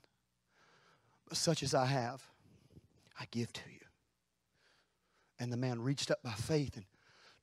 but 1.28 1.38
such 1.38 1.64
as 1.64 1.74
I 1.74 1.86
have, 1.86 2.24
I 3.20 3.26
give 3.32 3.52
to 3.54 3.62
you. 3.72 3.80
And 5.40 5.52
the 5.52 5.58
man 5.58 5.82
reached 5.82 6.12
up 6.12 6.22
by 6.24 6.32
faith 6.32 6.76
and 6.76 6.86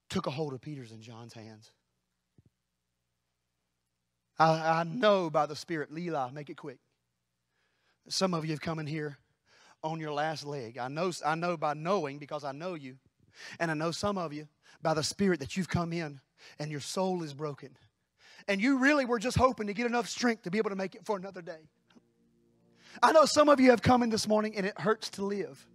took 0.08 0.26
a 0.26 0.30
hold 0.30 0.52
of 0.52 0.60
Peter's 0.60 0.92
and 0.92 1.02
John's 1.02 1.34
hands. 1.34 1.70
I, 4.38 4.80
I 4.80 4.84
know 4.84 5.28
by 5.28 5.46
the 5.46 5.56
Spirit, 5.56 5.92
Leela, 5.92 6.32
make 6.32 6.48
it 6.48 6.56
quick. 6.56 6.78
Some 8.08 8.34
of 8.34 8.44
you 8.44 8.50
have 8.52 8.60
come 8.60 8.78
in 8.78 8.86
here 8.86 9.18
on 9.82 10.00
your 10.00 10.12
last 10.12 10.44
leg. 10.44 10.78
I 10.78 10.88
know, 10.88 11.12
I 11.24 11.34
know 11.34 11.56
by 11.56 11.74
knowing 11.74 12.18
because 12.18 12.44
I 12.44 12.52
know 12.52 12.74
you. 12.74 12.96
And 13.58 13.70
I 13.70 13.74
know 13.74 13.90
some 13.90 14.18
of 14.18 14.32
you 14.32 14.48
by 14.82 14.94
the 14.94 15.02
Spirit 15.02 15.40
that 15.40 15.56
you've 15.56 15.68
come 15.68 15.92
in 15.92 16.20
and 16.58 16.70
your 16.70 16.80
soul 16.80 17.22
is 17.22 17.34
broken. 17.34 17.76
And 18.48 18.60
you 18.60 18.78
really 18.78 19.04
were 19.04 19.18
just 19.18 19.36
hoping 19.36 19.66
to 19.66 19.74
get 19.74 19.86
enough 19.86 20.08
strength 20.08 20.42
to 20.42 20.50
be 20.50 20.58
able 20.58 20.70
to 20.70 20.76
make 20.76 20.94
it 20.94 21.04
for 21.04 21.16
another 21.16 21.42
day. 21.42 21.68
I 23.02 23.12
know 23.12 23.24
some 23.24 23.48
of 23.48 23.60
you 23.60 23.70
have 23.70 23.82
come 23.82 24.02
in 24.02 24.10
this 24.10 24.26
morning 24.26 24.56
and 24.56 24.66
it 24.66 24.78
hurts 24.78 25.10
to 25.10 25.24
live 25.24 25.66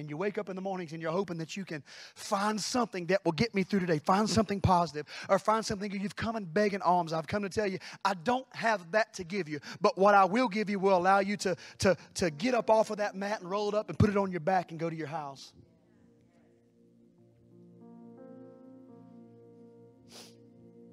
and 0.00 0.10
you 0.10 0.16
wake 0.16 0.38
up 0.38 0.48
in 0.48 0.56
the 0.56 0.62
mornings 0.62 0.92
and 0.92 1.00
you're 1.00 1.12
hoping 1.12 1.38
that 1.38 1.56
you 1.56 1.64
can 1.64 1.82
find 2.14 2.60
something 2.60 3.06
that 3.06 3.24
will 3.24 3.32
get 3.32 3.54
me 3.54 3.62
through 3.62 3.80
today, 3.80 3.98
find 3.98 4.28
something 4.28 4.60
positive, 4.60 5.06
or 5.28 5.38
find 5.38 5.64
something 5.64 5.90
you've 5.92 6.16
come 6.16 6.36
and 6.36 6.52
begging 6.52 6.82
alms. 6.82 7.12
I've 7.12 7.26
come 7.26 7.42
to 7.42 7.48
tell 7.48 7.66
you, 7.66 7.78
I 8.04 8.14
don't 8.14 8.46
have 8.54 8.90
that 8.92 9.14
to 9.14 9.24
give 9.24 9.48
you, 9.48 9.60
but 9.80 9.96
what 9.96 10.14
I 10.14 10.24
will 10.24 10.48
give 10.48 10.68
you 10.68 10.78
will 10.78 10.96
allow 10.96 11.20
you 11.20 11.36
to, 11.38 11.56
to, 11.78 11.96
to 12.14 12.30
get 12.30 12.54
up 12.54 12.70
off 12.70 12.90
of 12.90 12.96
that 12.96 13.14
mat 13.14 13.40
and 13.40 13.50
roll 13.50 13.68
it 13.68 13.74
up 13.74 13.88
and 13.88 13.98
put 13.98 14.10
it 14.10 14.16
on 14.16 14.30
your 14.30 14.40
back 14.40 14.70
and 14.70 14.80
go 14.80 14.90
to 14.90 14.96
your 14.96 15.06
house. 15.06 15.52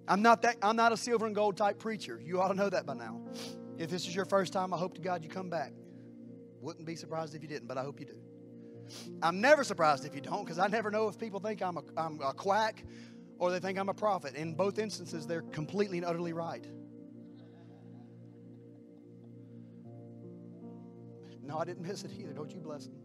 I'm 0.10 0.22
not 0.22 0.42
that 0.44 0.56
I'm 0.62 0.78
not 0.78 0.94
a 0.94 0.98
silver 0.98 1.26
and 1.26 1.36
gold 1.36 1.58
type 1.58 1.80
preacher. 1.80 2.22
You 2.24 2.40
ought 2.42 2.48
to 2.48 2.54
know 2.54 2.70
that 2.70 2.86
by 2.86 2.94
now. 2.94 3.20
If 3.78 3.90
this 3.90 4.08
is 4.08 4.16
your 4.16 4.26
first 4.26 4.54
time, 4.54 4.74
I 4.74 4.78
hope 4.78 4.96
to 4.96 5.02
God 5.02 5.24
you 5.24 5.30
come 5.30 5.50
back. 5.50 5.74
Wouldn't 6.62 6.86
be 6.86 6.96
surprised 6.96 7.36
if 7.36 7.42
you 7.42 7.48
didn't, 7.48 7.68
but 7.68 7.78
I 7.78 7.84
hope 7.84 8.00
you 8.00 8.06
do. 8.06 8.27
I'm 9.22 9.42
never 9.42 9.64
surprised 9.64 10.06
if 10.06 10.16
you 10.16 10.22
don't 10.22 10.44
because 10.44 10.60
I 10.60 10.68
never 10.68 10.92
know 10.92 11.08
if 11.08 11.18
people 11.18 11.40
think 11.40 11.62
I'm 11.62 11.78
a, 11.78 11.84
I'm 11.98 12.20
a 12.22 12.34
quack 12.34 12.84
or 13.40 13.52
they 13.52 13.60
think 13.60 13.78
I'm 13.78 13.90
a 13.90 13.94
prophet. 13.94 14.36
In 14.36 14.54
both 14.54 14.80
instances, 14.80 15.28
they're 15.28 15.42
completely 15.42 15.98
and 15.98 16.06
utterly 16.06 16.34
right. 16.34 16.66
No, 21.44 21.58
I 21.58 21.66
didn't 21.66 21.88
miss 21.88 22.04
it 22.04 22.12
either. 22.20 22.34
Don't 22.34 22.52
you 22.52 22.60
bless 22.60 22.86
them. 22.86 22.96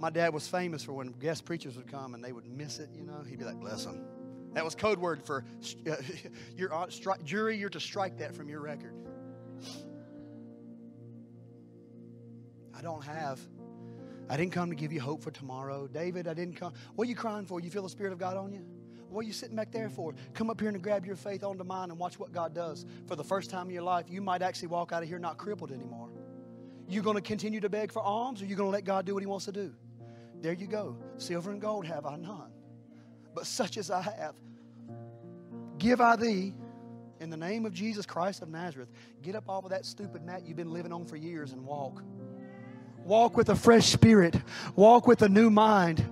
My 0.00 0.10
dad 0.10 0.32
was 0.32 0.46
famous 0.46 0.82
for 0.82 0.92
when 0.92 1.08
guest 1.08 1.44
preachers 1.44 1.76
would 1.76 1.88
come 1.88 2.14
and 2.14 2.24
they 2.24 2.32
would 2.32 2.46
miss 2.46 2.78
it, 2.78 2.88
you 2.94 3.04
know, 3.04 3.22
he'd 3.28 3.38
be 3.38 3.44
like, 3.44 3.60
bless 3.60 3.84
them. 3.84 4.00
That 4.54 4.64
was 4.64 4.74
code 4.74 4.98
word 4.98 5.22
for 5.22 5.44
uh, 5.90 5.96
your 6.56 6.72
uh, 6.72 6.86
stri- 6.86 7.22
jury, 7.24 7.56
you're 7.56 7.68
to 7.70 7.80
strike 7.80 8.18
that 8.18 8.34
from 8.34 8.48
your 8.48 8.60
record. 8.60 8.94
I 12.76 12.80
don't 12.80 13.04
have 13.04 13.40
I 14.28 14.36
didn't 14.36 14.52
come 14.52 14.68
to 14.70 14.76
give 14.76 14.92
you 14.92 15.00
hope 15.00 15.22
for 15.22 15.30
tomorrow. 15.30 15.86
David, 15.86 16.28
I 16.28 16.34
didn't 16.34 16.56
come. 16.56 16.72
What 16.94 17.06
are 17.06 17.10
you 17.10 17.16
crying 17.16 17.46
for? 17.46 17.60
You 17.60 17.70
feel 17.70 17.82
the 17.82 17.88
Spirit 17.88 18.12
of 18.12 18.18
God 18.18 18.36
on 18.36 18.52
you? 18.52 18.64
What 19.08 19.24
are 19.24 19.26
you 19.26 19.32
sitting 19.32 19.56
back 19.56 19.72
there 19.72 19.88
for? 19.88 20.14
Come 20.34 20.50
up 20.50 20.60
here 20.60 20.68
and 20.68 20.82
grab 20.82 21.06
your 21.06 21.16
faith 21.16 21.42
onto 21.42 21.64
mine 21.64 21.90
and 21.90 21.98
watch 21.98 22.18
what 22.18 22.30
God 22.30 22.54
does. 22.54 22.84
For 23.06 23.16
the 23.16 23.24
first 23.24 23.48
time 23.48 23.68
in 23.68 23.74
your 23.74 23.82
life, 23.82 24.06
you 24.08 24.20
might 24.20 24.42
actually 24.42 24.68
walk 24.68 24.92
out 24.92 25.02
of 25.02 25.08
here 25.08 25.18
not 25.18 25.38
crippled 25.38 25.72
anymore. 25.72 26.10
You 26.88 27.00
going 27.02 27.16
to 27.16 27.22
continue 27.22 27.60
to 27.60 27.68
beg 27.68 27.90
for 27.90 28.02
alms 28.02 28.42
or 28.42 28.46
you 28.46 28.54
going 28.54 28.68
to 28.68 28.72
let 28.72 28.84
God 28.84 29.06
do 29.06 29.14
what 29.14 29.22
He 29.22 29.26
wants 29.26 29.46
to 29.46 29.52
do? 29.52 29.72
There 30.40 30.52
you 30.52 30.66
go. 30.66 30.96
Silver 31.16 31.50
and 31.50 31.60
gold 31.60 31.86
have 31.86 32.06
I 32.06 32.16
none, 32.16 32.52
but 33.34 33.46
such 33.46 33.76
as 33.76 33.90
I 33.90 34.02
have, 34.02 34.34
give 35.78 36.00
I 36.00 36.16
thee 36.16 36.54
in 37.20 37.30
the 37.30 37.36
name 37.36 37.66
of 37.66 37.72
Jesus 37.72 38.06
Christ 38.06 38.42
of 38.42 38.48
Nazareth. 38.48 38.90
Get 39.22 39.34
up 39.34 39.48
off 39.48 39.64
of 39.64 39.70
that 39.70 39.84
stupid 39.84 40.24
mat 40.24 40.42
you've 40.46 40.56
been 40.56 40.72
living 40.72 40.92
on 40.92 41.04
for 41.04 41.16
years 41.16 41.52
and 41.52 41.64
walk. 41.64 42.02
Walk 43.08 43.38
with 43.38 43.48
a 43.48 43.56
fresh 43.56 43.86
spirit. 43.86 44.36
Walk 44.76 45.06
with 45.06 45.22
a 45.22 45.30
new 45.30 45.48
mind. 45.48 46.06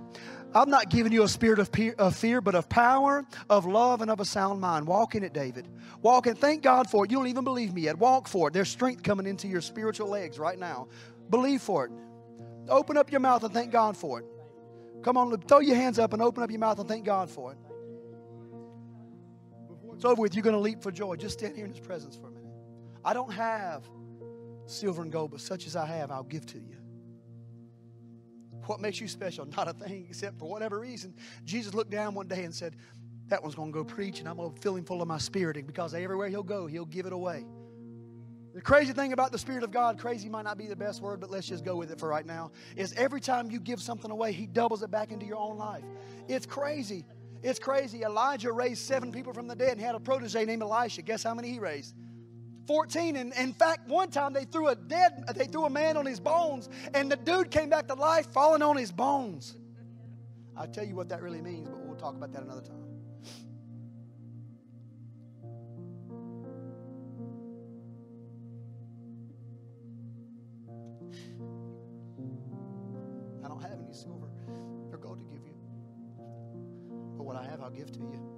I'm 0.55 0.71
not 0.71 0.89
giving 0.89 1.11
you 1.11 1.21
a 1.21 1.27
spirit 1.27 1.59
of, 1.59 1.69
of 1.99 2.15
fear, 2.15 2.41
but 2.41 2.55
of 2.55 2.67
power, 2.69 3.23
of 3.51 3.67
love, 3.67 4.01
and 4.01 4.09
of 4.09 4.19
a 4.19 4.25
sound 4.25 4.59
mind. 4.59 4.87
Walk 4.87 5.13
in 5.13 5.23
it, 5.23 5.31
David. 5.31 5.67
Walk 6.01 6.25
and 6.25 6.35
thank 6.35 6.63
God 6.63 6.89
for 6.89 7.05
it. 7.05 7.11
You 7.11 7.17
don't 7.17 7.27
even 7.27 7.43
believe 7.43 7.71
me 7.71 7.81
yet. 7.81 7.99
Walk 7.99 8.27
for 8.27 8.47
it. 8.47 8.55
There's 8.55 8.67
strength 8.67 9.03
coming 9.03 9.27
into 9.27 9.47
your 9.47 9.61
spiritual 9.61 10.09
legs 10.09 10.39
right 10.39 10.57
now. 10.57 10.87
Believe 11.29 11.61
for 11.61 11.85
it. 11.85 11.91
Open 12.67 12.97
up 12.97 13.11
your 13.11 13.21
mouth 13.21 13.43
and 13.43 13.53
thank 13.53 13.71
God 13.71 13.95
for 13.95 14.19
it. 14.19 14.25
Come 15.03 15.17
on, 15.17 15.39
throw 15.41 15.59
your 15.59 15.75
hands 15.75 15.99
up 15.99 16.13
and 16.13 16.21
open 16.21 16.41
up 16.41 16.49
your 16.49 16.59
mouth 16.59 16.79
and 16.79 16.89
thank 16.89 17.05
God 17.05 17.29
for 17.29 17.51
it. 17.51 17.57
It's 19.93 20.03
over 20.03 20.19
with. 20.19 20.33
You're 20.33 20.43
going 20.43 20.55
to 20.55 20.59
leap 20.59 20.81
for 20.81 20.91
joy. 20.91 21.15
Just 21.15 21.37
stand 21.37 21.55
here 21.55 21.65
in 21.65 21.71
His 21.71 21.79
presence 21.79 22.15
for 22.15 22.27
a 22.27 22.31
minute. 22.31 22.49
I 23.05 23.13
don't 23.13 23.31
have 23.31 23.87
silver 24.65 25.03
and 25.03 25.11
gold, 25.11 25.29
but 25.29 25.41
such 25.41 25.67
as 25.67 25.75
I 25.75 25.85
have, 25.85 26.09
I'll 26.09 26.23
give 26.23 26.47
to 26.47 26.57
you. 26.57 26.76
What 28.67 28.81
makes 28.81 29.01
you 29.01 29.07
special? 29.07 29.45
Not 29.57 29.67
a 29.67 29.73
thing, 29.73 30.05
except 30.09 30.39
for 30.39 30.49
whatever 30.49 30.79
reason. 30.79 31.13
Jesus 31.45 31.73
looked 31.73 31.91
down 31.91 32.13
one 32.13 32.27
day 32.27 32.43
and 32.43 32.53
said, 32.53 32.75
That 33.27 33.41
one's 33.41 33.55
going 33.55 33.71
to 33.71 33.73
go 33.73 33.83
preach, 33.83 34.19
and 34.19 34.29
I'm 34.29 34.37
going 34.37 34.53
to 34.53 34.61
fill 34.61 34.75
him 34.75 34.85
full 34.85 35.01
of 35.01 35.07
my 35.07 35.17
spirit. 35.17 35.57
And 35.57 35.65
because 35.65 35.93
everywhere 35.93 36.29
he'll 36.29 36.43
go, 36.43 36.67
he'll 36.67 36.85
give 36.85 37.05
it 37.05 37.13
away. 37.13 37.45
The 38.53 38.61
crazy 38.61 38.91
thing 38.91 39.13
about 39.13 39.31
the 39.31 39.37
Spirit 39.37 39.63
of 39.63 39.69
God, 39.69 39.99
crazy 39.99 40.29
might 40.29 40.41
not 40.41 40.57
be 40.57 40.65
the 40.65 40.75
best 40.75 40.99
word, 40.99 41.19
but 41.19 41.29
let's 41.29 41.47
just 41.47 41.63
go 41.63 41.75
with 41.75 41.91
it 41.91 41.99
for 41.99 42.09
right 42.09 42.25
now, 42.25 42.49
is 42.75 42.91
every 42.93 43.21
time 43.21 43.51
you 43.51 43.59
give 43.59 43.79
something 43.79 44.09
away, 44.09 44.31
He 44.31 44.47
doubles 44.47 44.81
it 44.81 44.89
back 44.89 45.11
into 45.11 45.27
your 45.27 45.37
own 45.37 45.57
life. 45.57 45.83
It's 46.27 46.47
crazy. 46.47 47.05
It's 47.43 47.59
crazy. 47.59 48.01
Elijah 48.01 48.51
raised 48.51 48.83
seven 48.83 49.11
people 49.11 49.31
from 49.31 49.47
the 49.47 49.55
dead 49.55 49.73
and 49.73 49.81
had 49.81 49.95
a 49.95 49.99
protege 49.99 50.43
named 50.45 50.63
Elisha. 50.63 51.03
Guess 51.03 51.23
how 51.23 51.35
many 51.35 51.51
he 51.51 51.59
raised? 51.59 51.93
14. 52.67 53.15
And 53.15 53.33
in 53.33 53.53
fact, 53.53 53.87
one 53.87 54.11
time 54.11 54.33
they 54.33 54.43
threw 54.43 54.67
a 54.67 54.75
dead, 54.75 55.23
they 55.35 55.45
threw 55.45 55.65
a 55.65 55.69
man 55.69 55.97
on 55.97 56.05
his 56.05 56.19
bones, 56.19 56.69
and 56.93 57.11
the 57.11 57.15
dude 57.15 57.49
came 57.49 57.69
back 57.69 57.87
to 57.87 57.93
life 57.93 58.27
falling 58.27 58.61
on 58.61 58.77
his 58.77 58.91
bones. 58.91 59.55
I'll 60.55 60.67
tell 60.67 60.85
you 60.85 60.95
what 60.95 61.09
that 61.09 61.21
really 61.21 61.41
means, 61.41 61.69
but 61.69 61.79
we'll 61.79 61.95
talk 61.95 62.15
about 62.15 62.33
that 62.33 62.43
another 62.43 62.61
time. 62.61 62.83
I 73.43 73.47
don't 73.47 73.61
have 73.61 73.79
any 73.79 73.93
silver 73.93 74.27
or 74.91 74.97
gold 74.97 75.19
to 75.19 75.25
give 75.25 75.45
you. 75.45 75.53
But 77.15 77.23
what 77.23 77.35
I 77.35 77.43
have, 77.45 77.61
I'll 77.61 77.69
give 77.69 77.91
to 77.93 77.99
you. 77.99 78.36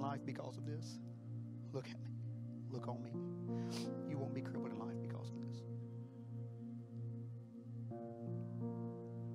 Life 0.00 0.20
because 0.24 0.56
of 0.56 0.66
this. 0.66 0.98
Look 1.72 1.86
at 1.88 2.00
me. 2.00 2.10
Look 2.70 2.88
on 2.88 3.02
me. 3.02 3.10
You 4.08 4.18
won't 4.18 4.34
be 4.34 4.40
crippled 4.40 4.72
in 4.72 4.78
life 4.78 5.00
because 5.00 5.30
of 5.30 5.40
this. 5.46 5.62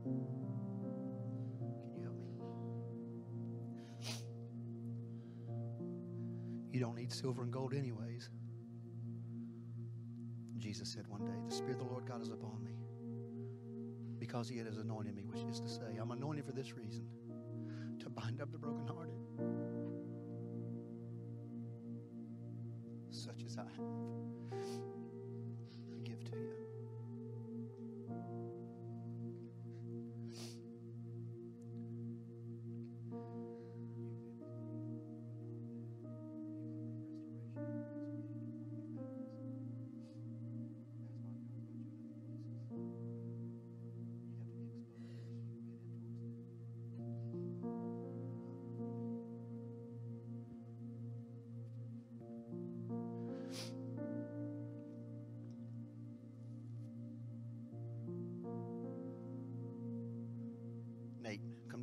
Can 0.03 1.93
you 1.95 2.03
help 2.03 2.17
me? 2.17 2.25
You 6.71 6.79
don't 6.79 6.95
need 6.95 7.11
silver 7.13 7.43
and 7.43 7.51
gold, 7.51 7.73
anyways. 7.73 8.29
Jesus 10.57 10.91
said 10.91 11.07
one 11.07 11.23
day, 11.23 11.31
The 11.47 11.53
Spirit 11.55 11.73
of 11.73 11.79
the 11.79 11.85
Lord 11.85 12.05
God 12.05 12.21
is 12.21 12.29
upon 12.29 12.63
me 12.63 12.71
because 14.19 14.49
he 14.49 14.57
has 14.57 14.77
anointed 14.77 15.15
me, 15.15 15.23
which 15.23 15.41
is 15.43 15.59
to 15.59 15.69
say, 15.69 15.97
I'm 16.01 16.11
anointed 16.11 16.45
for 16.45 16.51
this 16.51 16.73
reason 16.75 17.05
to 17.99 18.09
bind 18.09 18.41
up 18.41 18.51
the 18.51 18.57
brokenhearted, 18.57 19.13
such 23.55 23.79
as 24.51 24.94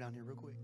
down 0.03 0.13
here 0.15 0.25
real 0.25 0.35
quick. 0.35 0.57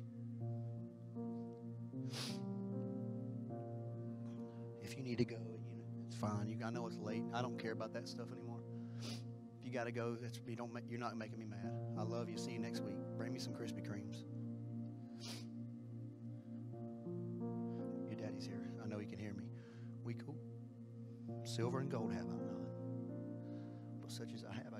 If 4.83 4.97
you 4.97 5.05
need 5.05 5.19
to 5.19 5.25
go, 5.25 5.37
you 5.37 5.59
know, 5.61 6.05
it's 6.09 6.17
fine. 6.17 6.49
You, 6.49 6.57
I 6.67 6.71
know 6.71 6.89
it's 6.89 6.99
late. 6.99 7.23
I 7.33 7.41
don't 7.41 7.57
care 7.57 7.71
about 7.71 7.93
that 7.93 8.09
stuff 8.09 8.33
anymore. 8.33 8.65
If 9.01 9.65
you 9.65 9.71
got 9.71 9.85
to 9.85 9.93
go, 9.93 10.17
that's, 10.21 10.41
you 10.45 10.57
don't. 10.57 10.73
You're 10.91 10.99
not 10.99 11.17
making 11.17 11.39
me 11.39 11.45
mad. 11.45 11.71
I 11.97 12.03
love 12.03 12.29
you. 12.29 12.37
See 12.37 12.51
you 12.51 12.59
next 12.59 12.81
week. 12.83 12.97
Bring 13.17 13.33
me 13.33 13.39
some 13.39 13.53
Krispy 13.53 13.89
Kremes. 13.89 14.25
Your 18.09 18.19
daddy's 18.19 18.45
here. 18.45 18.73
I 18.83 18.89
know 18.89 18.99
he 18.99 19.07
can 19.07 19.21
hear 19.21 19.35
me. 19.35 19.45
We 20.03 20.15
cool. 20.15 20.35
Silver 21.45 21.79
and 21.79 21.89
gold 21.89 22.13
have 22.13 22.25
I 22.25 22.35
none, 22.35 22.67
but 24.01 24.11
such 24.11 24.33
as 24.35 24.43
I 24.43 24.53
have, 24.53 24.75
I 24.75 24.78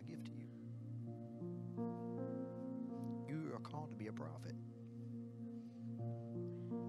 called 3.79 3.91
to 3.91 3.97
be 3.97 4.09
a 4.09 4.13
prophet 4.13 4.55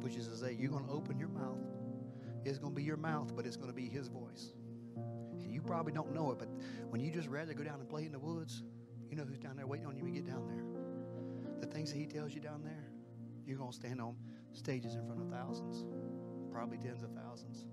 which 0.02 0.16
is 0.16 0.28
to 0.28 0.36
say, 0.36 0.56
you're 0.58 0.72
going 0.72 0.86
to 0.86 0.92
open 0.92 1.20
your 1.20 1.28
mouth. 1.28 1.60
It's 2.44 2.58
going 2.58 2.72
to 2.72 2.76
be 2.76 2.84
your 2.84 2.98
mouth, 2.98 3.36
but 3.36 3.46
it's 3.46 3.58
going 3.58 3.70
to 3.70 3.76
be 3.76 3.88
His 3.88 4.08
voice. 4.08 4.54
And 4.96 5.54
you 5.54 5.62
probably 5.62 5.92
don't 5.92 6.14
know 6.16 6.32
it, 6.32 6.40
but 6.40 6.48
when 6.90 7.02
you 7.02 7.12
just 7.12 7.28
rather 7.28 7.54
go 7.54 7.64
down 7.64 7.80
and 7.80 7.88
play 7.88 8.06
in 8.06 8.12
the 8.12 8.18
woods, 8.18 8.64
you 9.10 9.18
know 9.18 9.24
who's 9.24 9.38
down 9.38 9.56
there 9.58 9.68
waiting 9.68 9.86
on 9.86 9.98
you 9.98 10.06
to 10.06 10.12
get 10.12 10.26
down 10.26 10.48
there. 10.48 11.60
The 11.60 11.68
things 11.68 11.92
that 11.92 12.00
He 12.00 12.06
tells 12.06 12.34
you 12.34 12.40
down 12.40 12.64
there, 12.64 12.90
you're 13.46 13.58
going 13.58 13.72
to 13.72 13.76
stand 13.76 14.02
on 14.02 14.16
stages 14.54 14.96
in 14.96 15.06
front 15.06 15.22
of 15.22 15.30
thousands, 15.30 15.86
probably 16.52 16.78
tens 16.78 17.04
of 17.04 17.12
thousands, 17.12 17.66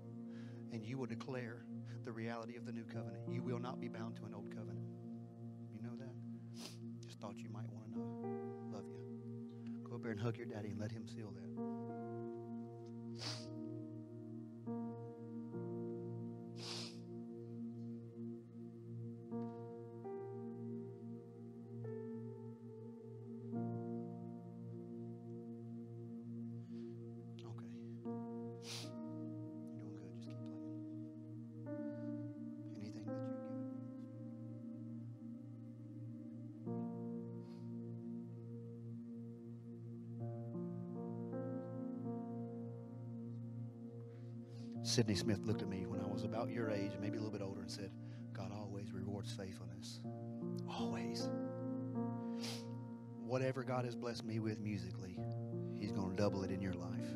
and 0.71 0.83
you 0.83 0.97
will 0.97 1.07
declare 1.07 1.65
the 2.05 2.11
reality 2.11 2.55
of 2.55 2.65
the 2.65 2.71
new 2.71 2.83
covenant. 2.83 3.23
You 3.31 3.41
will 3.41 3.59
not 3.59 3.79
be 3.79 3.87
bound 3.87 4.15
to 4.17 4.25
an 4.25 4.33
old 4.35 4.53
covenant. 4.53 4.85
You 5.73 5.81
know 5.81 5.95
that? 5.97 6.13
Just 7.03 7.19
thought 7.19 7.37
you 7.37 7.49
might 7.49 7.71
want 7.71 7.85
to 7.85 7.86
there 10.07 10.13
and 10.13 10.21
hug 10.21 10.37
your 10.37 10.45
daddy 10.45 10.69
and 10.69 10.79
let 10.79 10.89
him 10.89 11.05
seal 11.05 11.33
that. 11.35 11.47
Sydney 44.97 45.13
Smith 45.13 45.45
looked 45.45 45.61
at 45.61 45.67
me 45.67 45.85
when 45.85 46.01
I 46.01 46.07
was 46.07 46.23
about 46.23 46.49
your 46.49 46.71
age, 46.71 46.93
maybe 46.99 47.19
a 47.19 47.21
little 47.21 47.37
bit 47.37 47.43
older, 47.43 47.61
and 47.61 47.69
said, 47.69 47.91
God 48.33 48.51
always 48.51 48.91
rewards 48.91 49.31
faithfulness. 49.31 49.99
Always. 50.67 51.29
Whatever 53.23 53.61
God 53.61 53.85
has 53.85 53.95
blessed 53.95 54.25
me 54.25 54.39
with 54.39 54.59
musically, 54.59 55.19
He's 55.79 55.91
going 55.91 56.09
to 56.09 56.15
double 56.15 56.43
it 56.43 56.49
in 56.49 56.63
your 56.63 56.73
life. 56.73 57.13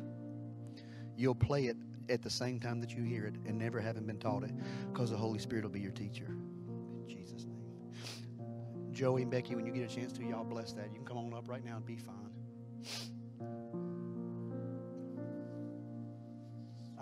You'll 1.16 1.34
play 1.34 1.66
it 1.66 1.76
at 2.08 2.22
the 2.22 2.30
same 2.30 2.60
time 2.60 2.80
that 2.82 2.92
you 2.92 3.02
hear 3.02 3.26
it 3.26 3.34
and 3.46 3.58
never 3.58 3.80
having 3.80 4.06
been 4.06 4.20
taught 4.20 4.44
it 4.44 4.52
because 4.92 5.10
the 5.10 5.16
Holy 5.16 5.40
Spirit 5.40 5.64
will 5.64 5.72
be 5.72 5.80
your 5.80 5.90
teacher. 5.90 6.26
In 6.28 7.08
Jesus' 7.08 7.46
name. 7.46 8.92
Joey 8.92 9.22
and 9.22 9.30
Becky, 9.32 9.56
when 9.56 9.66
you 9.66 9.72
get 9.72 9.90
a 9.90 9.92
chance 9.92 10.12
to, 10.12 10.22
y'all 10.22 10.44
bless 10.44 10.72
that. 10.74 10.90
You 10.92 10.98
can 10.98 11.04
come 11.04 11.18
on 11.18 11.34
up 11.34 11.48
right 11.48 11.64
now 11.64 11.78
and 11.78 11.84
be 11.84 11.96
fine. 11.96 12.30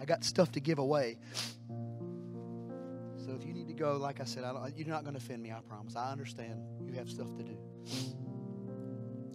I 0.01 0.07
got 0.07 0.25
stuff 0.25 0.51
to 0.53 0.61
give 0.61 0.79
away. 0.79 1.19
So 1.69 3.33
if 3.39 3.45
you 3.45 3.53
need 3.53 3.69
to 3.69 3.75
go, 3.75 3.99
like 3.99 4.19
I 4.21 4.25
said, 4.25 4.45
I 4.45 4.73
you're 4.75 4.89
not 4.89 5.03
going 5.05 5.15
to 5.15 5.19
offend 5.19 5.43
me, 5.43 5.53
I 5.53 5.61
promise. 5.61 5.95
I 5.95 6.11
understand 6.11 6.59
you 6.87 6.95
have 6.95 7.11
stuff 7.11 7.29
to 7.37 7.43
do. 7.43 7.59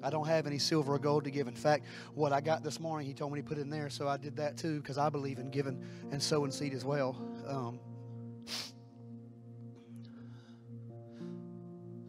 I 0.02 0.10
don't 0.10 0.28
have 0.28 0.48
any 0.48 0.58
silver 0.58 0.96
or 0.96 1.00
gold 1.00 1.24
to 1.26 1.32
give. 1.32 1.48
In 1.48 1.56
fact, 1.56 1.86
what 2.16 2.34
I 2.34 2.42
got 2.42 2.64
this 2.64 2.80
morning, 2.80 3.08
he 3.08 3.14
told 3.14 3.32
me 3.32 3.42
to 3.42 3.48
put 3.48 3.60
in 3.60 3.70
there, 3.70 3.90
so 3.90 4.08
I 4.08 4.18
did 4.18 4.36
that 4.38 4.58
too 4.58 4.82
because 4.82 4.98
I 4.98 5.10
believe 5.10 5.38
in 5.38 5.52
giving 5.52 5.84
and 6.12 6.22
sowing 6.22 6.52
seed 6.52 6.74
as 6.74 6.84
well. 6.84 7.16
Um, 7.48 7.80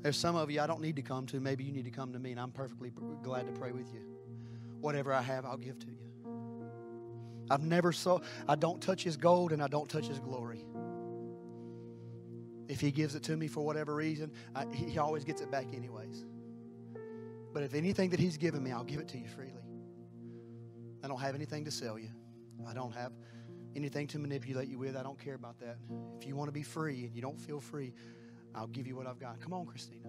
there's 0.03 0.17
some 0.17 0.35
of 0.35 0.51
you 0.51 0.61
I 0.63 0.67
don't 0.67 0.81
need 0.81 0.97
to 0.97 1.03
come 1.03 1.27
to. 1.27 1.41
Maybe 1.41 1.65
you 1.65 1.73
need 1.73 1.85
to 1.85 1.91
come 1.91 2.15
to 2.15 2.19
me, 2.19 2.31
and 2.31 2.41
I'm 2.41 2.53
perfectly 2.53 2.91
glad 3.23 3.47
to 3.47 3.53
pray 3.53 3.73
with 3.73 3.93
you. 3.93 4.01
Whatever 4.81 5.13
I 5.13 5.21
have, 5.21 5.45
I'll 5.45 5.57
give 5.59 5.79
to 5.81 5.87
you. 5.89 6.06
I've 7.51 7.63
never 7.63 7.93
saw, 7.93 8.21
I 8.49 8.57
don't 8.57 8.81
touch 8.81 9.03
his 9.03 9.17
gold 9.17 9.53
and 9.53 9.63
I 9.63 9.69
don't 9.69 9.89
touch 9.89 10.07
his 10.07 10.19
glory. 10.19 10.65
If 12.69 12.81
He 12.81 12.91
gives 12.91 13.15
it 13.15 13.23
to 13.25 13.37
me 13.37 13.47
for 13.47 13.65
whatever 13.65 13.95
reason, 13.95 14.33
I, 14.55 14.67
He 14.73 14.99
always 14.99 15.25
gets 15.25 15.41
it 15.41 15.51
back, 15.51 15.67
anyways. 15.75 16.25
But 17.53 17.63
if 17.63 17.75
anything 17.75 18.11
that 18.11 18.21
He's 18.21 18.37
given 18.37 18.63
me, 18.63 18.73
I'll 18.73 18.85
give 18.85 19.01
it 19.01 19.09
to 19.09 19.19
you 19.19 19.29
freely. 19.29 19.53
I 21.03 21.09
don't 21.09 21.21
have 21.21 21.35
anything 21.35 21.65
to 21.65 21.71
sell 21.71 21.99
you, 21.99 22.11
I 22.67 22.75
don't 22.75 22.93
have 22.93 23.13
anything 23.77 24.07
to 24.09 24.19
manipulate 24.19 24.69
you 24.69 24.79
with. 24.79 24.97
I 24.97 25.03
don't 25.03 25.19
care 25.19 25.35
about 25.35 25.59
that. 25.61 25.77
If 26.19 26.27
you 26.27 26.35
want 26.35 26.49
to 26.49 26.53
be 26.53 26.63
free 26.63 27.05
and 27.05 27.15
you 27.15 27.21
don't 27.21 27.39
feel 27.39 27.61
free, 27.61 27.93
I'll 28.55 28.67
give 28.67 28.87
you 28.87 28.97
what 28.97 29.07
I've 29.07 29.21
got. 29.21 29.39
Come 29.41 29.53
on, 29.53 29.67
Christina. 29.67 30.09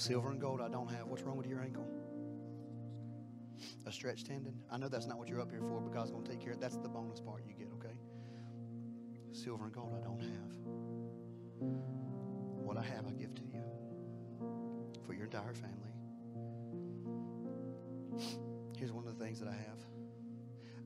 Silver 0.00 0.30
and 0.30 0.40
gold 0.40 0.62
I 0.62 0.68
don't 0.68 0.88
have. 0.88 1.08
What's 1.08 1.22
wrong 1.24 1.36
with 1.36 1.46
your 1.46 1.60
ankle? 1.60 1.86
A 3.84 3.92
stretched 3.92 4.28
tendon? 4.28 4.54
I 4.72 4.78
know 4.78 4.88
that's 4.88 5.06
not 5.06 5.18
what 5.18 5.28
you're 5.28 5.42
up 5.42 5.50
here 5.50 5.60
for, 5.60 5.78
but 5.78 5.92
God's 5.92 6.10
going 6.10 6.24
to 6.24 6.30
take 6.30 6.40
care 6.40 6.52
of 6.52 6.56
it. 6.56 6.62
That's 6.62 6.78
the 6.78 6.88
bonus 6.88 7.20
part 7.20 7.42
you 7.46 7.52
get, 7.52 7.68
okay? 7.74 7.94
Silver 9.32 9.64
and 9.64 9.74
gold 9.74 9.92
I 9.94 10.02
don't 10.02 10.22
have. 10.22 10.56
What 12.64 12.78
I 12.78 12.82
have, 12.82 13.06
I 13.06 13.10
give 13.10 13.34
to 13.34 13.42
you 13.42 13.62
for 15.04 15.12
your 15.12 15.24
entire 15.24 15.52
family. 15.52 15.92
Here's 18.78 18.92
one 18.92 19.06
of 19.06 19.18
the 19.18 19.22
things 19.22 19.38
that 19.40 19.48
I 19.48 19.52
have 19.52 19.84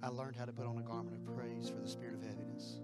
I 0.03 0.09
learned 0.09 0.35
how 0.35 0.45
to 0.45 0.53
put 0.53 0.67
on 0.67 0.77
a 0.79 0.83
garment 0.83 1.15
of 1.15 1.37
praise 1.37 1.69
for 1.69 1.81
the 1.81 1.89
spirit 1.89 2.15
of 2.15 2.23
heaviness. 2.23 2.81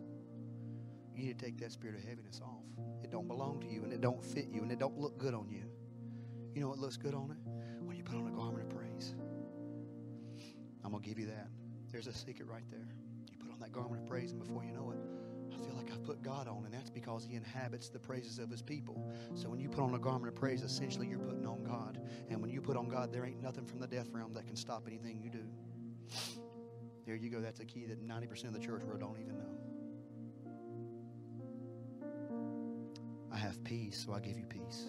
You 1.12 1.24
need 1.24 1.37
to 1.41 1.45
take 1.45 1.59
that 1.59 1.72
spirit 1.72 1.97
of 1.97 2.05
heaviness 2.05 2.41
off. 2.41 2.62
It 3.03 3.11
don't 3.11 3.26
belong 3.26 3.61
to 3.62 3.66
you 3.66 3.83
and 3.83 3.93
it 3.93 4.01
don't 4.01 4.24
fit 4.24 4.47
you 4.53 4.62
and 4.62 4.70
it 4.70 4.78
don't 4.78 4.97
look 4.97 5.18
good 5.18 5.35
on 5.35 5.49
you. 5.51 5.64
You 6.55 6.61
know 6.61 6.68
what 6.68 6.78
looks 6.78 6.96
good 6.96 7.14
on 7.14 7.30
it? 7.30 7.38
When 7.84 7.96
you 7.96 8.03
put 8.03 8.16
on 8.16 8.26
a 8.26 8.30
garment 8.30 8.62
of 8.62 8.76
praise. 8.76 9.14
I'm 10.84 10.90
going 10.90 11.03
to 11.03 11.09
give 11.09 11.18
you 11.18 11.26
that. 11.26 11.48
There's 11.90 12.07
a 12.07 12.12
secret 12.12 12.48
right 12.48 12.64
there. 12.70 12.88
You 13.30 13.38
put 13.38 13.53
on 13.53 13.61
that 13.61 13.72
garment 13.72 14.03
of 14.03 14.09
praise, 14.09 14.32
and 14.32 14.40
before 14.40 14.64
you 14.64 14.72
know 14.72 14.90
it, 14.90 14.98
I 15.55 15.57
feel 15.64 15.74
like 15.76 15.90
I've 15.92 16.03
put 16.05 16.22
God 16.22 16.48
on, 16.48 16.64
and 16.64 16.72
that's 16.72 16.90
because 16.90 17.24
He 17.24 17.34
inhabits 17.34 17.88
the 17.88 17.98
praises 17.98 18.38
of 18.38 18.51
His 18.51 18.62
people. 18.62 19.12
So 19.34 19.48
when 19.48 19.61
you 19.61 19.68
put 19.68 19.82
on 19.82 19.94
a 19.94 19.98
garment 19.98 20.28
of 20.28 20.34
praise, 20.34 20.62
essentially 20.62 21.07
you're 21.07 21.18
putting 21.18 21.46
on 21.46 21.62
God. 21.64 22.01
And 22.28 22.40
when 22.40 22.51
you 22.51 22.61
put 22.61 22.76
on 22.76 22.88
God, 22.88 23.12
there 23.12 23.24
ain't 23.24 23.42
nothing 23.42 23.66
from 23.66 23.78
the 23.78 23.86
death 23.86 24.09
realm 24.12 24.32
that 24.34 24.46
can 24.46 24.57
stop 24.57 24.84
anything 24.86 25.20
you 25.22 25.30
do. 25.30 25.44
There 27.07 27.16
you 27.16 27.30
go. 27.30 27.40
That's 27.40 27.61
a 27.61 27.64
key 27.64 27.86
that 27.86 28.07
90% 28.07 28.44
of 28.44 28.53
the 28.53 28.61
church 28.61 28.82
world 28.84 29.01
don't 29.01 29.18
even 29.20 29.38
know. 29.38 29.57
I 33.32 33.36
have 33.36 33.62
peace, 33.64 34.05
so 34.07 34.12
I 34.12 34.20
give 34.20 34.36
you 34.36 34.46
peace. 34.46 34.86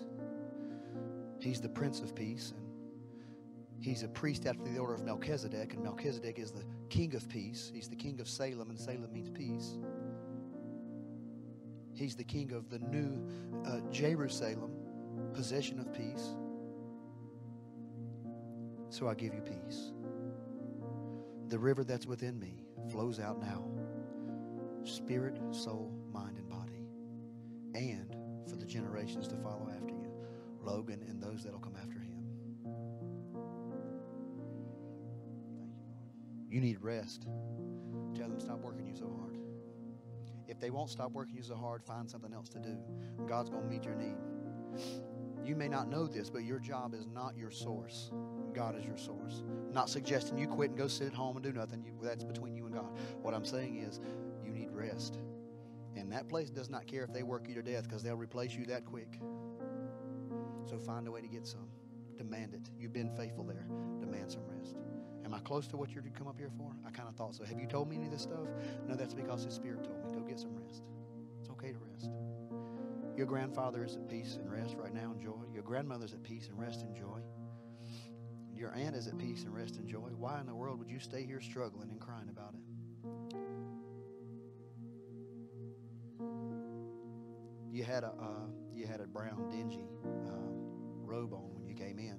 He's 1.42 1.60
the 1.60 1.70
Prince 1.70 2.00
of 2.02 2.14
Peace, 2.14 2.54
and 2.56 3.84
he's 3.84 4.04
a 4.04 4.08
priest 4.08 4.46
after 4.46 4.64
the 4.64 4.78
order 4.78 4.94
of 4.94 5.04
Melchizedek, 5.04 5.74
and 5.74 5.84
Melchizedek 5.84 6.38
is 6.38 6.52
the 6.52 6.64
King 6.90 7.16
of 7.16 7.28
Peace. 7.28 7.72
He's 7.74 7.90
the 7.90 7.96
King 7.96 8.20
of 8.20 8.30
Salem, 8.30 8.70
and 8.70 8.80
Salem 8.80 9.12
means 9.12 9.30
peace. 9.30 9.80
He's 11.94 12.16
the 12.16 12.24
King 12.24 12.54
of 12.54 12.70
the 12.70 12.78
new 12.80 13.28
uh, 13.66 13.80
Jerusalem, 13.92 14.72
possession 15.34 15.80
of 15.80 15.92
peace. 15.92 16.36
So 18.90 19.08
I 19.08 19.16
give 19.16 19.34
you 19.34 19.42
peace. 19.42 19.94
The 21.48 21.58
river 21.58 21.84
that's 21.84 22.06
within 22.06 22.40
me 22.40 22.66
flows 22.92 23.20
out 23.20 23.42
now 23.42 23.66
spirit, 24.84 25.40
soul, 25.52 25.92
mind, 26.12 26.38
and 26.38 26.50
body, 26.50 26.86
and 27.74 28.16
for 28.50 28.58
the 28.58 28.66
generations 28.66 29.28
to 29.28 29.36
follow. 29.38 29.71
Logan 30.62 31.04
and 31.08 31.22
those 31.22 31.44
that'll 31.44 31.60
come 31.60 31.76
after 31.76 32.00
him. 32.00 32.12
You 36.50 36.60
need 36.60 36.82
rest. 36.82 37.28
Tell 38.14 38.28
them 38.28 38.40
stop 38.40 38.60
working 38.60 38.86
you 38.86 38.96
so 38.96 39.10
hard. 39.18 39.38
If 40.48 40.60
they 40.60 40.70
won't 40.70 40.90
stop 40.90 41.12
working 41.12 41.36
you 41.36 41.44
so 41.44 41.56
hard, 41.56 41.84
find 41.84 42.10
something 42.10 42.34
else 42.34 42.50
to 42.50 42.60
do. 42.60 42.78
God's 43.26 43.50
going 43.50 43.64
to 43.64 43.70
meet 43.70 43.86
your 43.86 43.96
need. 43.96 44.18
You 45.46 45.56
may 45.56 45.70
not 45.70 45.90
know 45.90 46.08
this, 46.08 46.30
but 46.30 46.44
your 46.44 46.60
job 46.60 46.94
is 46.94 47.08
not 47.08 47.38
your 47.38 47.52
source. 47.52 48.12
God 48.54 48.78
is 48.78 48.86
your 48.86 48.98
source. 48.98 49.44
I'm 49.68 49.74
not 49.74 49.90
suggesting 49.90 50.38
you 50.38 50.48
quit 50.48 50.72
and 50.72 50.78
go 50.78 50.88
sit 50.88 51.08
at 51.08 51.14
home 51.14 51.38
and 51.38 51.44
do 51.44 51.52
nothing. 51.52 51.84
You, 51.84 51.94
that's 52.02 52.24
between 52.24 52.56
you 52.56 52.66
and 52.66 52.76
God. 52.76 52.92
What 53.22 53.34
I'm 53.34 53.46
saying 53.46 53.78
is 53.78 54.02
you 54.44 54.52
need 54.52 54.70
rest. 54.72 55.20
And 55.96 56.12
that 56.12 56.30
place 56.30 56.50
does 56.50 56.70
not 56.70 56.86
care 56.86 57.04
if 57.04 57.14
they 57.14 57.24
work 57.24 57.48
you 57.48 57.56
to 57.56 57.64
death 57.64 57.84
because 57.84 58.04
they'll 58.04 58.16
replace 58.16 58.54
you 58.54 58.66
that 58.66 58.86
quick. 58.86 59.20
So 60.72 60.80
find 60.80 61.06
a 61.06 61.12
way 61.12 61.20
to 61.20 61.28
get 61.28 61.46
some. 61.46 61.68
Demand 62.18 62.54
it. 62.54 62.70
You've 62.80 62.94
been 62.94 63.14
faithful 63.18 63.44
there. 63.44 63.66
Demand 64.00 64.32
some 64.32 64.44
rest. 64.48 64.78
Am 65.26 65.34
I 65.34 65.40
close 65.40 65.68
to 65.68 65.76
what 65.76 65.92
you're 65.92 66.02
to 66.02 66.10
come 66.10 66.30
up 66.30 66.38
here 66.38 66.52
for? 66.58 66.72
I 66.88 66.92
kind 66.92 67.10
of 67.10 67.16
thought 67.16 67.36
so. 67.36 67.44
Have 67.44 67.60
you 67.60 67.68
told 67.68 67.90
me 67.90 67.98
any 67.98 68.06
of 68.06 68.14
this 68.14 68.22
stuff? 68.22 68.48
No, 68.88 68.96
that's 68.96 69.14
because 69.14 69.46
the 69.46 69.52
Spirit 69.52 69.84
told 69.84 70.02
me. 70.06 70.18
Go 70.18 70.22
get 70.22 70.40
some 70.40 70.56
rest. 70.56 70.84
It's 71.42 71.50
okay 71.50 71.74
to 71.74 71.78
rest. 71.92 72.10
Your 73.18 73.26
grandfather 73.26 73.84
is 73.84 73.98
at 73.98 74.08
peace 74.08 74.38
and 74.42 74.50
rest 74.50 74.78
right 74.78 74.94
now 74.94 75.12
and 75.12 75.22
joy. 75.22 75.44
Your 75.54 75.64
grandmother's 75.64 76.14
at 76.14 76.24
peace 76.24 76.48
and 76.48 76.58
rest 76.58 76.84
and 76.84 76.96
joy. 76.96 77.20
Your 78.56 78.74
aunt 78.74 78.96
is 78.96 79.08
at 79.08 79.18
peace 79.18 79.44
and 79.44 79.54
rest 79.54 79.76
and 79.76 79.90
joy. 79.90 80.08
Why 80.18 80.40
in 80.40 80.46
the 80.46 80.56
world 80.56 80.80
would 80.80 80.90
you 80.90 81.00
stay 81.00 81.26
here 81.26 81.42
struggling 81.42 81.90
and 81.92 82.00
crying 82.00 82.30
about 82.30 82.54
it? 82.54 82.62
You 87.70 87.84
had 87.84 88.04
a 88.06 88.14
uh, 88.18 88.48
you 88.74 88.88
had 88.88 89.02
a 89.02 89.08
brown 89.08 89.50
dingy 89.50 89.86
uh, 90.28 90.51
robe 91.12 91.34
on 91.34 91.54
when 91.54 91.68
you 91.68 91.76
came 91.76 92.00
in. 92.00 92.18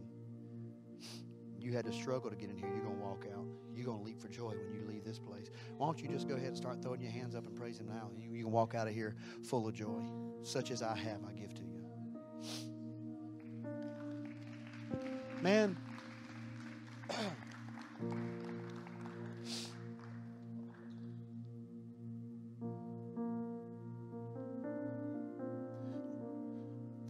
You 1.58 1.72
had 1.72 1.84
to 1.86 1.92
struggle 1.92 2.28
to 2.28 2.36
get 2.36 2.50
in 2.50 2.58
here. 2.58 2.68
You're 2.68 2.84
gonna 2.84 2.96
walk 2.96 3.24
out. 3.34 3.46
You're 3.74 3.86
gonna 3.86 4.02
leap 4.02 4.20
for 4.20 4.28
joy 4.28 4.54
when 4.66 4.74
you 4.74 4.84
leave 4.86 5.04
this 5.04 5.18
place. 5.18 5.48
Why 5.78 5.86
don't 5.86 6.00
you 6.00 6.08
just 6.08 6.28
go 6.28 6.34
ahead 6.34 6.48
and 6.48 6.56
start 6.56 6.82
throwing 6.82 7.00
your 7.00 7.10
hands 7.10 7.34
up 7.34 7.46
and 7.46 7.56
praise 7.56 7.78
Him 7.78 7.86
now? 7.86 8.10
You, 8.18 8.30
you 8.34 8.44
can 8.44 8.52
walk 8.52 8.74
out 8.74 8.86
of 8.88 8.94
here 8.94 9.14
full 9.42 9.66
of 9.66 9.74
joy, 9.74 10.02
such 10.42 10.70
as 10.70 10.82
I 10.82 10.96
have. 10.96 11.20
I 11.26 11.32
give 11.32 11.54
to 11.54 11.62
you. 11.62 11.82
Man. 15.40 15.76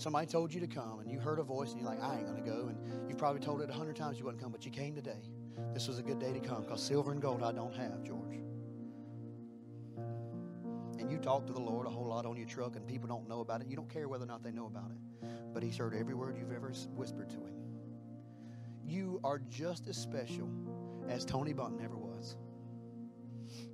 Somebody 0.02 0.26
told 0.26 0.52
you 0.52 0.58
to 0.58 0.66
come, 0.66 0.98
and 0.98 1.08
you 1.08 1.20
heard 1.20 1.38
a 1.38 1.44
voice, 1.44 1.70
and 1.70 1.80
you're 1.80 1.88
like, 1.88 2.02
I 2.02 2.16
ain't 2.16 2.26
going 2.26 2.42
to 2.42 2.50
go. 2.50 2.66
And 2.66 3.08
you've 3.08 3.18
probably 3.18 3.40
told 3.40 3.60
it 3.60 3.70
a 3.70 3.72
hundred 3.72 3.94
times 3.94 4.18
you 4.18 4.24
wouldn't 4.24 4.42
come, 4.42 4.50
but 4.50 4.64
you 4.64 4.72
came 4.72 4.96
today. 4.96 5.30
This 5.74 5.86
was 5.86 6.00
a 6.00 6.02
good 6.02 6.18
day 6.18 6.32
to 6.32 6.40
come 6.40 6.62
because 6.62 6.82
silver 6.82 7.12
and 7.12 7.22
gold 7.22 7.40
I 7.40 7.52
don't 7.52 7.72
have, 7.76 8.02
George. 8.02 8.40
And 10.98 11.08
you 11.08 11.18
talk 11.18 11.46
to 11.46 11.52
the 11.52 11.60
Lord 11.60 11.86
a 11.86 11.90
whole 11.90 12.08
lot 12.08 12.26
on 12.26 12.36
your 12.36 12.48
truck, 12.48 12.74
and 12.74 12.84
people 12.84 13.06
don't 13.06 13.28
know 13.28 13.42
about 13.42 13.60
it. 13.60 13.68
You 13.68 13.76
don't 13.76 13.88
care 13.88 14.08
whether 14.08 14.24
or 14.24 14.26
not 14.26 14.42
they 14.42 14.50
know 14.50 14.66
about 14.66 14.90
it. 14.90 15.28
But 15.54 15.62
He's 15.62 15.76
heard 15.76 15.94
every 15.94 16.14
word 16.14 16.36
you've 16.36 16.50
ever 16.50 16.72
whispered 16.96 17.30
to 17.30 17.36
Him. 17.36 17.54
You 18.84 19.20
are 19.22 19.38
just 19.38 19.86
as 19.86 19.96
special 19.96 20.48
as 21.08 21.24
Tony 21.24 21.52
Bunton 21.52 21.80
ever 21.80 21.96
was. 21.96 22.34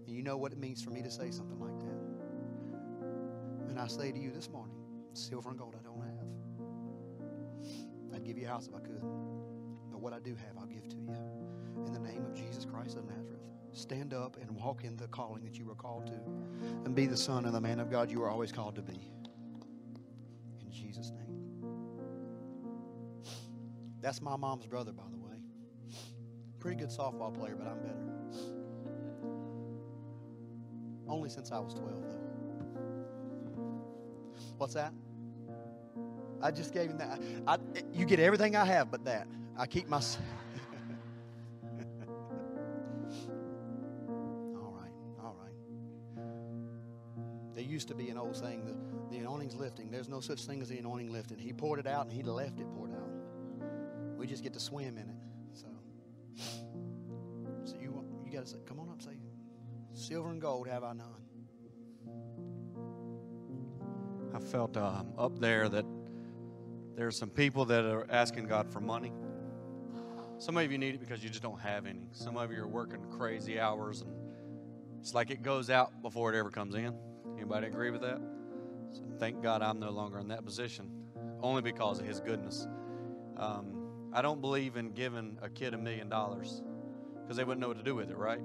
And 0.07 0.15
you 0.15 0.23
know 0.23 0.37
what 0.37 0.53
it 0.53 0.59
means 0.59 0.83
for 0.85 0.91
me 0.91 1.01
to 1.01 1.11
say 1.11 1.31
something 1.31 1.59
like 1.59 1.79
that. 1.79 3.09
And 3.71 3.81
I 3.81 3.87
say 3.87 4.13
to 4.13 4.19
you 4.19 4.31
this 4.31 4.51
morning, 4.51 4.77
silver 5.15 5.49
and 5.49 5.59
gold 5.59 5.75
I 5.75 5.83
don't 5.83 6.03
have. 6.03 6.08
Give 8.29 8.37
you 8.37 8.45
a 8.45 8.51
house 8.51 8.69
if 8.69 8.75
I 8.75 8.81
could. 8.81 9.01
But 9.91 10.03
what 10.03 10.13
I 10.13 10.19
do 10.19 10.35
have, 10.35 10.59
I'll 10.59 10.67
give 10.67 10.87
to 10.87 10.97
you. 10.97 11.09
In 11.87 11.95
the 11.95 11.99
name 11.99 12.27
of 12.27 12.35
Jesus 12.35 12.67
Christ 12.67 12.99
of 12.99 13.07
Nazareth, 13.07 13.41
stand 13.73 14.13
up 14.13 14.37
and 14.39 14.51
walk 14.51 14.85
in 14.85 14.99
the 14.99 15.09
calling 15.09 15.43
that 15.45 15.59
you 15.59 15.65
were 15.65 15.75
called 15.75 16.09
to. 16.09 16.21
And 16.85 16.95
be 16.95 17.07
the 17.07 17.17
son 17.17 17.47
and 17.47 17.55
the 17.55 17.61
man 17.63 17.81
of 17.81 17.91
God 17.91 18.11
you 18.11 18.21
were 18.21 18.29
always 18.29 18.53
called 18.53 18.75
to 18.75 18.83
be. 18.83 19.11
In 20.61 20.71
Jesus' 20.71 21.11
name. 21.11 21.65
That's 24.03 24.21
my 24.21 24.37
mom's 24.37 24.67
brother, 24.67 24.93
by 24.93 25.05
the 25.11 25.17
way. 25.17 25.39
Pretty 26.61 26.77
good 26.77 26.91
softball 26.91 27.33
player, 27.33 27.57
but 27.59 27.67
I'm 27.67 27.79
better. 27.79 28.13
Only 31.09 31.31
since 31.31 31.51
I 31.51 31.61
was 31.61 31.73
12, 31.73 31.93
though. 32.03 32.29
What's 34.59 34.75
that? 34.75 34.93
I 36.43 36.51
just 36.51 36.73
gave 36.73 36.91
him 36.91 36.99
that. 36.99 37.21
I, 37.47 37.59
you 37.93 38.05
get 38.05 38.21
everything 38.21 38.57
I 38.57 38.65
have 38.65 38.91
but 38.91 39.05
that. 39.05 39.27
I 39.57 39.67
keep 39.67 39.89
my. 39.89 39.97
all 44.57 44.73
right, 44.79 44.93
all 45.21 45.37
right. 45.41 45.55
There 47.55 47.65
used 47.65 47.89
to 47.89 47.95
be 47.95 48.09
an 48.09 48.19
old 48.19 48.37
saying, 48.37 48.65
the, 48.65 48.75
the 49.11 49.19
anointing's 49.21 49.57
lifting. 49.57 49.91
There's 49.91 50.09
no 50.09 50.21
such 50.21 50.45
thing 50.45 50.63
as 50.63 50.69
the 50.69 50.79
anointing 50.79 51.13
lifting. 51.13 51.39
He 51.39 51.53
poured 51.53 51.81
it 51.81 51.87
out 51.87 52.07
and 52.07 52.13
he 52.13 52.23
left 52.23 52.61
it 52.61 52.71
poured 52.73 52.93
out. 52.93 53.11
We 54.17 54.27
just 54.27 54.43
get 54.43 54.53
to 54.55 54.61
swim 54.61 54.97
in 54.97 55.09
it. 55.09 55.17
So, 55.53 55.67
so 57.65 57.75
you 57.81 58.05
you 58.25 58.33
got 58.33 58.45
to 58.45 58.51
say, 58.51 58.59
come 58.67 58.79
on 58.79 58.91
up, 58.91 59.03
say, 59.03 59.17
silver 59.93 60.31
and 60.31 60.41
gold 60.41 60.69
have 60.69 60.85
I 60.85 60.93
none. 60.93 61.07
I 64.35 64.41
felt 64.41 64.77
um, 64.77 65.13
up 65.17 65.39
there 65.41 65.69
that 65.69 65.85
there 66.99 67.07
are 67.07 67.13
some 67.13 67.31
people 67.31 67.65
that 67.67 67.85
are 67.85 68.05
asking 68.11 68.49
God 68.49 68.73
for 68.73 68.81
money. 68.81 69.13
Some 70.39 70.57
of 70.57 70.73
you 70.73 70.79
need 70.79 70.97
it 70.97 71.01
because 71.01 71.23
you 71.23 71.31
just 71.31 71.45
don't 71.45 71.61
have 71.61 71.87
any. 71.87 72.09
Some 72.11 72.37
of 72.37 72.51
you 72.51 72.61
are 72.61 72.67
working 72.67 72.99
crazy 73.17 73.61
hours 73.61 74.01
and 74.01 74.11
It's 74.99 75.15
like 75.15 75.31
it 75.31 75.45
goes 75.45 75.71
out 75.71 76.03
before 76.03 76.35
it 76.35 76.37
ever 76.37 76.51
comes 76.51 76.75
in. 76.75 76.93
Anybody 77.37 77.69
agree 77.69 77.93
with 77.93 78.01
that? 78.01 78.21
So 78.91 79.03
thank 79.17 79.41
God 79.45 79.63
I'm 79.63 79.79
no 79.79 79.91
longer 79.91 80.19
in 80.19 80.27
that 80.29 80.45
position, 80.45 80.91
only 81.41 81.63
because 81.63 82.01
of 82.01 82.07
His 82.07 82.19
goodness. 82.19 82.67
Um, 83.37 84.11
I 84.13 84.21
don't 84.21 84.41
believe 84.41 84.77
in 84.77 84.91
giving 84.91 85.39
a 85.41 85.49
kid 85.49 85.75
a 85.75 85.79
million 85.79 86.09
dollars 86.09 86.65
because 87.23 87.37
they 87.37 87.45
wouldn't 87.45 87.61
know 87.61 87.69
what 87.69 87.77
to 87.77 87.85
do 87.85 87.95
with 87.95 88.11
it, 88.11 88.17
right? 88.17 88.43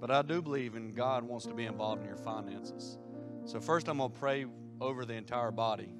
But 0.00 0.10
I 0.10 0.22
do 0.22 0.40
believe 0.40 0.76
in 0.76 0.94
God 0.94 1.24
wants 1.24 1.44
to 1.44 1.52
be 1.52 1.66
involved 1.66 2.00
in 2.00 2.08
your 2.08 2.16
finances. 2.16 2.96
So 3.44 3.60
first, 3.60 3.86
I'm 3.86 3.98
gonna 3.98 4.08
pray 4.08 4.46
over 4.80 5.04
the 5.04 5.12
entire 5.12 5.50
body. 5.50 5.92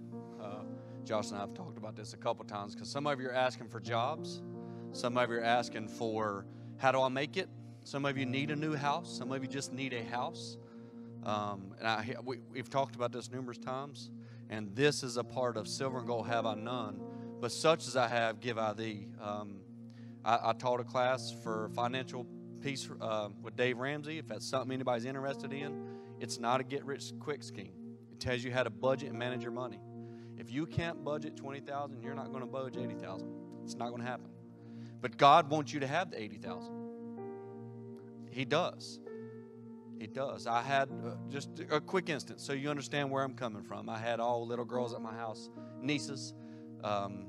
Josh 1.07 1.29
and 1.29 1.37
I 1.37 1.43
have 1.43 1.55
talked 1.55 1.79
about 1.79 1.95
this 1.95 2.15
a 2.15 2.17
couple 2.17 2.45
times 2.45 2.75
because 2.75 2.91
some 2.91 3.07
of 3.07 3.21
you 3.21 3.29
are 3.29 3.33
asking 3.33 3.69
for 3.69 3.79
jobs, 3.79 4.43
some 4.91 5.17
of 5.17 5.31
you 5.31 5.37
are 5.37 5.41
asking 5.41 5.87
for 5.87 6.47
how 6.79 6.91
do 6.91 7.01
I 7.01 7.09
make 7.09 7.37
it. 7.37 7.49
Some 7.85 8.05
of 8.05 8.19
you 8.19 8.27
need 8.27 8.51
a 8.51 8.57
new 8.57 8.75
house. 8.75 9.17
Some 9.17 9.31
of 9.31 9.41
you 9.41 9.49
just 9.49 9.73
need 9.73 9.93
a 9.93 10.03
house. 10.03 10.59
Um, 11.23 11.75
and 11.79 11.87
I, 11.87 12.17
we, 12.25 12.39
we've 12.51 12.69
talked 12.69 12.97
about 12.97 13.13
this 13.13 13.31
numerous 13.31 13.59
times. 13.59 14.11
And 14.51 14.75
this 14.75 15.05
is 15.05 15.17
a 15.17 15.23
part 15.23 15.57
of 15.57 15.69
silver 15.69 15.99
and 15.99 16.09
gold 16.09 16.27
have 16.27 16.45
I 16.45 16.55
none, 16.55 17.01
but 17.41 17.53
such 17.53 17.87
as 17.87 17.97
I 17.97 18.09
have 18.09 18.41
give 18.41 18.59
I 18.59 18.73
thee. 18.73 19.07
Um, 19.23 19.59
I, 20.25 20.51
I, 20.51 20.53
taught 20.55 20.81
a 20.81 20.85
class 20.85 21.33
for 21.45 21.71
financial 21.75 22.27
peace 22.61 22.89
uh, 23.01 23.29
with 23.43 23.55
Dave 23.55 23.79
Ramsey. 23.79 24.19
If 24.19 24.27
that's 24.27 24.49
something 24.49 24.73
anybody's 24.73 25.05
interested 25.05 25.53
in, 25.53 25.85
it's 26.19 26.41
not 26.41 26.61
a 26.61 26.65
get 26.65 26.85
rich 26.85 27.13
quick 27.21 27.45
scheme. 27.45 27.75
It 28.11 28.19
tells 28.19 28.43
you 28.43 28.51
how 28.51 28.65
to 28.65 28.71
budget 28.71 29.11
and 29.11 29.19
manage 29.19 29.43
your 29.43 29.53
money. 29.53 29.79
If 30.47 30.53
you 30.53 30.65
can't 30.65 31.03
budget 31.03 31.37
twenty 31.37 31.59
thousand, 31.59 32.03
you're 32.05 32.15
not 32.15 32.31
going 32.31 32.49
to 32.49 32.81
eighty 32.81 32.95
thousand. 32.95 33.33
It's 33.65 33.75
not 33.75 33.89
going 33.89 34.01
to 34.01 34.07
happen. 34.07 34.31
But 35.01 35.17
God 35.17 35.51
wants 35.51 35.73
you 35.73 35.81
to 35.81 35.89
have 35.89 36.13
the 36.13 36.23
eighty 36.23 36.37
thousand. 36.39 36.73
He 38.31 38.45
does. 38.45 39.01
He 39.99 40.07
does. 40.07 40.47
I 40.47 40.63
had 40.63 40.89
uh, 41.05 41.17
just 41.29 41.49
a 41.69 41.81
quick 41.81 42.09
instance 42.11 42.45
so 42.45 42.53
you 42.53 42.71
understand 42.71 43.11
where 43.11 43.25
I'm 43.25 43.35
coming 43.35 43.65
from. 43.65 43.89
I 43.89 43.99
had 43.99 44.21
all 44.21 44.47
little 44.47 44.65
girls 44.65 44.95
at 44.95 45.01
my 45.01 45.13
house, 45.13 45.51
nieces. 45.81 46.33
Um, 46.85 47.27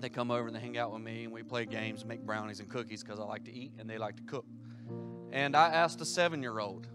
they 0.00 0.08
come 0.08 0.32
over 0.32 0.48
and 0.48 0.56
they 0.56 0.60
hang 0.60 0.78
out 0.78 0.92
with 0.92 1.02
me 1.02 1.24
and 1.24 1.32
we 1.32 1.44
play 1.44 1.64
games, 1.64 2.04
make 2.04 2.22
brownies 2.22 2.58
and 2.58 2.68
cookies 2.68 3.04
because 3.04 3.20
I 3.20 3.22
like 3.22 3.44
to 3.44 3.52
eat 3.52 3.74
and 3.78 3.88
they 3.88 3.98
like 3.98 4.16
to 4.16 4.22
cook. 4.24 4.46
And 5.30 5.54
I 5.54 5.68
asked 5.68 6.00
a 6.00 6.04
seven 6.04 6.42
year 6.42 6.58
old, 6.58 6.88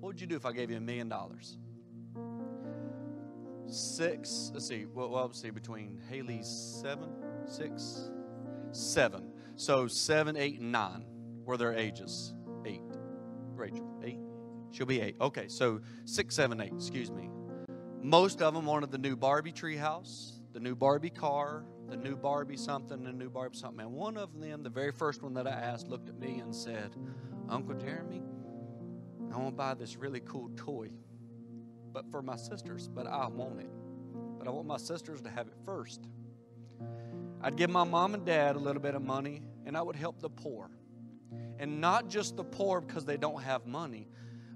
What 0.00 0.08
would 0.08 0.20
you 0.20 0.26
do 0.26 0.34
if 0.34 0.46
I 0.46 0.50
gave 0.50 0.68
you 0.68 0.78
a 0.78 0.80
million 0.80 1.08
dollars? 1.08 1.58
Six, 3.68 4.50
let's 4.54 4.68
see, 4.68 4.86
well, 4.86 5.10
let's 5.10 5.40
see, 5.40 5.50
between 5.50 6.00
Haley's 6.08 6.46
seven, 6.46 7.10
six, 7.46 8.10
seven. 8.72 9.32
So 9.56 9.86
seven, 9.86 10.36
eight, 10.36 10.60
and 10.60 10.70
nine 10.70 11.04
were 11.44 11.56
their 11.56 11.74
ages. 11.74 12.34
Eight. 12.64 12.82
Rachel, 13.54 14.00
eight? 14.04 14.18
She'll 14.70 14.86
be 14.86 15.00
eight. 15.00 15.16
Okay, 15.20 15.48
so 15.48 15.80
six, 16.04 16.34
seven, 16.34 16.60
eight, 16.60 16.72
excuse 16.74 17.10
me. 17.10 17.30
Most 18.02 18.42
of 18.42 18.54
them 18.54 18.66
wanted 18.66 18.90
the 18.92 18.98
new 18.98 19.16
Barbie 19.16 19.52
tree 19.52 19.76
house, 19.76 20.40
the 20.52 20.60
new 20.60 20.76
Barbie 20.76 21.10
car, 21.10 21.64
the 21.88 21.96
new 21.96 22.16
Barbie 22.16 22.56
something, 22.56 23.02
the 23.02 23.12
new 23.12 23.30
Barbie 23.30 23.56
something. 23.56 23.80
And 23.80 23.92
one 23.92 24.16
of 24.16 24.38
them, 24.38 24.62
the 24.62 24.70
very 24.70 24.92
first 24.92 25.22
one 25.22 25.34
that 25.34 25.46
I 25.46 25.50
asked, 25.50 25.88
looked 25.88 26.08
at 26.08 26.18
me 26.18 26.38
and 26.38 26.54
said, 26.54 26.94
Uncle 27.48 27.74
Jeremy, 27.74 28.22
I 29.32 29.36
want 29.38 29.50
to 29.50 29.56
buy 29.56 29.74
this 29.74 29.96
really 29.96 30.20
cool 30.20 30.50
toy, 30.56 30.90
but 31.96 32.10
for 32.10 32.20
my 32.20 32.36
sisters, 32.36 32.90
but 32.94 33.06
I 33.06 33.26
want 33.26 33.58
it. 33.58 33.70
But 34.38 34.46
I 34.46 34.50
want 34.50 34.66
my 34.66 34.76
sisters 34.76 35.22
to 35.22 35.30
have 35.30 35.46
it 35.46 35.54
first. 35.64 36.02
I'd 37.40 37.56
give 37.56 37.70
my 37.70 37.84
mom 37.84 38.12
and 38.12 38.22
dad 38.26 38.54
a 38.54 38.58
little 38.58 38.82
bit 38.82 38.94
of 38.94 39.00
money, 39.00 39.40
and 39.64 39.78
I 39.78 39.80
would 39.80 39.96
help 39.96 40.20
the 40.20 40.28
poor. 40.28 40.68
And 41.58 41.80
not 41.80 42.08
just 42.10 42.36
the 42.36 42.44
poor 42.44 42.82
because 42.82 43.06
they 43.06 43.16
don't 43.16 43.42
have 43.42 43.64
money, 43.66 44.08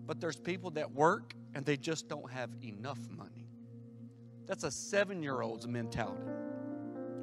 but 0.06 0.20
there's 0.20 0.36
people 0.36 0.70
that 0.72 0.92
work 0.92 1.32
and 1.54 1.64
they 1.64 1.78
just 1.78 2.08
don't 2.08 2.30
have 2.30 2.50
enough 2.62 2.98
money. 3.08 3.48
That's 4.46 4.64
a 4.64 4.70
seven 4.70 5.22
year 5.22 5.40
old's 5.40 5.66
mentality 5.66 6.20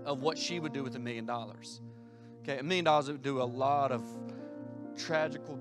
of 0.03 0.23
what 0.23 0.39
she 0.39 0.59
would 0.59 0.73
do 0.73 0.81
with 0.83 0.95
a 0.95 0.99
million 0.99 1.27
dollars. 1.27 1.79
Okay, 2.41 2.57
a 2.57 2.63
million 2.63 2.85
dollars 2.85 3.07
would 3.07 3.21
do 3.21 3.39
a 3.39 3.43
lot 3.43 3.91
of 3.91 4.01
tragical 4.97 5.59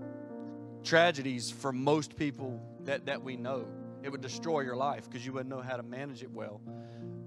tragedies 0.82 1.50
for 1.50 1.74
most 1.74 2.16
people 2.16 2.59
that, 2.84 3.04
that 3.04 3.22
we 3.22 3.36
know. 3.36 3.66
It 4.07 4.12
would 4.12 4.20
destroy 4.20 4.61
your 4.61 4.76
life 4.76 5.11
because 5.11 5.26
you 5.26 5.32
wouldn't 5.32 5.50
know 5.50 5.61
how 5.61 5.76
to 5.76 5.82
manage 5.82 6.22
it 6.22 6.30
well. 6.30 6.61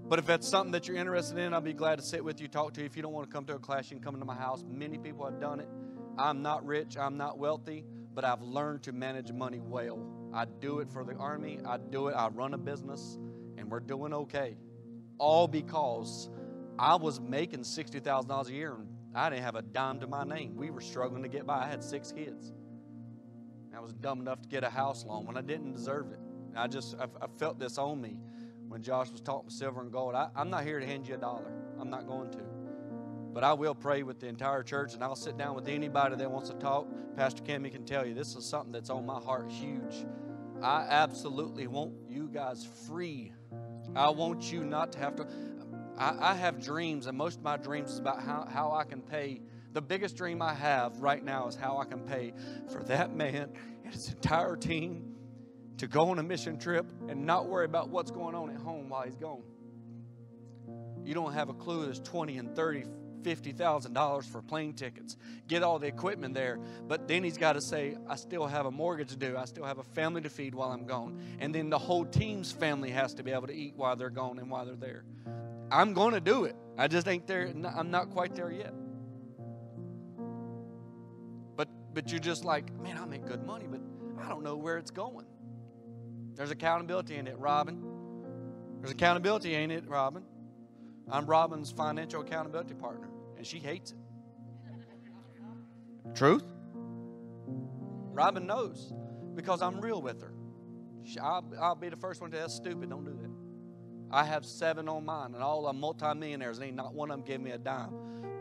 But 0.07 0.17
if 0.17 0.25
that's 0.25 0.47
something 0.47 0.71
that 0.71 0.88
you're 0.88 0.95
interested 0.95 1.38
in, 1.38 1.53
I'll 1.53 1.59
be 1.59 1.73
glad 1.73 1.97
to 1.97 2.01
sit 2.01 2.23
with 2.23 2.39
you, 2.39 2.47
talk 2.47 2.73
to 2.75 2.80
you. 2.80 2.86
If 2.86 2.95
you 2.95 3.03
don't 3.03 3.11
want 3.11 3.30
to 3.30 3.34
come 3.34 3.43
to 3.47 3.55
a 3.55 3.59
class, 3.59 3.91
you 3.91 3.97
can 3.97 4.03
come 4.05 4.13
into 4.13 4.25
my 4.25 4.36
house. 4.36 4.63
Many 4.65 4.97
people 4.97 5.25
have 5.25 5.41
done 5.41 5.59
it. 5.59 5.67
I'm 6.17 6.41
not 6.41 6.65
rich, 6.65 6.97
I'm 6.97 7.17
not 7.17 7.38
wealthy, 7.38 7.84
but 8.15 8.23
I've 8.23 8.41
learned 8.41 8.84
to 8.84 8.93
manage 8.93 9.30
money 9.34 9.59
well. 9.59 9.99
I 10.34 10.45
do 10.45 10.80
it 10.80 10.89
for 10.89 11.03
the 11.03 11.15
army, 11.15 11.59
I 11.65 11.80
do 11.80 12.07
it, 12.07 12.13
I 12.13 12.30
run 12.30 12.53
a 12.53 12.57
business, 12.57 13.17
and 13.57 13.69
we're 13.69 13.82
doing 13.82 14.13
okay. 14.13 14.55
All 15.17 15.49
because 15.49 16.30
I 16.80 16.95
was 16.95 17.19
making 17.19 17.63
$60,000 17.63 18.47
a 18.47 18.53
year 18.53 18.75
and 18.75 18.88
I 19.13 19.30
didn't 19.30 19.43
have 19.43 19.55
a 19.55 19.63
dime 19.63 19.99
to 19.99 20.07
my 20.07 20.23
name. 20.23 20.55
We 20.55 20.69
were 20.69 20.80
struggling 20.80 21.23
to 21.23 21.30
get 21.30 21.45
by. 21.45 21.65
I 21.65 21.67
had 21.67 21.84
six 21.84 22.13
kids. 22.13 22.53
I 23.75 23.82
was 23.82 23.91
dumb 23.91 24.21
enough 24.21 24.41
to 24.43 24.47
get 24.47 24.63
a 24.63 24.69
house 24.69 25.03
loan 25.03 25.25
when 25.25 25.36
I 25.36 25.41
didn't 25.41 25.73
deserve 25.73 26.13
it. 26.13 26.19
I 26.56 26.68
just, 26.68 26.95
I, 27.00 27.06
I 27.22 27.28
felt 27.38 27.60
this 27.60 27.78
on 27.78 28.02
me 28.02 28.18
when 28.68 28.82
Josh 28.82 29.10
was 29.10 29.22
talking 29.22 29.50
silver 29.50 29.82
and 29.82 29.91
gold. 29.91 30.16
I, 30.16 30.30
I'm 30.36 30.50
not 30.50 30.64
here 30.64 30.80
to 30.80 30.86
hand 30.86 31.08
you 31.08 31.16
a 31.16 31.18
dollar. 31.18 31.52
I'm 31.80 31.89
not 31.89 32.08
going 32.08 32.32
to. 32.32 32.39
But 33.34 33.43
I 33.43 33.54
will 33.54 33.76
pray 33.76 34.04
with 34.04 34.20
the 34.20 34.28
entire 34.28 34.64
church 34.64 34.93
and 34.93 35.04
I'll 35.04 35.16
sit 35.16 35.38
down 35.38 35.56
with 35.56 35.68
anybody 35.68 36.16
that 36.16 36.30
wants 36.30 36.50
to 36.50 36.56
talk. 36.56 36.88
Pastor 37.16 37.43
Kimmy 37.43 37.72
can 37.72 37.86
tell 37.86 38.06
you 38.06 38.14
this 38.14 38.36
is 38.36 38.45
something 38.45 38.72
that's 38.72 38.89
on 38.89 39.06
my 39.06 39.20
heart 39.20 39.50
huge. 39.52 40.06
I 40.62 40.86
absolutely 40.89 41.68
want 41.68 41.93
you 42.08 42.28
guys 42.28 42.68
free. 42.88 43.32
I 43.95 44.10
want 44.10 44.52
you 44.52 44.64
not 44.64 44.91
to 44.93 45.00
have 45.00 45.16
to. 45.18 45.28
I, 45.97 46.32
I 46.32 46.36
have 46.36 46.64
dreams, 46.64 47.08
and 47.08 47.18
most 47.18 47.38
of 47.38 47.43
my 47.43 47.58
dreams 47.58 47.91
is 47.91 48.00
about 48.00 48.22
how, 48.22 48.47
how 48.52 48.72
I 48.72 48.84
can 48.84 49.02
pay. 49.02 49.41
The 49.74 49.82
biggest 49.82 50.18
dream 50.18 50.41
I 50.41 50.54
have 50.54 51.00
right 51.00 51.24
now 51.24 51.47
is 51.47 51.56
how 51.56 51.78
I 51.78 51.86
can 51.86 52.00
pay 52.00 52.34
for 52.72 52.84
that 52.84 53.16
man 53.16 53.52
and 53.84 53.93
his 53.93 54.10
entire 54.10 54.56
team 54.56 55.16
to 55.80 55.88
go 55.88 56.09
on 56.09 56.19
a 56.19 56.23
mission 56.23 56.59
trip 56.59 56.86
and 57.07 57.25
not 57.25 57.47
worry 57.47 57.65
about 57.65 57.89
what's 57.89 58.11
going 58.11 58.36
on 58.36 58.49
at 58.49 58.57
home 58.57 58.89
while 58.89 59.03
he's 59.03 59.15
gone. 59.15 59.43
You 61.05 61.13
don't 61.13 61.34
have 61.34 61.49
a 61.49 61.53
clue. 61.53 61.86
There's 61.86 62.01
20 62.01 62.38
and 62.38 62.53
30, 62.53 62.84
$50,000 63.23 64.25
for 64.25 64.41
plane 64.41 64.73
tickets, 64.73 65.15
get 65.47 65.63
all 65.63 65.80
the 65.80 65.88
equipment 65.88 66.34
there. 66.34 66.59
But 66.86 67.07
then 67.07 67.23
he's 67.23 67.38
got 67.38 67.53
to 67.53 67.61
say, 67.61 67.97
I 68.09 68.17
still 68.17 68.45
have 68.45 68.65
a 68.65 68.71
mortgage 68.71 69.09
to 69.09 69.15
do. 69.15 69.38
I 69.38 69.45
still 69.45 69.63
have 69.63 69.77
a 69.77 69.84
family 69.84 70.21
to 70.21 70.30
feed 70.30 70.53
while 70.53 70.71
I'm 70.71 70.86
gone. 70.86 71.21
And 71.39 71.55
then 71.55 71.69
the 71.69 71.80
whole 71.80 72.05
team's 72.05 72.51
family 72.51 72.91
has 72.91 73.13
to 73.15 73.23
be 73.23 73.32
able 73.32 73.47
to 73.47 73.55
eat 73.55 73.73
while 73.77 73.95
they're 73.95 74.09
gone 74.09 74.38
and 74.38 74.51
while 74.51 74.65
they're 74.65 74.75
there. 74.75 75.05
I'm 75.71 75.93
going 75.93 76.13
to 76.13 76.21
do 76.21 76.43
it. 76.43 76.57
I 76.77 76.89
just 76.89 77.07
ain't 77.07 77.25
there. 77.25 77.53
I'm 77.75 77.89
not 77.89 78.09
quite 78.09 78.36
there 78.36 78.51
yet. 78.51 78.73
But, 81.55 81.69
but 81.93 82.11
you're 82.11 82.19
just 82.19 82.43
like, 82.43 82.77
man, 82.82 82.97
I 82.97 83.05
make 83.05 83.25
good 83.25 83.45
money, 83.45 83.67
but 83.69 83.80
I 84.21 84.27
don't 84.27 84.43
know 84.43 84.57
where 84.57 84.77
it's 84.77 84.91
going. 84.91 85.25
There's 86.40 86.52
accountability 86.52 87.18
in 87.18 87.28
it, 87.28 87.38
Robin. 87.38 87.84
There's 88.80 88.92
accountability, 88.92 89.54
ain't 89.56 89.74
it, 89.74 89.84
Robin? 89.90 90.24
I'm 91.12 91.26
Robin's 91.26 91.70
financial 91.70 92.22
accountability 92.22 92.76
partner, 92.76 93.10
and 93.36 93.46
she 93.46 93.60
hates 93.60 93.92
it. 93.92 93.98
Truth? 96.16 96.46
Robin 98.14 98.48
knows 98.48 98.94
because 99.36 99.62
I'm 99.62 99.82
real 99.82 100.02
with 100.02 100.22
her. 100.22 100.32
I'll, 101.22 101.44
I'll 101.60 101.76
be 101.76 101.90
the 101.90 101.98
first 101.98 102.22
one 102.22 102.32
to 102.32 102.38
say, 102.38 102.42
that's 102.44 102.56
stupid, 102.56 102.90
don't 102.90 103.04
do 103.04 103.20
that. 103.22 103.32
I 104.10 104.24
have 104.24 104.46
seven 104.46 104.88
on 104.88 105.04
mine, 105.04 105.34
and 105.34 105.44
all 105.44 105.66
are 105.66 105.74
multimillionaires, 105.74 106.60
and 106.60 106.68
ain't 106.68 106.78
not 106.78 106.94
one 106.94 107.12
of 107.12 107.18
them 107.18 107.26
give 107.26 107.42
me 107.42 107.52
a 107.52 107.58
dime. 107.58 107.92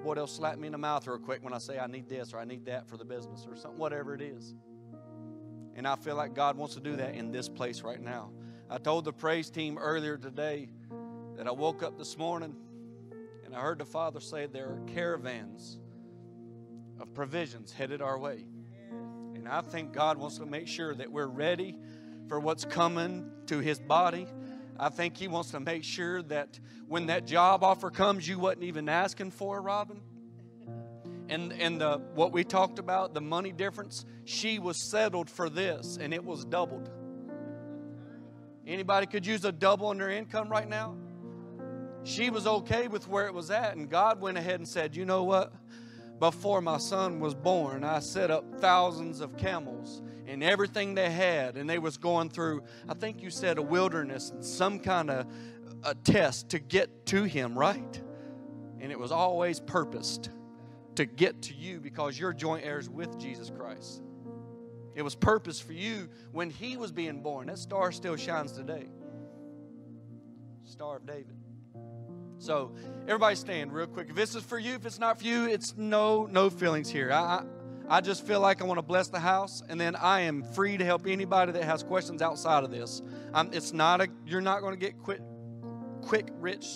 Boy, 0.04 0.14
they'll 0.14 0.28
slap 0.28 0.56
me 0.56 0.68
in 0.68 0.72
the 0.72 0.78
mouth 0.78 1.04
real 1.08 1.18
quick 1.18 1.42
when 1.42 1.52
I 1.52 1.58
say 1.58 1.80
I 1.80 1.88
need 1.88 2.08
this 2.08 2.32
or 2.32 2.38
I 2.38 2.44
need 2.44 2.64
that 2.66 2.88
for 2.88 2.96
the 2.96 3.04
business 3.04 3.44
or 3.44 3.56
something, 3.56 3.80
whatever 3.80 4.14
it 4.14 4.22
is. 4.22 4.54
And 5.78 5.86
I 5.86 5.94
feel 5.94 6.16
like 6.16 6.34
God 6.34 6.56
wants 6.56 6.74
to 6.74 6.80
do 6.80 6.96
that 6.96 7.14
in 7.14 7.30
this 7.30 7.48
place 7.48 7.82
right 7.82 8.00
now. 8.00 8.30
I 8.68 8.78
told 8.78 9.04
the 9.04 9.12
praise 9.12 9.48
team 9.48 9.78
earlier 9.78 10.16
today 10.16 10.70
that 11.36 11.46
I 11.46 11.52
woke 11.52 11.84
up 11.84 11.96
this 11.96 12.18
morning 12.18 12.56
and 13.44 13.54
I 13.54 13.60
heard 13.60 13.78
the 13.78 13.84
Father 13.84 14.18
say 14.18 14.46
there 14.46 14.66
are 14.66 14.80
caravans 14.88 15.78
of 16.98 17.14
provisions 17.14 17.72
headed 17.72 18.02
our 18.02 18.18
way. 18.18 18.44
And 19.36 19.46
I 19.48 19.60
think 19.60 19.92
God 19.92 20.18
wants 20.18 20.38
to 20.38 20.46
make 20.46 20.66
sure 20.66 20.96
that 20.96 21.12
we're 21.12 21.28
ready 21.28 21.76
for 22.28 22.40
what's 22.40 22.64
coming 22.64 23.30
to 23.46 23.60
His 23.60 23.78
body. 23.78 24.26
I 24.80 24.88
think 24.88 25.16
He 25.16 25.28
wants 25.28 25.52
to 25.52 25.60
make 25.60 25.84
sure 25.84 26.22
that 26.24 26.58
when 26.88 27.06
that 27.06 27.24
job 27.24 27.62
offer 27.62 27.92
comes, 27.92 28.26
you 28.26 28.40
wasn't 28.40 28.64
even 28.64 28.88
asking 28.88 29.30
for, 29.30 29.62
Robin. 29.62 30.00
And, 31.28 31.52
and 31.52 31.80
the, 31.80 32.00
what 32.14 32.32
we 32.32 32.42
talked 32.44 32.78
about, 32.78 33.12
the 33.12 33.20
money 33.20 33.52
difference, 33.52 34.06
she 34.24 34.58
was 34.58 34.90
settled 34.90 35.28
for 35.28 35.50
this 35.50 35.98
and 36.00 36.14
it 36.14 36.24
was 36.24 36.44
doubled. 36.44 36.90
Anybody 38.66 39.06
could 39.06 39.26
use 39.26 39.44
a 39.44 39.52
double 39.52 39.90
in 39.92 39.98
their 39.98 40.10
income 40.10 40.48
right 40.48 40.68
now? 40.68 40.94
She 42.04 42.30
was 42.30 42.46
okay 42.46 42.88
with 42.88 43.08
where 43.08 43.26
it 43.26 43.34
was 43.34 43.50
at, 43.50 43.76
and 43.76 43.88
God 43.88 44.20
went 44.20 44.38
ahead 44.38 44.56
and 44.56 44.68
said, 44.68 44.94
You 44.94 45.04
know 45.04 45.24
what? 45.24 45.52
Before 46.18 46.60
my 46.60 46.78
son 46.78 47.20
was 47.20 47.34
born, 47.34 47.84
I 47.84 48.00
set 48.00 48.30
up 48.30 48.44
thousands 48.60 49.20
of 49.20 49.36
camels 49.36 50.02
and 50.26 50.42
everything 50.42 50.94
they 50.94 51.10
had, 51.10 51.56
and 51.56 51.68
they 51.68 51.78
was 51.78 51.96
going 51.96 52.28
through, 52.28 52.62
I 52.88 52.94
think 52.94 53.22
you 53.22 53.30
said 53.30 53.56
a 53.56 53.62
wilderness 53.62 54.30
and 54.30 54.44
some 54.44 54.78
kind 54.78 55.10
of 55.10 55.26
a 55.84 55.94
test 55.94 56.50
to 56.50 56.58
get 56.58 57.06
to 57.06 57.24
him, 57.24 57.58
right? 57.58 58.02
And 58.80 58.92
it 58.92 58.98
was 58.98 59.12
always 59.12 59.60
purposed 59.60 60.30
to 60.98 61.06
get 61.06 61.42
to 61.42 61.54
you 61.54 61.78
because 61.80 62.18
you're 62.18 62.32
joint 62.32 62.64
heirs 62.64 62.88
with 62.88 63.18
Jesus 63.20 63.50
Christ. 63.50 64.02
It 64.96 65.02
was 65.02 65.14
purpose 65.14 65.60
for 65.60 65.72
you 65.72 66.08
when 66.32 66.50
he 66.50 66.76
was 66.76 66.90
being 66.90 67.22
born. 67.22 67.46
That 67.46 67.58
star 67.58 67.92
still 67.92 68.16
shines 68.16 68.50
today. 68.50 68.88
Star 70.64 70.96
of 70.96 71.06
David. 71.06 71.36
So 72.38 72.74
everybody 73.02 73.36
stand 73.36 73.72
real 73.72 73.86
quick. 73.86 74.10
If 74.10 74.16
this 74.16 74.34
is 74.34 74.42
for 74.42 74.58
you, 74.58 74.74
if 74.74 74.86
it's 74.86 74.98
not 74.98 75.20
for 75.20 75.24
you, 75.24 75.46
it's 75.46 75.76
no 75.76 76.26
no 76.26 76.50
feelings 76.50 76.90
here. 76.90 77.12
I 77.12 77.44
I 77.88 78.00
just 78.00 78.26
feel 78.26 78.40
like 78.40 78.60
I 78.60 78.64
want 78.64 78.78
to 78.78 78.82
bless 78.82 79.06
the 79.06 79.20
house, 79.20 79.62
and 79.68 79.80
then 79.80 79.94
I 79.94 80.22
am 80.22 80.42
free 80.42 80.76
to 80.78 80.84
help 80.84 81.06
anybody 81.06 81.52
that 81.52 81.62
has 81.62 81.84
questions 81.84 82.22
outside 82.22 82.64
of 82.64 82.72
this. 82.72 83.02
It's 83.52 83.72
not 83.72 84.00
a 84.00 84.08
you're 84.26 84.40
not 84.40 84.62
going 84.62 84.74
to 84.74 84.80
get 84.80 84.98
quick 84.98 85.20
quick 86.02 86.28
rich 86.40 86.66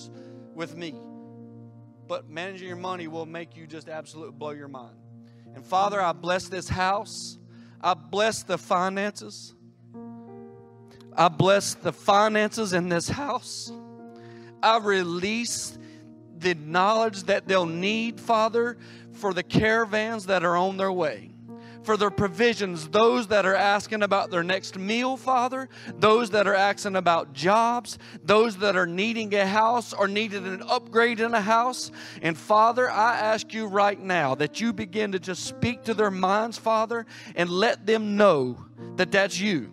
with 0.54 0.76
me, 0.76 0.94
but 2.12 2.28
managing 2.28 2.68
your 2.68 2.76
money 2.76 3.08
will 3.08 3.24
make 3.24 3.56
you 3.56 3.66
just 3.66 3.88
absolutely 3.88 4.34
blow 4.36 4.50
your 4.50 4.68
mind. 4.68 4.94
And 5.54 5.64
Father, 5.64 5.98
I 5.98 6.12
bless 6.12 6.46
this 6.46 6.68
house. 6.68 7.38
I 7.80 7.94
bless 7.94 8.42
the 8.42 8.58
finances. 8.58 9.54
I 11.16 11.28
bless 11.28 11.72
the 11.72 11.90
finances 11.90 12.74
in 12.74 12.90
this 12.90 13.08
house. 13.08 13.72
I 14.62 14.76
release 14.76 15.78
the 16.36 16.52
knowledge 16.52 17.22
that 17.22 17.48
they'll 17.48 17.64
need, 17.64 18.20
Father, 18.20 18.76
for 19.12 19.32
the 19.32 19.42
caravans 19.42 20.26
that 20.26 20.44
are 20.44 20.58
on 20.58 20.76
their 20.76 20.92
way 20.92 21.31
for 21.84 21.96
their 21.96 22.10
provisions. 22.10 22.88
Those 22.88 23.28
that 23.28 23.46
are 23.46 23.54
asking 23.54 24.02
about 24.02 24.30
their 24.30 24.42
next 24.42 24.78
meal, 24.78 25.16
Father. 25.16 25.68
Those 25.98 26.30
that 26.30 26.46
are 26.46 26.54
asking 26.54 26.96
about 26.96 27.32
jobs. 27.32 27.98
Those 28.22 28.56
that 28.58 28.76
are 28.76 28.86
needing 28.86 29.34
a 29.34 29.46
house 29.46 29.92
or 29.92 30.08
needing 30.08 30.46
an 30.46 30.62
upgrade 30.68 31.20
in 31.20 31.34
a 31.34 31.40
house. 31.40 31.90
And 32.20 32.36
Father, 32.36 32.90
I 32.90 33.16
ask 33.18 33.52
you 33.52 33.66
right 33.66 34.00
now 34.00 34.34
that 34.36 34.60
you 34.60 34.72
begin 34.72 35.12
to 35.12 35.18
just 35.18 35.44
speak 35.44 35.84
to 35.84 35.94
their 35.94 36.10
minds, 36.10 36.58
Father, 36.58 37.06
and 37.34 37.50
let 37.50 37.86
them 37.86 38.16
know 38.16 38.58
that 38.96 39.10
that's 39.10 39.40
you. 39.40 39.72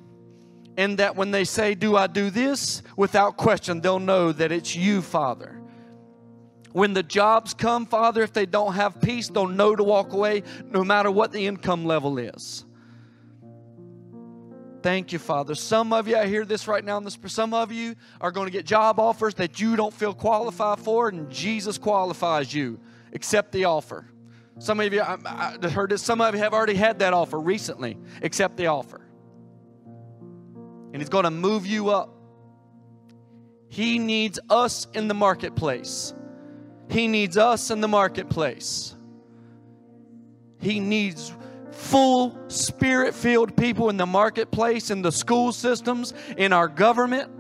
And 0.78 0.98
that 1.00 1.16
when 1.16 1.32
they 1.32 1.44
say, 1.44 1.76
Do 1.76 1.98
I 1.98 2.08
do 2.08 2.30
this? 2.30 2.82
without 2.96 3.38
question, 3.38 3.82
they'll 3.82 4.00
know 4.00 4.32
that 4.32 4.52
it's 4.52 4.76
you, 4.76 5.02
Father. 5.02 5.59
When 6.80 6.94
the 6.94 7.04
jobs 7.04 7.54
come, 7.54 7.86
Father, 7.86 8.24
if 8.24 8.32
they 8.32 8.46
don't 8.46 8.72
have 8.72 9.02
peace, 9.02 9.28
they'll 9.28 9.50
know 9.50 9.76
to 9.76 9.84
walk 9.84 10.14
away 10.14 10.44
no 10.64 10.82
matter 10.82 11.12
what 11.12 11.34
the 11.34 11.46
income 11.46 11.84
level 11.84 12.18
is. 12.18 12.64
Thank 14.82 15.12
you, 15.12 15.20
Father. 15.20 15.56
Some 15.56 15.92
of 15.92 16.08
you, 16.08 16.16
I 16.16 16.26
hear 16.26 16.46
this 16.46 16.70
right 16.70 16.82
now. 16.86 16.96
In 16.96 17.04
this, 17.04 17.18
some 17.26 17.54
of 17.54 17.74
you 17.74 17.96
are 18.22 18.32
going 18.32 18.48
to 18.48 18.52
get 18.52 18.66
job 18.66 18.98
offers 18.98 19.34
that 19.34 19.60
you 19.60 19.76
don't 19.76 19.94
feel 19.94 20.14
qualified 20.14 20.80
for, 20.80 21.10
and 21.10 21.30
Jesus 21.30 21.78
qualifies 21.78 22.54
you. 22.54 22.80
Accept 23.12 23.52
the 23.52 23.66
offer. 23.66 24.06
Some 24.60 24.80
of 24.80 24.94
you, 24.94 25.02
I, 25.02 25.18
I 25.26 25.68
heard 25.68 25.90
this. 25.90 26.02
Some 26.02 26.22
of 26.22 26.34
you 26.34 26.40
have 26.40 26.54
already 26.54 26.76
had 26.76 27.00
that 27.00 27.14
offer 27.14 27.42
recently. 27.42 27.98
Accept 28.22 28.56
the 28.56 28.68
offer, 28.68 29.02
and 30.94 31.02
He's 31.02 31.10
going 31.10 31.26
to 31.26 31.30
move 31.30 31.68
you 31.68 31.90
up. 31.90 32.16
He 33.68 34.00
needs 34.00 34.40
us 34.50 34.88
in 34.94 35.10
the 35.10 35.14
marketplace. 35.14 36.14
He 36.90 37.08
needs 37.08 37.38
us 37.38 37.70
in 37.70 37.82
the 37.82 37.88
marketplace. 37.88 38.96
He 40.60 40.80
needs 40.80 41.32
full 41.72 42.38
spirit 42.50 43.14
filled 43.14 43.56
people 43.56 43.90
in 43.90 43.98
the 43.98 44.06
marketplace, 44.06 44.90
in 44.90 45.02
the 45.02 45.12
school 45.12 45.52
systems, 45.52 46.14
in 46.36 46.52
our 46.52 46.68
government. 46.68 47.32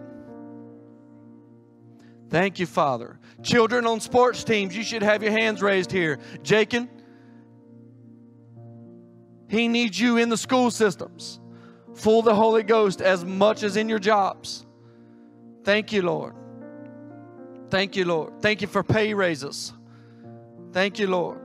Thank 2.29 2.59
you, 2.59 2.67
Father. 2.67 3.19
Children 3.41 3.87
on 3.87 3.99
sports 3.99 4.43
teams, 4.43 4.77
you 4.77 4.83
should 4.83 5.01
have 5.01 5.23
your 5.23 5.31
hands 5.31 5.61
raised 5.61 5.91
here. 5.91 6.19
Jacob, 6.43 6.87
he 9.49 9.67
needs 9.67 9.99
you 9.99 10.17
in 10.17 10.29
the 10.29 10.37
school 10.37 10.69
systems, 10.69 11.39
full 11.95 12.19
of 12.19 12.25
the 12.25 12.35
Holy 12.35 12.61
Ghost 12.61 13.01
as 13.01 13.25
much 13.25 13.63
as 13.63 13.77
in 13.77 13.89
your 13.89 13.99
jobs. 13.99 14.65
Thank 15.63 15.91
you, 15.91 16.03
Lord. 16.03 16.35
Thank 17.69 17.95
you, 17.95 18.05
Lord. 18.05 18.41
Thank 18.41 18.61
you 18.61 18.67
for 18.67 18.83
pay 18.83 19.13
raises. 19.13 19.73
Thank 20.71 20.99
you, 20.99 21.07
Lord. 21.07 21.39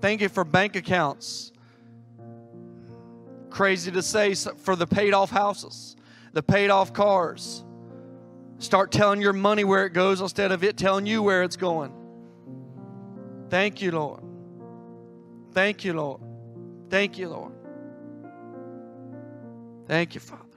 Thank 0.00 0.20
you 0.20 0.28
for 0.28 0.44
bank 0.44 0.76
accounts. 0.76 1.52
Crazy 3.50 3.90
to 3.90 4.02
say 4.02 4.34
for 4.34 4.76
the 4.76 4.86
paid 4.86 5.14
off 5.14 5.30
houses, 5.30 5.96
the 6.32 6.42
paid 6.42 6.70
off 6.70 6.92
cars. 6.92 7.64
Start 8.58 8.90
telling 8.90 9.20
your 9.20 9.32
money 9.32 9.64
where 9.64 9.86
it 9.86 9.92
goes 9.92 10.20
instead 10.20 10.52
of 10.52 10.64
it 10.64 10.76
telling 10.76 11.06
you 11.06 11.22
where 11.22 11.42
it's 11.42 11.56
going. 11.56 11.92
Thank 13.50 13.80
you, 13.80 13.92
Lord. 13.92 14.22
Thank 15.52 15.84
you, 15.84 15.94
Lord. 15.94 16.20
Thank 16.90 17.18
you, 17.18 17.28
Lord. 17.28 17.52
Thank 19.86 20.14
you, 20.14 20.20
Father. 20.20 20.47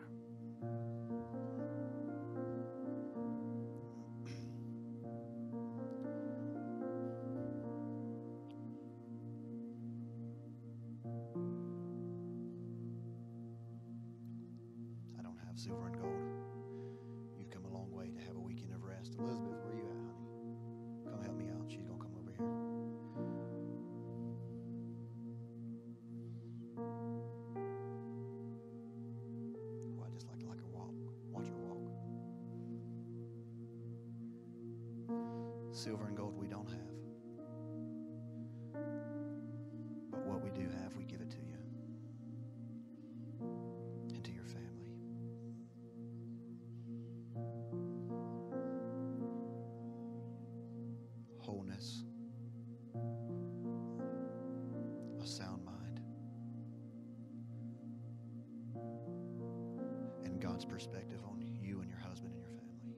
Perspective 60.71 61.19
on 61.25 61.41
you 61.61 61.81
and 61.81 61.89
your 61.89 61.99
husband 61.99 62.33
and 62.33 62.41
your 62.41 62.49
family. 62.49 62.95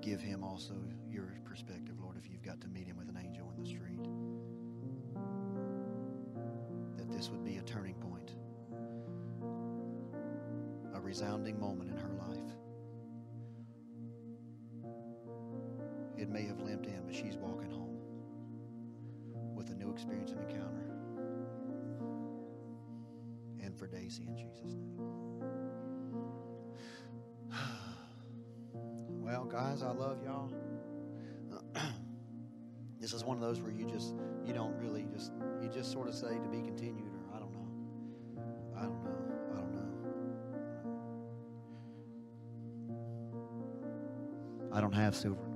Give 0.00 0.20
him 0.20 0.42
also 0.42 0.74
your 1.10 1.38
perspective, 1.44 1.96
Lord, 2.00 2.16
if 2.16 2.30
you've 2.30 2.42
got 2.42 2.60
to 2.62 2.68
meet 2.68 2.86
him 2.86 2.96
with 2.96 3.08
an 3.08 3.18
angel 3.18 3.52
in 3.54 3.62
the 3.62 3.68
street. 3.68 4.02
That 6.96 7.10
this 7.14 7.28
would 7.28 7.44
be 7.44 7.58
a 7.58 7.62
turning 7.62 7.94
point, 7.94 8.32
a 10.94 11.00
resounding 11.00 11.60
moment 11.60 11.90
in 11.90 11.96
her 11.98 12.12
life. 12.14 12.38
It 16.16 16.30
may 16.30 16.46
have 16.46 16.60
limped 16.60 16.86
in, 16.86 17.02
but 17.04 17.14
she's 17.14 17.36
walking 17.36 17.70
home 17.70 17.98
with 19.54 19.68
a 19.70 19.74
new 19.74 19.90
experience 19.90 20.30
and 20.30 20.40
encounter. 20.40 20.90
And 23.62 23.78
for 23.78 23.86
Daisy 23.86 24.26
in 24.26 24.36
Jesus' 24.36 24.74
name. 24.74 25.03
Guys, 29.74 29.82
I 29.82 29.90
love 29.90 30.18
y'all. 30.24 30.52
this 33.00 33.12
is 33.12 33.24
one 33.24 33.36
of 33.36 33.42
those 33.42 33.60
where 33.60 33.72
you 33.72 33.90
just 33.90 34.14
you 34.44 34.54
don't 34.54 34.76
really 34.78 35.04
just 35.12 35.32
you 35.60 35.68
just 35.68 35.90
sort 35.90 36.06
of 36.08 36.14
say 36.14 36.28
to 36.28 36.48
be 36.48 36.62
continued 36.62 37.12
or 37.12 37.34
I 37.34 37.40
don't 37.40 37.52
know. 37.52 37.66
I 38.76 38.82
don't 38.82 39.02
know. 39.02 39.10
I 39.52 39.56
don't 39.56 39.74
know. 39.74 39.82
I 44.72 44.80
don't 44.80 44.94
have 44.94 45.16
silver. 45.16 45.53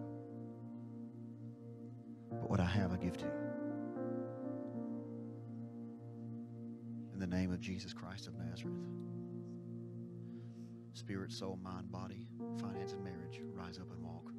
Spirit, 11.08 11.32
soul, 11.32 11.58
mind, 11.62 11.90
body, 11.90 12.26
finance, 12.60 12.92
and 12.92 13.02
marriage, 13.02 13.40
rise 13.54 13.78
up 13.78 13.90
and 13.90 14.04
walk. 14.04 14.30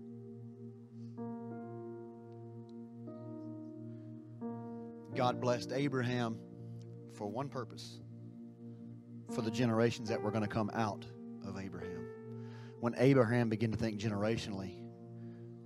God 5.16 5.42
blessed 5.42 5.72
Abraham 5.74 6.38
for 7.16 7.28
one 7.28 7.50
purpose 7.50 8.02
for 9.34 9.42
the 9.42 9.50
generations 9.50 10.10
that 10.10 10.22
were 10.22 10.30
going 10.30 10.44
to 10.44 10.48
come 10.48 10.70
out 10.76 11.08
of 11.44 11.58
Abraham. 11.58 12.06
When 12.82 12.94
Abraham 13.00 13.50
began 13.50 13.72
to 13.72 13.78
think 13.78 14.00
generationally, 14.00 14.76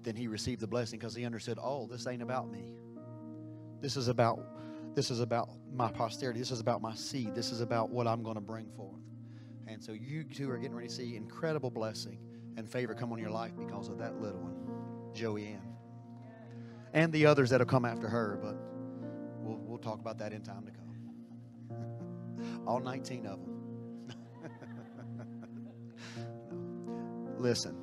then 0.04 0.16
he 0.16 0.28
received 0.30 0.62
the 0.62 0.68
blessing 0.68 0.99
because 0.99 1.14
he 1.14 1.26
understood, 1.26 1.60
oh, 1.62 1.86
this 1.86 2.08
ain't 2.08 2.22
about 2.22 2.49
me. 2.49 2.78
This 3.82 3.97
is 3.97 4.08
about 4.08 4.39
this 4.95 5.12
is 5.12 5.20
about 5.20 5.49
my 5.74 5.91
posterity. 5.91 6.39
This 6.39 6.51
is 6.51 6.62
about 6.62 6.82
my 6.82 6.95
seed. 6.95 7.36
This 7.36 7.51
is 7.51 7.60
about 7.60 7.89
what 7.89 8.08
I'm 8.08 8.24
going 8.24 8.36
to 8.36 8.41
bring 8.41 8.70
forth. 8.70 9.04
And 9.68 9.84
so 9.84 9.93
you 9.93 10.24
two 10.24 10.49
are 10.49 10.57
getting 10.57 10.76
ready 10.76 10.88
to 10.88 10.93
see 10.93 11.16
incredible 11.16 11.72
blessing 11.72 12.20
and 12.57 12.70
favor 12.70 12.93
come 12.93 13.11
on 13.11 13.20
your 13.20 13.32
life 13.32 13.51
because 13.57 13.89
of 13.89 13.97
that 13.99 14.22
little 14.22 14.39
one, 14.39 15.14
Joey 15.14 15.47
Ann. 15.47 15.61
And 16.93 17.11
the 17.11 17.26
others 17.26 17.49
that'll 17.49 17.66
come 17.66 17.86
after 17.86 18.07
her, 18.07 18.38
but 18.41 18.55
we'll, 19.39 19.57
we'll 19.57 19.80
talk 19.80 19.99
about 19.99 20.20
that 20.20 20.32
in 20.32 20.41
time 20.43 20.66
to 20.66 20.72
come. 20.72 22.64
All 22.68 22.80
19 22.80 23.26
of 23.26 23.39
them. 23.39 24.14
Listen, 27.39 27.76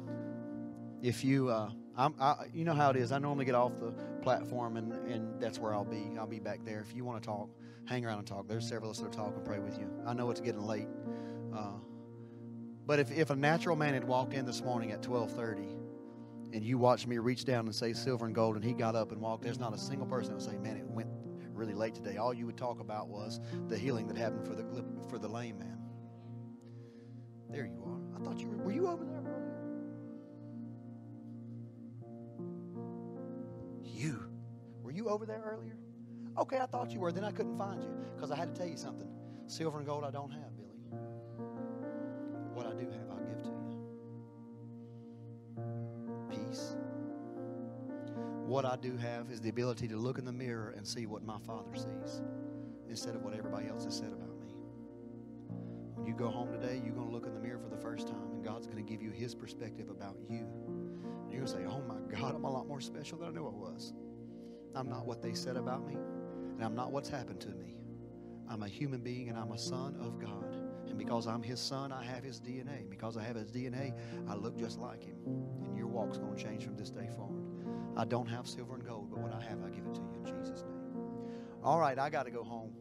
if 1.02 1.24
you, 1.24 1.48
uh, 1.48 1.70
I'm, 1.96 2.14
I, 2.20 2.46
you 2.54 2.64
know 2.64 2.74
how 2.74 2.90
it 2.90 2.96
is. 2.96 3.12
I 3.12 3.18
normally 3.18 3.44
get 3.44 3.54
off 3.54 3.72
the 3.78 3.92
platform, 4.22 4.76
and, 4.76 4.92
and 5.10 5.40
that's 5.40 5.58
where 5.58 5.74
I'll 5.74 5.84
be. 5.84 6.16
I'll 6.18 6.26
be 6.26 6.38
back 6.38 6.64
there. 6.64 6.80
If 6.80 6.94
you 6.94 7.04
want 7.04 7.22
to 7.22 7.26
talk, 7.26 7.50
hang 7.86 8.06
around 8.06 8.18
and 8.18 8.26
talk. 8.26 8.48
There's 8.48 8.66
several 8.66 8.90
of 8.90 8.96
us 8.96 9.02
that'll 9.02 9.12
talk 9.12 9.36
and 9.36 9.44
pray 9.44 9.58
with 9.58 9.78
you. 9.78 9.90
I 10.06 10.14
know 10.14 10.30
it's 10.30 10.40
getting 10.40 10.62
late, 10.62 10.88
uh, 11.54 11.78
but 12.86 12.98
if, 12.98 13.10
if 13.10 13.30
a 13.30 13.36
natural 13.36 13.76
man 13.76 13.94
had 13.94 14.04
walked 14.04 14.34
in 14.34 14.44
this 14.46 14.62
morning 14.62 14.92
at 14.92 15.02
12:30, 15.02 15.76
and 16.52 16.64
you 16.64 16.78
watched 16.78 17.06
me 17.06 17.18
reach 17.18 17.44
down 17.44 17.66
and 17.66 17.74
say 17.74 17.92
silver 17.92 18.26
and 18.26 18.34
gold, 18.34 18.56
and 18.56 18.64
he 18.64 18.72
got 18.72 18.96
up 18.96 19.12
and 19.12 19.20
walked, 19.20 19.42
there's 19.42 19.60
not 19.60 19.72
a 19.72 19.78
single 19.78 20.06
person 20.06 20.30
that 20.32 20.42
would 20.42 20.50
say, 20.52 20.58
"Man, 20.58 20.76
it 20.76 20.86
went 20.86 21.08
really 21.52 21.74
late 21.74 21.94
today." 21.94 22.16
All 22.16 22.34
you 22.34 22.46
would 22.46 22.56
talk 22.56 22.80
about 22.80 23.08
was 23.08 23.40
the 23.68 23.78
healing 23.78 24.08
that 24.08 24.16
happened 24.16 24.46
for 24.46 24.54
the 24.54 24.64
for 25.08 25.18
the 25.18 25.28
lame 25.28 25.58
man. 25.58 25.78
There 27.50 27.66
you 27.66 27.82
are. 27.84 28.20
I 28.20 28.24
thought 28.24 28.40
you 28.40 28.48
were. 28.48 28.56
Were 28.56 28.72
you 28.72 28.88
over 28.88 29.04
there? 29.04 29.20
You. 33.82 34.30
Were 34.82 34.92
you 34.92 35.08
over 35.08 35.26
there 35.26 35.42
earlier? 35.44 35.76
Okay, 36.38 36.58
I 36.58 36.66
thought 36.66 36.90
you 36.90 37.00
were. 37.00 37.12
Then 37.12 37.24
I 37.24 37.32
couldn't 37.32 37.58
find 37.58 37.82
you 37.82 37.90
because 38.14 38.30
I 38.30 38.36
had 38.36 38.54
to 38.54 38.58
tell 38.58 38.68
you 38.68 38.76
something. 38.76 39.08
Silver 39.46 39.78
and 39.78 39.86
gold 39.86 40.04
I 40.04 40.10
don't 40.10 40.30
have, 40.30 40.56
Billy. 40.56 40.69
What 42.54 42.66
I 42.66 42.72
do 42.72 42.90
have, 42.90 43.10
I'll 43.10 43.24
give 43.24 43.42
to 43.42 43.50
you. 46.30 46.46
Peace. 46.46 46.76
What 48.46 48.64
I 48.64 48.76
do 48.76 48.96
have 48.96 49.30
is 49.30 49.40
the 49.40 49.48
ability 49.48 49.86
to 49.88 49.96
look 49.96 50.18
in 50.18 50.24
the 50.24 50.32
mirror 50.32 50.74
and 50.76 50.86
see 50.86 51.06
what 51.06 51.22
my 51.22 51.38
Father 51.46 51.74
sees 51.74 52.22
instead 52.88 53.14
of 53.14 53.22
what 53.22 53.34
everybody 53.34 53.68
else 53.68 53.84
has 53.84 53.96
said 53.96 54.12
about 54.12 54.40
me. 54.40 54.52
When 55.94 56.06
you 56.06 56.14
go 56.14 56.28
home 56.28 56.50
today, 56.50 56.80
you're 56.84 56.94
going 56.94 57.06
to 57.06 57.12
look 57.12 57.26
in 57.26 57.34
the 57.34 57.40
mirror 57.40 57.60
for 57.60 57.68
the 57.68 57.80
first 57.80 58.08
time, 58.08 58.32
and 58.32 58.44
God's 58.44 58.66
going 58.66 58.84
to 58.84 58.90
give 58.90 59.00
you 59.00 59.10
His 59.10 59.34
perspective 59.34 59.88
about 59.88 60.16
you. 60.28 60.48
You're 61.28 61.42
going 61.42 61.46
to 61.46 61.52
say, 61.52 61.64
Oh 61.68 61.82
my 61.86 62.00
God, 62.10 62.34
I'm 62.34 62.44
a 62.44 62.50
lot 62.50 62.66
more 62.66 62.80
special 62.80 63.18
than 63.18 63.28
I 63.28 63.30
knew 63.30 63.46
I 63.46 63.50
was. 63.50 63.92
I'm 64.74 64.88
not 64.88 65.06
what 65.06 65.22
they 65.22 65.34
said 65.34 65.56
about 65.56 65.86
me, 65.86 65.94
and 65.94 66.64
I'm 66.64 66.74
not 66.74 66.90
what's 66.90 67.08
happened 67.08 67.40
to 67.42 67.50
me. 67.50 67.76
I'm 68.48 68.64
a 68.64 68.68
human 68.68 69.00
being, 69.00 69.28
and 69.28 69.38
I'm 69.38 69.52
a 69.52 69.58
son 69.58 69.96
of 70.00 70.18
God. 70.18 70.49
And 70.90 70.98
because 70.98 71.26
I'm 71.26 71.42
His 71.42 71.58
son, 71.58 71.92
I 71.92 72.04
have 72.04 72.22
His 72.22 72.40
DNA. 72.40 72.88
Because 72.90 73.16
I 73.16 73.22
have 73.22 73.36
His 73.36 73.50
DNA, 73.50 73.94
I 74.28 74.34
look 74.34 74.58
just 74.58 74.78
like 74.78 75.02
Him. 75.02 75.16
And 75.64 75.76
your 75.78 75.86
walk's 75.86 76.18
going 76.18 76.36
to 76.36 76.42
change 76.42 76.64
from 76.64 76.76
this 76.76 76.90
day 76.90 77.08
forward. 77.16 77.42
I 77.96 78.04
don't 78.04 78.26
have 78.26 78.46
silver 78.46 78.74
and 78.74 78.84
gold, 78.84 79.10
but 79.10 79.20
what 79.20 79.32
I 79.32 79.42
have, 79.42 79.62
I 79.64 79.70
give 79.70 79.86
it 79.86 79.94
to 79.94 80.00
you 80.00 80.18
in 80.18 80.24
Jesus' 80.24 80.62
name. 80.62 81.04
All 81.62 81.78
right, 81.78 81.98
I 81.98 82.10
got 82.10 82.24
to 82.24 82.30
go 82.30 82.42
home. 82.42 82.72